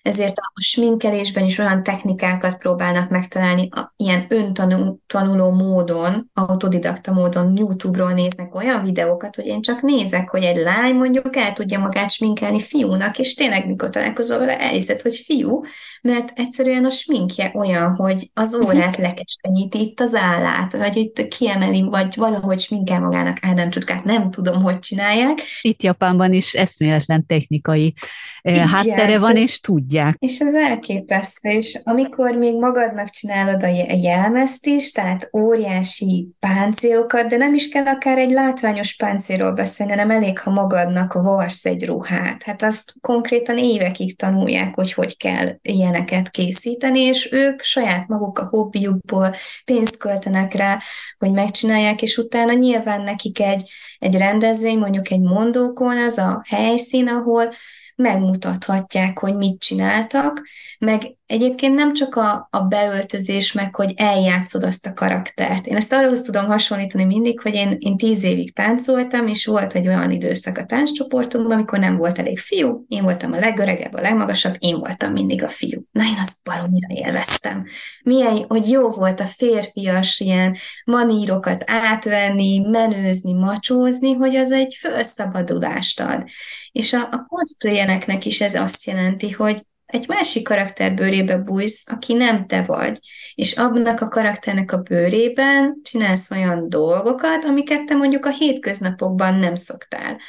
Ezért 0.03 0.39
a 0.39 0.53
sminkelésben 0.61 1.45
is 1.45 1.59
olyan 1.59 1.83
technikákat 1.83 2.59
próbálnak 2.59 3.11
megtalálni, 3.11 3.69
a, 3.71 3.93
ilyen 3.97 4.27
öntanuló 4.29 5.51
módon, 5.51 6.31
autodidakta 6.35 7.13
módon 7.13 7.57
YouTube-ról 7.57 8.13
néznek 8.13 8.55
olyan 8.55 8.85
videókat, 8.85 9.35
hogy 9.35 9.47
én 9.47 9.61
csak 9.61 9.83
nézek, 9.83 10.29
hogy 10.29 10.43
egy 10.43 10.57
lány 10.57 10.95
mondjuk 10.95 11.37
el 11.37 11.53
tudja 11.53 11.79
magát 11.79 12.11
sminkelni 12.11 12.61
fiúnak, 12.61 13.19
és 13.19 13.35
tényleg 13.35 13.66
mikor 13.67 13.91
találkozol 13.91 14.39
vele, 14.39 14.61
elhiszed, 14.61 15.03
hogy 15.03 15.23
fiú, 15.25 15.63
mert 16.03 16.33
egyszerűen 16.35 16.85
a 16.85 16.91
sminkje 16.91 17.53
olyan, 17.55 17.95
hogy 17.95 18.31
az 18.35 18.53
mhm. 18.53 18.65
órát 18.65 18.97
lekeskenyíti 18.97 19.81
itt 19.81 20.01
az 20.01 20.15
állát, 20.15 20.77
vagy 20.77 20.97
itt 20.97 21.29
kiemeli, 21.29 21.83
vagy 21.83 22.17
valahogy 22.17 22.61
sminkel 22.61 23.01
magának 23.01 23.37
Ádám 23.41 23.71
csutskát, 23.71 24.05
nem 24.05 24.31
tudom, 24.31 24.63
hogy 24.63 24.79
csinálják. 24.79 25.39
Itt 25.61 25.83
Japánban 25.83 26.33
is 26.33 26.53
eszméletlen 26.53 27.27
technikai 27.27 27.95
eh, 28.43 28.55
Igen. 28.55 28.69
háttere 28.69 29.19
van, 29.19 29.37
és 29.37 29.61
tudják. 29.61 30.17
És 30.19 30.41
az 30.41 30.55
elképesztő, 30.55 31.51
és 31.51 31.81
amikor 31.85 32.31
még 32.37 32.59
magadnak 32.59 33.09
csinálod 33.09 33.63
a 33.63 33.95
jelmezt 33.97 34.67
is, 34.67 34.93
tehát 34.93 35.31
óriási 35.33 36.29
páncélokat, 36.39 37.29
de 37.29 37.37
nem 37.37 37.55
is 37.55 37.69
kell 37.69 37.87
akár 37.87 38.19
egy 38.19 38.31
látványos 38.31 38.97
páncélról 38.97 39.53
beszélni, 39.53 39.93
hanem 39.93 40.11
elég, 40.11 40.39
ha 40.39 40.51
magadnak 40.51 41.13
varsz 41.13 41.65
egy 41.65 41.85
ruhát. 41.85 42.43
Hát 42.43 42.63
azt 42.63 42.95
konkrétan 43.01 43.56
évekig 43.59 44.17
tanulják, 44.17 44.75
hogy 44.75 44.93
hogy 44.93 45.17
kell 45.17 45.49
ilyeneket 45.63 46.31
készíteni, 46.31 47.01
és 47.01 47.33
ők 47.33 47.63
saját 47.63 48.09
maguk 48.09 48.39
a 48.39 48.49
hobbiukból 48.49 49.35
pénzt 49.65 49.97
költenek 49.97 50.55
rá, 50.55 50.81
hogy 51.19 51.31
megcsinálják, 51.31 52.03
és 52.03 52.17
utána 52.17 52.53
nyilván 52.53 53.01
nekik 53.01 53.41
egy, 53.41 53.71
egy 53.99 54.17
rendezvény, 54.17 54.79
mondjuk 54.79 55.11
egy 55.11 55.21
mondókon 55.21 55.99
az 55.99 56.19
a 56.19 56.43
helyszín, 56.49 57.09
ahol 57.09 57.53
megmutathatják, 57.97 59.19
hogy 59.19 59.37
mit 59.37 59.61
csináltak, 59.61 60.43
meg 60.79 61.16
egyébként 61.27 61.75
nem 61.75 61.95
csak 61.95 62.15
a, 62.15 62.49
a 62.51 62.61
beöltözés, 62.61 63.53
meg 63.53 63.75
hogy 63.75 63.93
eljátszod 63.97 64.63
azt 64.63 64.87
a 64.87 64.93
karaktert. 64.93 65.67
Én 65.67 65.77
ezt 65.77 65.93
arról 65.93 66.21
tudom 66.21 66.47
hasonlítani 66.47 67.05
mindig, 67.05 67.41
hogy 67.41 67.55
én, 67.55 67.77
én 67.79 67.97
tíz 67.97 68.25
évig 68.25 68.55
táncoltam, 68.55 69.27
és 69.27 69.47
volt 69.47 69.75
egy 69.75 69.89
olyan 69.89 70.11
időszak 70.11 70.59
a 70.59 70.65
tánccsoportunkban, 70.65 71.57
amikor 71.57 71.79
nem 71.79 71.97
volt 71.97 72.19
elég 72.19 72.39
fiú, 72.39 72.85
én 72.89 73.03
voltam 73.03 73.33
a 73.33 73.39
legöregebb, 73.39 73.95
a 73.95 74.01
legmagasabb, 74.01 74.55
én 74.59 74.79
voltam 74.79 75.13
mindig 75.13 75.43
a 75.43 75.49
fiú. 75.49 75.81
Na, 75.91 76.03
én 76.03 76.19
azt 76.21 76.37
baromira 76.45 76.89
élveztem. 76.89 77.67
Milyen, 78.03 78.45
hogy 78.49 78.71
jó 78.71 78.91
volt 78.91 79.21
a 79.21 79.25
férfias 79.25 80.21
ilyen 80.21 80.57
manírokat 80.85 81.63
átvenni, 81.67 82.59
menőzni, 82.59 83.33
macsózni, 83.33 84.13
hogy 84.13 84.37
az 84.37 84.53
egy 84.53 84.77
felszabadulást 84.81 86.01
ad. 86.01 86.25
És 86.73 86.93
a, 86.93 87.09
a 87.11 87.27
cosplayereknek 87.29 88.25
is 88.25 88.41
ez 88.41 88.55
azt 88.55 88.85
jelenti, 88.85 89.31
hogy 89.31 89.63
egy 89.87 90.09
másik 90.09 90.45
karakter 90.45 90.95
bőrébe 90.95 91.37
bújsz, 91.37 91.85
aki 91.89 92.15
nem 92.15 92.47
te 92.47 92.63
vagy, 92.63 92.99
és 93.35 93.57
abnak 93.57 94.01
a 94.01 94.09
karakternek 94.09 94.73
a 94.73 94.79
bőrében 94.79 95.81
csinálsz 95.83 96.31
olyan 96.31 96.69
dolgokat, 96.69 97.45
amiket 97.45 97.85
te 97.85 97.95
mondjuk 97.95 98.27
a 98.27 98.31
hétköznapokban 98.31 99.35
nem 99.35 99.55
szoktál. 99.55 100.21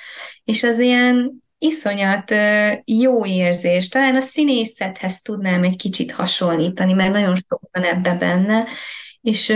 És 0.43 0.63
az 0.63 0.79
ilyen 0.79 1.45
iszonyat 1.57 2.33
jó 2.85 3.25
érzés. 3.25 3.87
Talán 3.87 4.15
a 4.15 4.21
színészethez 4.21 5.21
tudnám 5.21 5.63
egy 5.63 5.75
kicsit 5.75 6.11
hasonlítani, 6.11 6.93
mert 6.93 7.11
nagyon 7.11 7.35
sok 7.35 7.61
van 7.71 7.83
ebbe 7.83 8.13
benne, 8.13 8.65
és 9.21 9.55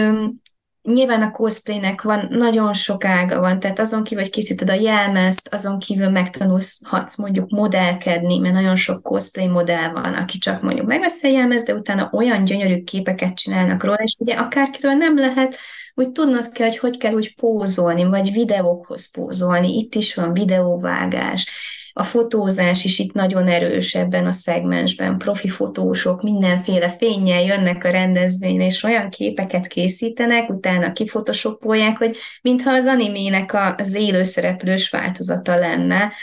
Nyilván 0.84 1.22
a 1.22 1.32
cosplaynek 1.32 2.02
van, 2.02 2.28
nagyon 2.30 2.74
sok 2.74 3.06
ága 3.06 3.40
van, 3.40 3.60
tehát 3.60 3.80
azon 3.80 4.04
kívül, 4.04 4.24
hogy 4.24 4.32
készíted 4.32 4.70
a 4.70 4.74
jelmezt, 4.74 5.54
azon 5.54 5.80
kívül 5.80 6.10
megtanulhatsz 6.10 7.18
mondjuk 7.18 7.50
modellkedni, 7.50 8.38
mert 8.38 8.54
nagyon 8.54 8.76
sok 8.76 9.02
cosplay 9.02 9.48
modell 9.48 9.90
van, 9.90 10.14
aki 10.14 10.38
csak 10.38 10.62
mondjuk 10.62 10.88
megveszi 10.88 11.28
a 11.28 11.32
jelmezt, 11.32 11.66
de 11.66 11.74
utána 11.74 12.10
olyan 12.14 12.44
gyönyörű 12.44 12.84
képeket 12.84 13.34
csinálnak 13.34 13.84
róla, 13.84 13.96
és 14.04 14.16
ugye 14.20 14.34
akárkiről 14.34 14.94
nem 14.94 15.18
lehet, 15.18 15.56
úgy 15.96 16.12
tudnod 16.12 16.50
kell, 16.50 16.68
hogy 16.68 16.78
hogy 16.78 16.98
kell 16.98 17.14
úgy 17.14 17.36
pózolni, 17.36 18.04
vagy 18.04 18.32
videókhoz 18.32 19.12
pózolni, 19.12 19.78
itt 19.78 19.96
is 19.96 20.16
van 20.16 20.34
videóvágás, 20.34 21.48
a 21.94 22.04
fotózás 22.04 22.84
is 22.84 23.00
itt 23.00 23.14
nagyon 23.14 23.48
erős 23.48 23.96
ebben 23.96 24.26
a 24.26 24.32
szegmensben. 24.32 25.18
Profi 25.18 25.50
fotósok 25.50 26.22
mindenféle 26.22 26.89
fényjel 26.89 27.44
jönnek 27.44 27.84
a 27.84 27.89
rendezvényre, 27.89 28.66
és 28.66 28.84
olyan 28.84 29.10
képeket 29.10 29.68
készítenek, 29.68 30.50
utána 30.50 30.92
kifotosopolják, 30.92 31.98
hogy 31.98 32.18
mintha 32.42 32.72
az 32.72 32.86
animének 32.86 33.56
az 33.78 33.94
élőszereplős 33.94 34.89
változata 34.89 35.56
lenne. 35.56 36.14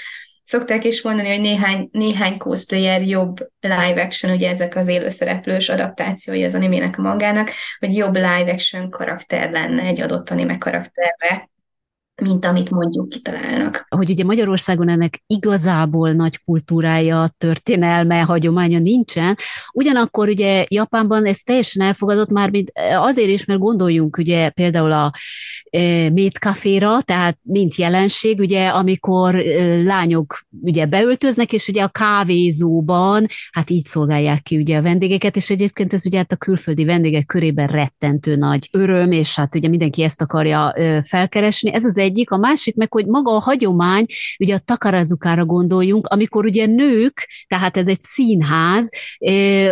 Szokták 0.43 0.85
is 0.85 1.03
mondani, 1.03 1.29
hogy 1.29 1.41
néhány, 1.41 1.89
néhány 1.93 2.37
cosplayer 2.37 3.03
jobb 3.03 3.37
live 3.61 4.03
action, 4.03 4.33
ugye 4.33 4.49
ezek 4.49 4.77
az 4.77 4.89
élőszereplős 4.89 5.69
adaptációi 5.69 6.45
az 6.45 6.55
animének 6.55 6.99
a 6.99 7.03
mangának, 7.03 7.51
hogy 7.79 7.97
jobb 7.97 8.14
live 8.14 8.53
action 8.53 8.91
karakter 8.91 9.51
lenne 9.51 9.83
egy 9.83 10.01
adott 10.01 10.31
anime 10.31 10.59
karakterre, 10.59 11.49
mint 12.23 12.45
amit 12.45 12.71
mondjuk 12.71 13.09
kitalálnak. 13.09 13.87
Hogy 13.89 14.11
ugye 14.11 14.25
Magyarországon 14.25 14.89
ennek 14.89 15.23
igazából 15.27 16.12
nagy 16.12 16.43
kultúrája, 16.45 17.31
történelme, 17.39 18.21
hagyománya 18.21 18.79
nincsen, 18.79 19.37
ugyanakkor 19.73 20.29
ugye 20.29 20.66
Japánban 20.69 21.25
ez 21.25 21.39
teljesen 21.39 21.87
elfogadott 21.87 22.31
már, 22.31 22.51
mint 22.51 22.71
eh, 22.73 23.03
azért 23.03 23.29
is, 23.29 23.45
mert 23.45 23.61
gondoljunk 23.61 24.16
ugye 24.16 24.51
például 24.51 24.93
a 24.93 25.12
e, 25.71 26.11
métkaféra, 26.11 27.03
tehát 27.03 27.39
mint 27.43 27.75
jelenség, 27.75 28.39
ugye 28.39 28.66
amikor 28.69 29.35
e, 29.35 29.83
lányok 29.83 30.41
ugye 30.62 30.87
beöltöznek, 30.87 31.53
és 31.53 31.69
ugye 31.69 31.83
a 31.83 31.89
kávézóban, 31.89 33.27
hát 33.51 33.71
így 33.71 33.85
szolgálják 33.85 34.43
ki 34.43 34.57
ugye 34.57 34.77
a 34.77 34.83
vendégeket, 34.83 35.37
és 35.37 35.51
egyébként 35.51 35.93
ez 35.93 36.07
ugye 36.07 36.19
hát 36.19 36.33
a 36.33 36.37
külföldi 36.37 36.85
vendégek 36.85 37.27
körében 37.27 37.66
rettentő 37.66 38.37
nagy 38.37 38.69
öröm, 38.73 39.12
és 39.12 39.35
hát 39.35 39.55
ugye 39.55 39.69
mindenki 39.69 40.03
ezt 40.03 40.23
akarja 40.23 40.73
e, 40.73 41.03
felkeresni. 41.03 41.73
Ez 41.73 41.85
az 41.85 41.99
egy 41.99 42.08
egyik, 42.09 42.31
a 42.31 42.37
másik 42.37 42.75
meg, 42.75 42.93
hogy 42.93 43.07
maga 43.07 43.35
a 43.35 43.41
hagyomány, 43.41 44.07
ugye 44.39 44.55
a 44.55 44.59
takarazukára 44.59 45.45
gondoljunk, 45.45 46.07
amikor 46.07 46.45
ugye 46.45 46.67
nők, 46.67 47.29
tehát 47.47 47.77
ez 47.77 47.87
egy 47.87 48.01
színház, 48.01 48.91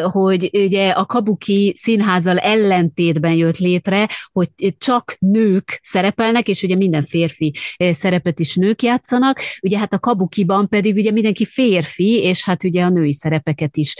hogy 0.02 0.50
ugye 0.52 0.90
a 0.90 1.06
kabuki 1.06 1.74
színházal 1.76 2.38
ellentétben 2.38 3.32
jött 3.32 3.58
létre, 3.58 4.08
hogy 4.32 4.48
csak 4.78 5.16
nők 5.18 5.80
szerepelnek, 5.82 6.48
és 6.48 6.62
ugye 6.62 6.76
minden 6.76 7.02
férfi 7.02 7.54
szerepet 7.92 8.40
is 8.40 8.54
nők 8.54 8.82
játszanak, 8.82 9.40
ugye 9.62 9.78
hát 9.78 9.92
a 9.92 9.98
kabukiban 9.98 10.68
pedig 10.68 10.96
ugye 10.96 11.10
mindenki 11.10 11.44
férfi, 11.44 12.22
és 12.22 12.44
hát 12.44 12.64
ugye 12.64 12.82
a 12.82 12.88
női 12.88 13.12
szerepeket 13.12 13.76
is 13.76 13.94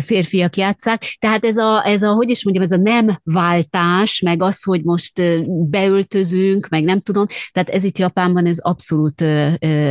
férfiak 0.00 0.56
játszák, 0.56 1.16
tehát 1.18 1.44
ez 1.44 1.56
a, 1.56 1.86
ez 1.86 2.02
a, 2.02 2.12
hogy 2.12 2.30
is 2.30 2.44
mondjam, 2.44 2.64
ez 2.64 2.72
a 2.72 2.76
nem 2.76 3.20
váltás, 3.24 4.20
meg 4.20 4.42
az, 4.42 4.62
hogy 4.62 4.82
most 4.82 5.22
beöltözünk, 5.68 6.68
meg 6.68 6.84
nem 6.84 7.00
tudom, 7.00 7.26
tehát 7.52 7.68
ez 7.78 7.84
itt 7.84 7.98
Japánban 7.98 8.46
ez 8.46 8.58
abszolút 8.58 9.24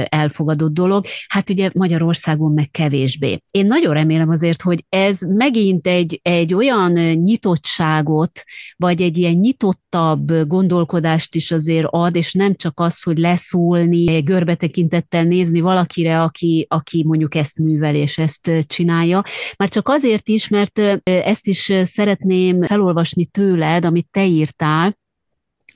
elfogadott 0.09 0.73
dolog, 0.73 1.05
hát 1.27 1.49
ugye 1.49 1.69
Magyarországon 1.73 2.51
meg 2.51 2.71
kevésbé. 2.71 3.39
Én 3.51 3.65
nagyon 3.65 3.93
remélem 3.93 4.29
azért, 4.29 4.61
hogy 4.61 4.85
ez 4.89 5.19
megint 5.21 5.87
egy, 5.87 6.19
egy 6.23 6.53
olyan 6.53 6.91
nyitottságot, 7.13 8.43
vagy 8.75 9.01
egy 9.01 9.17
ilyen 9.17 9.33
nyitottabb 9.33 10.47
gondolkodást 10.47 11.35
is 11.35 11.51
azért 11.51 11.87
ad, 11.89 12.15
és 12.15 12.33
nem 12.33 12.55
csak 12.55 12.79
az, 12.79 13.03
hogy 13.03 13.17
leszólni, 13.17 14.21
görbetekintettel 14.21 15.23
nézni 15.23 15.59
valakire, 15.59 16.21
aki, 16.21 16.65
aki 16.69 17.03
mondjuk 17.03 17.35
ezt 17.35 17.59
művel 17.59 17.95
és 17.95 18.17
ezt 18.17 18.51
csinálja. 18.67 19.23
Már 19.57 19.69
csak 19.69 19.89
azért 19.89 20.27
is, 20.27 20.47
mert 20.47 20.79
ezt 21.03 21.47
is 21.47 21.73
szeretném 21.83 22.63
felolvasni 22.63 23.25
tőled, 23.25 23.85
amit 23.85 24.07
te 24.11 24.25
írtál, 24.25 24.97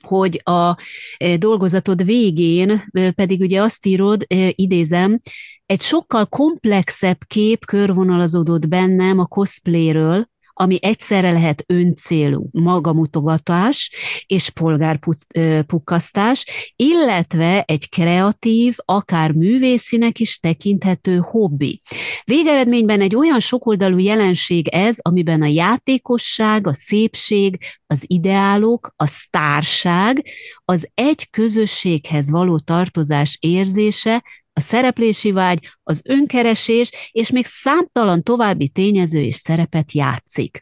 hogy 0.06 0.40
a 0.44 0.76
e, 1.16 1.36
dolgozatod 1.36 2.04
végén 2.04 2.84
e, 2.90 3.10
pedig 3.10 3.40
ugye 3.40 3.62
azt 3.62 3.86
írod, 3.86 4.24
e, 4.28 4.52
idézem, 4.54 5.20
egy 5.66 5.80
sokkal 5.80 6.26
komplexebb 6.26 7.18
kép 7.26 7.64
körvonalazódott 7.64 8.68
bennem 8.68 9.18
a 9.18 9.26
cosplayről, 9.26 10.26
ami 10.52 10.78
egyszerre 10.80 11.30
lehet 11.30 11.64
öncélú 11.66 12.48
magamutogatás 12.52 13.90
és 14.26 14.50
polgárpukkasztás, 14.50 16.44
illetve 16.76 17.62
egy 17.62 17.88
kreatív, 17.88 18.76
akár 18.84 19.32
művészinek 19.32 20.18
is 20.18 20.38
tekinthető 20.38 21.16
hobbi. 21.16 21.80
Végeredményben 22.24 23.00
egy 23.00 23.16
olyan 23.16 23.40
sokoldalú 23.40 23.98
jelenség 23.98 24.68
ez, 24.68 24.96
amiben 25.02 25.42
a 25.42 25.46
játékosság, 25.46 26.66
a 26.66 26.72
szépség, 26.72 27.58
az 27.86 28.04
ideálok, 28.06 28.92
a 28.96 29.06
sztárság, 29.06 30.26
az 30.64 30.88
egy 30.94 31.30
közösséghez 31.30 32.30
való 32.30 32.58
tartozás 32.58 33.36
érzése 33.40 34.22
a 34.52 34.60
szereplési 34.60 35.32
vágy, 35.32 35.68
az 35.82 36.00
önkeresés, 36.04 36.90
és 37.10 37.30
még 37.30 37.46
számtalan 37.46 38.22
további 38.22 38.68
tényező 38.68 39.20
és 39.20 39.34
szerepet 39.34 39.92
játszik. 39.92 40.58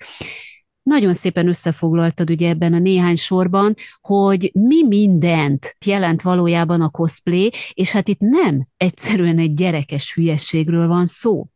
Nagyon 0.83 1.15
szépen 1.15 1.49
összefoglaltad 1.49 2.31
ugye 2.31 2.49
ebben 2.49 2.73
a 2.73 2.79
néhány 2.79 3.17
sorban, 3.17 3.75
hogy 4.01 4.51
mi 4.55 4.87
mindent 4.87 5.77
jelent 5.85 6.23
valójában 6.23 6.81
a 6.81 6.89
cosplay, 6.89 7.53
és 7.73 7.91
hát 7.91 8.09
itt 8.09 8.21
nem 8.21 8.67
egyszerűen 8.77 9.39
egy 9.39 9.55
gyerekes 9.55 10.15
hülyességről 10.15 10.87
van 10.87 11.07
szó. 11.07 11.47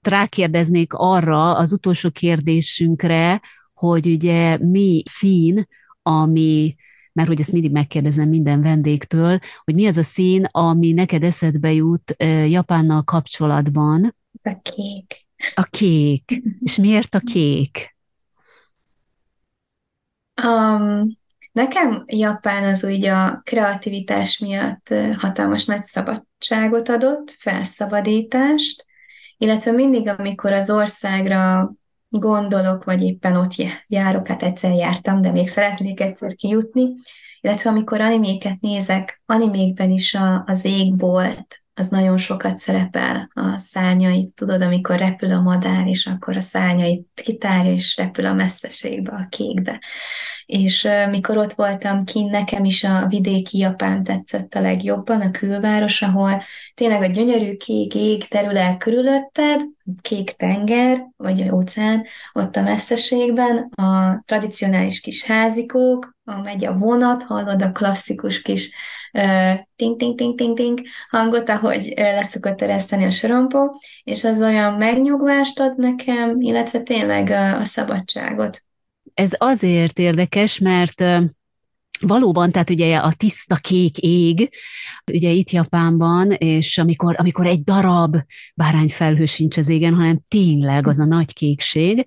Rákérdeznék 0.00 0.92
arra 0.92 1.56
az 1.56 1.72
utolsó 1.72 2.10
kérdésünkre, 2.10 3.40
hogy 3.74 4.06
ugye 4.06 4.58
mi 4.58 5.02
szín, 5.10 5.66
ami 6.02 6.74
mert 7.20 7.32
hogy 7.32 7.40
ezt 7.40 7.52
mindig 7.52 7.72
megkérdezem 7.72 8.28
minden 8.28 8.62
vendégtől, 8.62 9.38
hogy 9.64 9.74
mi 9.74 9.86
az 9.86 9.96
a 9.96 10.02
szín, 10.02 10.44
ami 10.50 10.92
neked 10.92 11.22
eszedbe 11.22 11.72
jut 11.72 12.14
Japánnal 12.48 13.02
kapcsolatban. 13.02 14.16
A 14.42 14.60
kék. 14.62 15.26
A 15.54 15.62
kék. 15.62 16.42
És 16.66 16.76
miért 16.76 17.14
a 17.14 17.18
kék? 17.18 17.96
Um, 20.42 21.18
nekem 21.52 22.04
Japán 22.06 22.64
az 22.64 22.84
úgy 22.84 23.04
a 23.04 23.40
kreativitás 23.44 24.38
miatt 24.38 24.94
hatalmas 25.16 25.64
nagy 25.64 25.82
szabadságot 25.82 26.88
adott, 26.88 27.30
felszabadítást, 27.38 28.86
illetve 29.38 29.72
mindig, 29.72 30.08
amikor 30.08 30.52
az 30.52 30.70
országra 30.70 31.70
gondolok, 32.10 32.84
vagy 32.84 33.02
éppen 33.02 33.36
ott 33.36 33.54
járok, 33.86 34.26
hát 34.26 34.42
egyszer 34.42 34.74
jártam, 34.74 35.20
de 35.20 35.30
még 35.30 35.48
szeretnék 35.48 36.00
egyszer 36.00 36.34
kijutni, 36.34 36.94
illetve 37.40 37.70
amikor 37.70 38.00
animéket 38.00 38.60
nézek, 38.60 39.22
animékben 39.26 39.90
is 39.90 40.14
a, 40.14 40.44
az 40.46 40.64
égbolt, 40.64 41.62
az 41.74 41.88
nagyon 41.88 42.16
sokat 42.16 42.56
szerepel 42.56 43.30
a 43.34 43.58
szárnyait, 43.58 44.28
tudod, 44.34 44.62
amikor 44.62 44.98
repül 44.98 45.32
a 45.32 45.40
madár, 45.40 45.86
és 45.86 46.06
akkor 46.06 46.36
a 46.36 46.40
szárnyait 46.40 47.06
kitárja, 47.14 47.72
és 47.72 47.96
repül 47.96 48.26
a 48.26 48.34
messzeségbe, 48.34 49.12
a 49.12 49.26
kékbe. 49.28 49.80
És 50.50 50.88
mikor 51.10 51.36
ott 51.36 51.52
voltam 51.52 52.04
kint, 52.04 52.30
nekem 52.30 52.64
is 52.64 52.84
a 52.84 53.06
vidéki 53.08 53.58
Japán 53.58 54.04
tetszett 54.04 54.54
a 54.54 54.60
legjobban, 54.60 55.20
a 55.20 55.30
külváros, 55.30 56.02
ahol 56.02 56.42
tényleg 56.74 57.02
a 57.02 57.06
gyönyörű 57.06 57.56
kék 57.56 57.94
ég 57.94 58.28
terület 58.28 58.78
körülötted, 58.78 59.60
kék 60.00 60.30
tenger, 60.30 61.06
vagy 61.16 61.50
óceán, 61.50 62.04
ott 62.32 62.56
a 62.56 62.62
messzeségben, 62.62 63.56
a 63.58 64.22
tradicionális 64.26 65.00
kis 65.00 65.24
házikók, 65.24 66.16
a 66.24 66.40
megy 66.40 66.64
a 66.64 66.72
vonat, 66.72 67.22
hallod 67.22 67.62
a 67.62 67.72
klasszikus 67.72 68.42
kis 68.42 68.70
ting-ting-ting-ting-ting 69.76 70.80
hangot, 71.10 71.48
ahogy 71.48 71.92
leszokott 71.96 72.62
ereszteni 72.62 73.04
a 73.04 73.10
sorompó, 73.10 73.80
és 74.04 74.24
az 74.24 74.42
olyan 74.42 74.74
megnyugvást 74.74 75.60
ad 75.60 75.78
nekem, 75.78 76.40
illetve 76.40 76.80
tényleg 76.80 77.30
a, 77.30 77.58
a 77.58 77.64
szabadságot. 77.64 78.62
Ez 79.20 79.30
azért 79.38 79.98
érdekes, 79.98 80.58
mert 80.58 81.04
Valóban, 82.00 82.50
tehát 82.50 82.70
ugye 82.70 82.96
a 82.96 83.12
tiszta 83.12 83.56
kék 83.56 83.98
ég, 83.98 84.50
ugye 85.12 85.30
itt 85.30 85.50
Japánban, 85.50 86.30
és 86.30 86.78
amikor, 86.78 87.14
amikor 87.18 87.46
egy 87.46 87.62
darab 87.62 88.16
bárányfelhő 88.54 89.26
sincs 89.26 89.56
az 89.56 89.68
égen, 89.68 89.94
hanem 89.94 90.20
tényleg 90.28 90.86
az 90.86 90.98
a 90.98 91.04
nagy 91.04 91.32
kékség, 91.32 92.04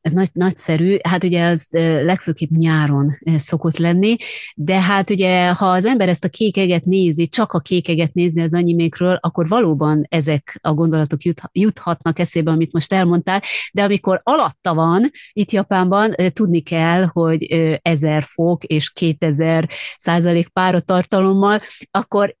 ez 0.00 0.12
nagy, 0.12 0.28
nagyszerű, 0.32 0.96
hát 1.02 1.24
ugye 1.24 1.44
az 1.44 1.68
legfőképp 2.02 2.50
nyáron 2.50 3.10
szokott 3.38 3.76
lenni, 3.78 4.16
de 4.54 4.80
hát 4.80 5.10
ugye, 5.10 5.48
ha 5.48 5.66
az 5.66 5.84
ember 5.84 6.08
ezt 6.08 6.24
a 6.24 6.28
kékeget 6.28 6.84
nézi, 6.84 7.28
csak 7.28 7.52
a 7.52 7.58
kékeget 7.58 8.12
nézi 8.12 8.40
az 8.40 8.54
animékről, 8.54 9.18
akkor 9.20 9.48
valóban 9.48 10.06
ezek 10.08 10.58
a 10.62 10.72
gondolatok 10.72 11.22
jut, 11.22 11.42
juthatnak 11.52 12.18
eszébe, 12.18 12.50
amit 12.50 12.72
most 12.72 12.92
elmondtál, 12.92 13.42
de 13.72 13.82
amikor 13.82 14.20
alatta 14.22 14.74
van, 14.74 15.10
itt 15.32 15.50
Japánban, 15.50 16.10
tudni 16.32 16.60
kell, 16.60 17.08
hogy 17.12 17.44
ezer 17.82 18.22
fok 18.22 18.64
és 18.64 18.90
2000 18.90 19.68
százalék 19.96 20.48
páratartalommal, 20.48 21.60
akkor 21.90 22.36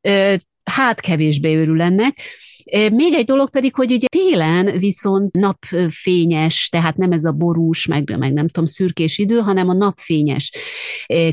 hát 0.64 1.00
kevésbé 1.00 1.56
örül 1.56 1.82
ennek, 1.82 2.20
még 2.92 3.12
egy 3.12 3.24
dolog 3.24 3.50
pedig, 3.50 3.74
hogy 3.74 3.92
ugye 3.92 4.06
télen 4.06 4.78
viszont 4.78 5.32
napfényes, 5.32 6.68
tehát 6.68 6.96
nem 6.96 7.12
ez 7.12 7.24
a 7.24 7.32
borús, 7.32 7.86
meg, 7.86 8.18
meg 8.18 8.32
nem 8.32 8.48
tudom, 8.48 8.68
szürkés 8.68 9.18
idő, 9.18 9.38
hanem 9.38 9.68
a 9.68 9.72
napfényes, 9.72 10.52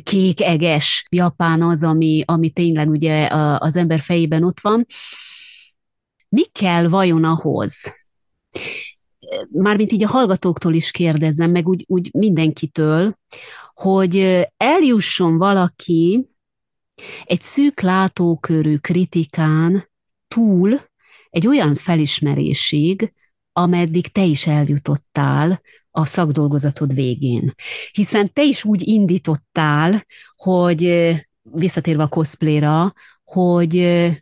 kék, 0.04 0.42
eges 0.42 1.06
Japán 1.10 1.62
az, 1.62 1.84
ami, 1.84 2.24
ami 2.26 2.50
tényleg 2.50 2.90
ugye 2.90 3.28
az 3.58 3.76
ember 3.76 4.00
fejében 4.00 4.44
ott 4.44 4.60
van. 4.60 4.86
Mi 6.30 6.44
kell 6.44 6.88
vajon 6.88 7.24
ahhoz, 7.24 7.74
mármint 9.52 9.92
így 9.92 10.04
a 10.04 10.08
hallgatóktól 10.08 10.74
is 10.74 10.92
kérdezem, 10.92 11.52
meg 11.52 11.68
úgy, 11.68 11.84
úgy 11.88 12.10
mindenkitől, 12.14 13.18
hogy 13.74 14.46
eljusson 14.58 15.38
valaki 15.38 16.28
egy 17.24 17.42
szűk 17.42 17.82
látókörű 17.82 18.78
kritikán 18.78 19.90
túl 20.28 20.80
egy 21.38 21.48
olyan 21.48 21.76
felismerésig, 21.76 23.14
ameddig 23.52 24.08
te 24.08 24.24
is 24.24 24.48
eljutottál 24.48 25.62
a 25.92 26.06
szakdolgozatod 26.06 26.94
végén. 26.94 27.54
Hiszen 27.92 28.34
te 28.34 28.44
is 28.44 28.64
úgy 28.64 28.88
indítottál, 28.88 30.06
hogy 30.36 31.14
visszatérve 31.42 32.04
a 32.04 32.08
cosplayra, 32.08 32.94
hogy 33.24 33.76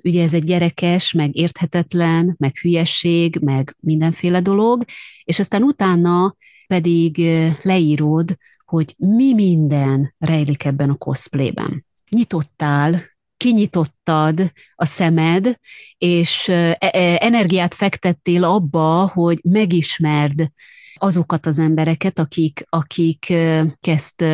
ugye 0.04 0.24
ez 0.24 0.34
egy 0.34 0.44
gyerekes, 0.44 1.12
meg 1.12 1.36
érthetetlen, 1.36 2.36
meg 2.38 2.56
hülyesség, 2.58 3.40
meg 3.42 3.76
mindenféle 3.80 4.42
dolog, 4.42 4.84
és 5.24 5.40
aztán 5.40 5.64
utána 5.64 6.36
pedig 6.68 7.18
leírod, 7.62 8.36
hogy 8.66 8.94
mi 8.98 9.34
minden 9.34 10.16
rejlik 10.18 10.66
ebben 10.66 10.90
a 10.90 10.96
cosplayben. 10.96 11.86
Nyitottál 12.10 13.02
kinyitottad 13.38 14.52
a 14.76 14.86
szemed, 14.86 15.60
és 15.98 16.48
e, 16.48 16.78
e, 16.80 17.18
energiát 17.20 17.74
fektettél 17.74 18.44
abba, 18.44 19.12
hogy 19.14 19.40
megismerd 19.44 20.52
azokat 20.96 21.46
az 21.46 21.60
embereket, 21.60 22.20
akik, 22.20 22.66
akik 22.70 23.34
ezt 23.82 24.26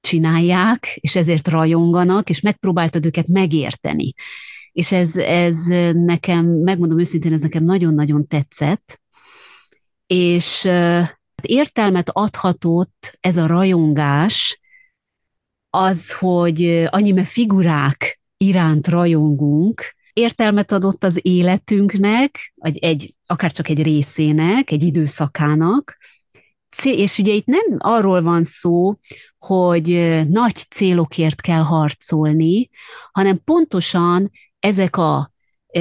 csinálják, 0.00 0.86
és 0.94 1.16
ezért 1.16 1.48
rajonganak, 1.48 2.30
és 2.30 2.40
megpróbáltad 2.40 3.06
őket 3.06 3.26
megérteni. 3.26 4.12
És 4.72 4.92
ez, 4.92 5.16
ez 5.16 5.56
nekem, 5.92 6.46
megmondom 6.46 6.98
őszintén, 6.98 7.32
ez 7.32 7.40
nekem 7.40 7.64
nagyon-nagyon 7.64 8.26
tetszett, 8.26 9.00
és 10.06 10.68
értelmet 11.42 12.10
adhatott 12.12 13.18
ez 13.20 13.36
a 13.36 13.46
rajongás 13.46 14.60
az, 15.70 16.12
hogy 16.12 16.84
annyime 16.86 17.24
figurák 17.24 18.20
iránt 18.36 18.88
rajongunk, 18.88 19.96
értelmet 20.12 20.72
adott 20.72 21.04
az 21.04 21.18
életünknek, 21.22 22.52
vagy 22.54 22.78
egy, 22.78 23.14
akár 23.26 23.52
csak 23.52 23.68
egy 23.68 23.82
részének, 23.82 24.70
egy 24.70 24.82
időszakának, 24.82 25.98
és 26.82 27.18
ugye 27.18 27.32
itt 27.32 27.46
nem 27.46 27.76
arról 27.78 28.22
van 28.22 28.44
szó, 28.44 28.98
hogy 29.38 29.88
nagy 30.28 30.56
célokért 30.70 31.40
kell 31.40 31.62
harcolni, 31.62 32.70
hanem 33.12 33.42
pontosan 33.44 34.30
ezek 34.58 34.96
a 34.96 35.32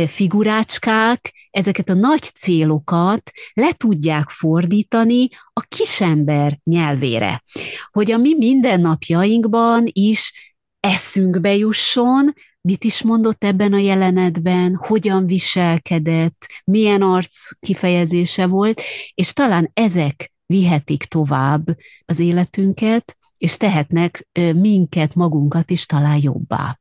figurácskák 0.07 1.33
ezeket 1.51 1.89
a 1.89 1.93
nagy 1.93 2.23
célokat 2.23 3.31
le 3.53 3.73
tudják 3.73 4.29
fordítani 4.29 5.29
a 5.53 5.61
kisember 5.61 6.59
nyelvére. 6.63 7.43
Hogy 7.91 8.11
a 8.11 8.17
mi 8.17 8.35
mindennapjainkban 8.35 9.83
is 9.91 10.33
eszünkbe 10.79 11.55
jusson, 11.55 12.33
mit 12.61 12.83
is 12.83 13.01
mondott 13.01 13.43
ebben 13.43 13.73
a 13.73 13.77
jelenetben, 13.77 14.75
hogyan 14.75 15.25
viselkedett, 15.25 16.45
milyen 16.63 17.01
arc 17.01 17.59
kifejezése 17.59 18.47
volt, 18.47 18.81
és 19.13 19.33
talán 19.33 19.71
ezek 19.73 20.31
vihetik 20.45 21.03
tovább 21.03 21.65
az 22.05 22.19
életünket, 22.19 23.17
és 23.37 23.57
tehetnek 23.57 24.27
minket, 24.53 25.15
magunkat 25.15 25.69
is 25.69 25.85
talán 25.85 26.19
jobbá. 26.21 26.79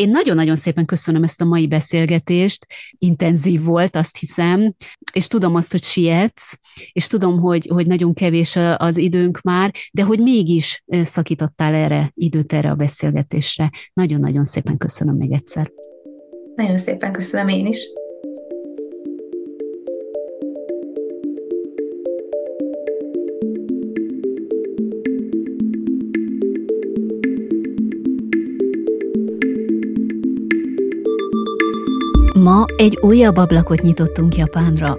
Én 0.00 0.10
nagyon-nagyon 0.10 0.56
szépen 0.56 0.84
köszönöm 0.84 1.22
ezt 1.22 1.40
a 1.40 1.44
mai 1.44 1.66
beszélgetést, 1.66 2.66
intenzív 2.98 3.62
volt, 3.62 3.96
azt 3.96 4.16
hiszem, 4.16 4.74
és 5.12 5.26
tudom 5.26 5.54
azt, 5.54 5.70
hogy 5.70 5.82
sietsz, 5.82 6.52
és 6.92 7.06
tudom, 7.06 7.38
hogy, 7.38 7.68
hogy 7.72 7.86
nagyon 7.86 8.14
kevés 8.14 8.58
az 8.76 8.96
időnk 8.96 9.40
már, 9.40 9.70
de 9.92 10.02
hogy 10.02 10.20
mégis 10.20 10.82
szakítottál 10.86 11.74
erre 11.74 12.10
időt 12.14 12.52
erre 12.52 12.70
a 12.70 12.74
beszélgetésre. 12.74 13.70
Nagyon-nagyon 13.92 14.44
szépen 14.44 14.76
köszönöm 14.76 15.16
még 15.16 15.32
egyszer. 15.32 15.70
Nagyon 16.54 16.78
szépen 16.78 17.12
köszönöm 17.12 17.48
én 17.48 17.66
is. 17.66 17.78
Ma 32.50 32.64
egy 32.76 32.98
újabb 33.00 33.36
ablakot 33.36 33.80
nyitottunk 33.80 34.36
Japánra. 34.36 34.98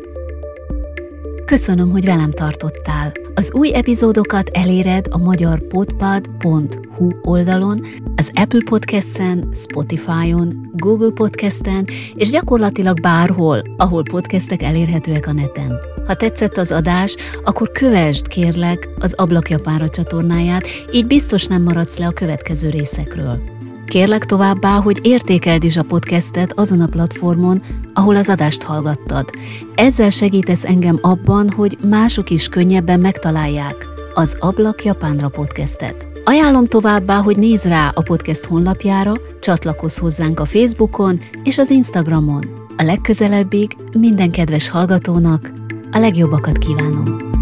Köszönöm, 1.46 1.92
hogy 1.92 2.06
velem 2.06 2.32
tartottál. 2.32 3.12
Az 3.36 3.54
új 3.54 3.74
epizódokat 3.74 4.50
eléred 4.50 5.06
a 5.10 5.18
magyarpodpad.hu 5.18 7.10
oldalon, 7.22 7.82
az 8.16 8.32
Apple 8.34 8.62
Podcast-en, 8.66 9.48
Spotify-on, 9.54 10.72
Google 10.74 11.12
Podcast-en 11.12 11.86
és 12.16 12.30
gyakorlatilag 12.30 13.02
bárhol, 13.02 13.62
ahol 13.78 14.04
podcastek 14.04 14.62
elérhetőek 14.62 15.28
a 15.28 15.34
neten. 15.34 15.80
Ha 16.06 16.16
tetszett 16.16 16.58
az 16.58 16.72
adás, 16.72 17.16
akkor 17.44 17.72
kövesd 17.72 18.28
kérlek 18.28 18.90
az 19.00 19.14
Ablak 19.14 19.50
Japánra 19.50 19.90
csatornáját, 19.90 20.68
így 20.92 21.08
biztos 21.08 21.48
nem 21.48 21.62
maradsz 21.62 21.98
le 21.98 22.08
a 22.08 22.12
következő 22.12 22.70
részekről. 22.70 23.51
Kérlek 23.92 24.26
továbbá, 24.26 24.76
hogy 24.76 25.00
értékeld 25.02 25.64
is 25.64 25.78
a 25.78 25.84
podcastet 25.84 26.54
azon 26.60 26.82
a 26.82 26.86
platformon, 26.86 27.62
ahol 27.94 28.16
az 28.16 28.30
adást 28.30 28.62
hallgattad. 28.62 29.30
Ezzel 29.76 30.10
segítesz 30.10 30.64
engem 30.64 30.98
abban, 31.02 31.50
hogy 31.50 31.78
mások 31.90 32.30
is 32.30 32.48
könnyebben 32.48 33.00
megtalálják 33.00 33.88
az 34.14 34.38
Ablak 34.40 34.84
Japánra 34.84 35.30
podcastet. 35.30 36.08
Ajánlom 36.24 36.66
továbbá, 36.66 37.18
hogy 37.18 37.38
nézz 37.38 37.64
rá 37.64 37.92
a 37.96 38.02
podcast 38.02 38.46
honlapjára, 38.46 39.14
csatlakozz 39.42 39.98
hozzánk 39.98 40.40
a 40.40 40.46
Facebookon 40.46 41.20
és 41.44 41.58
az 41.58 41.70
Instagramon. 41.70 42.44
A 42.78 42.84
legközelebbig 42.84 43.76
minden 43.98 44.32
kedves 44.32 44.70
hallgatónak 44.70 45.52
a 45.92 45.98
legjobbakat 45.98 46.58
kívánom! 46.58 47.41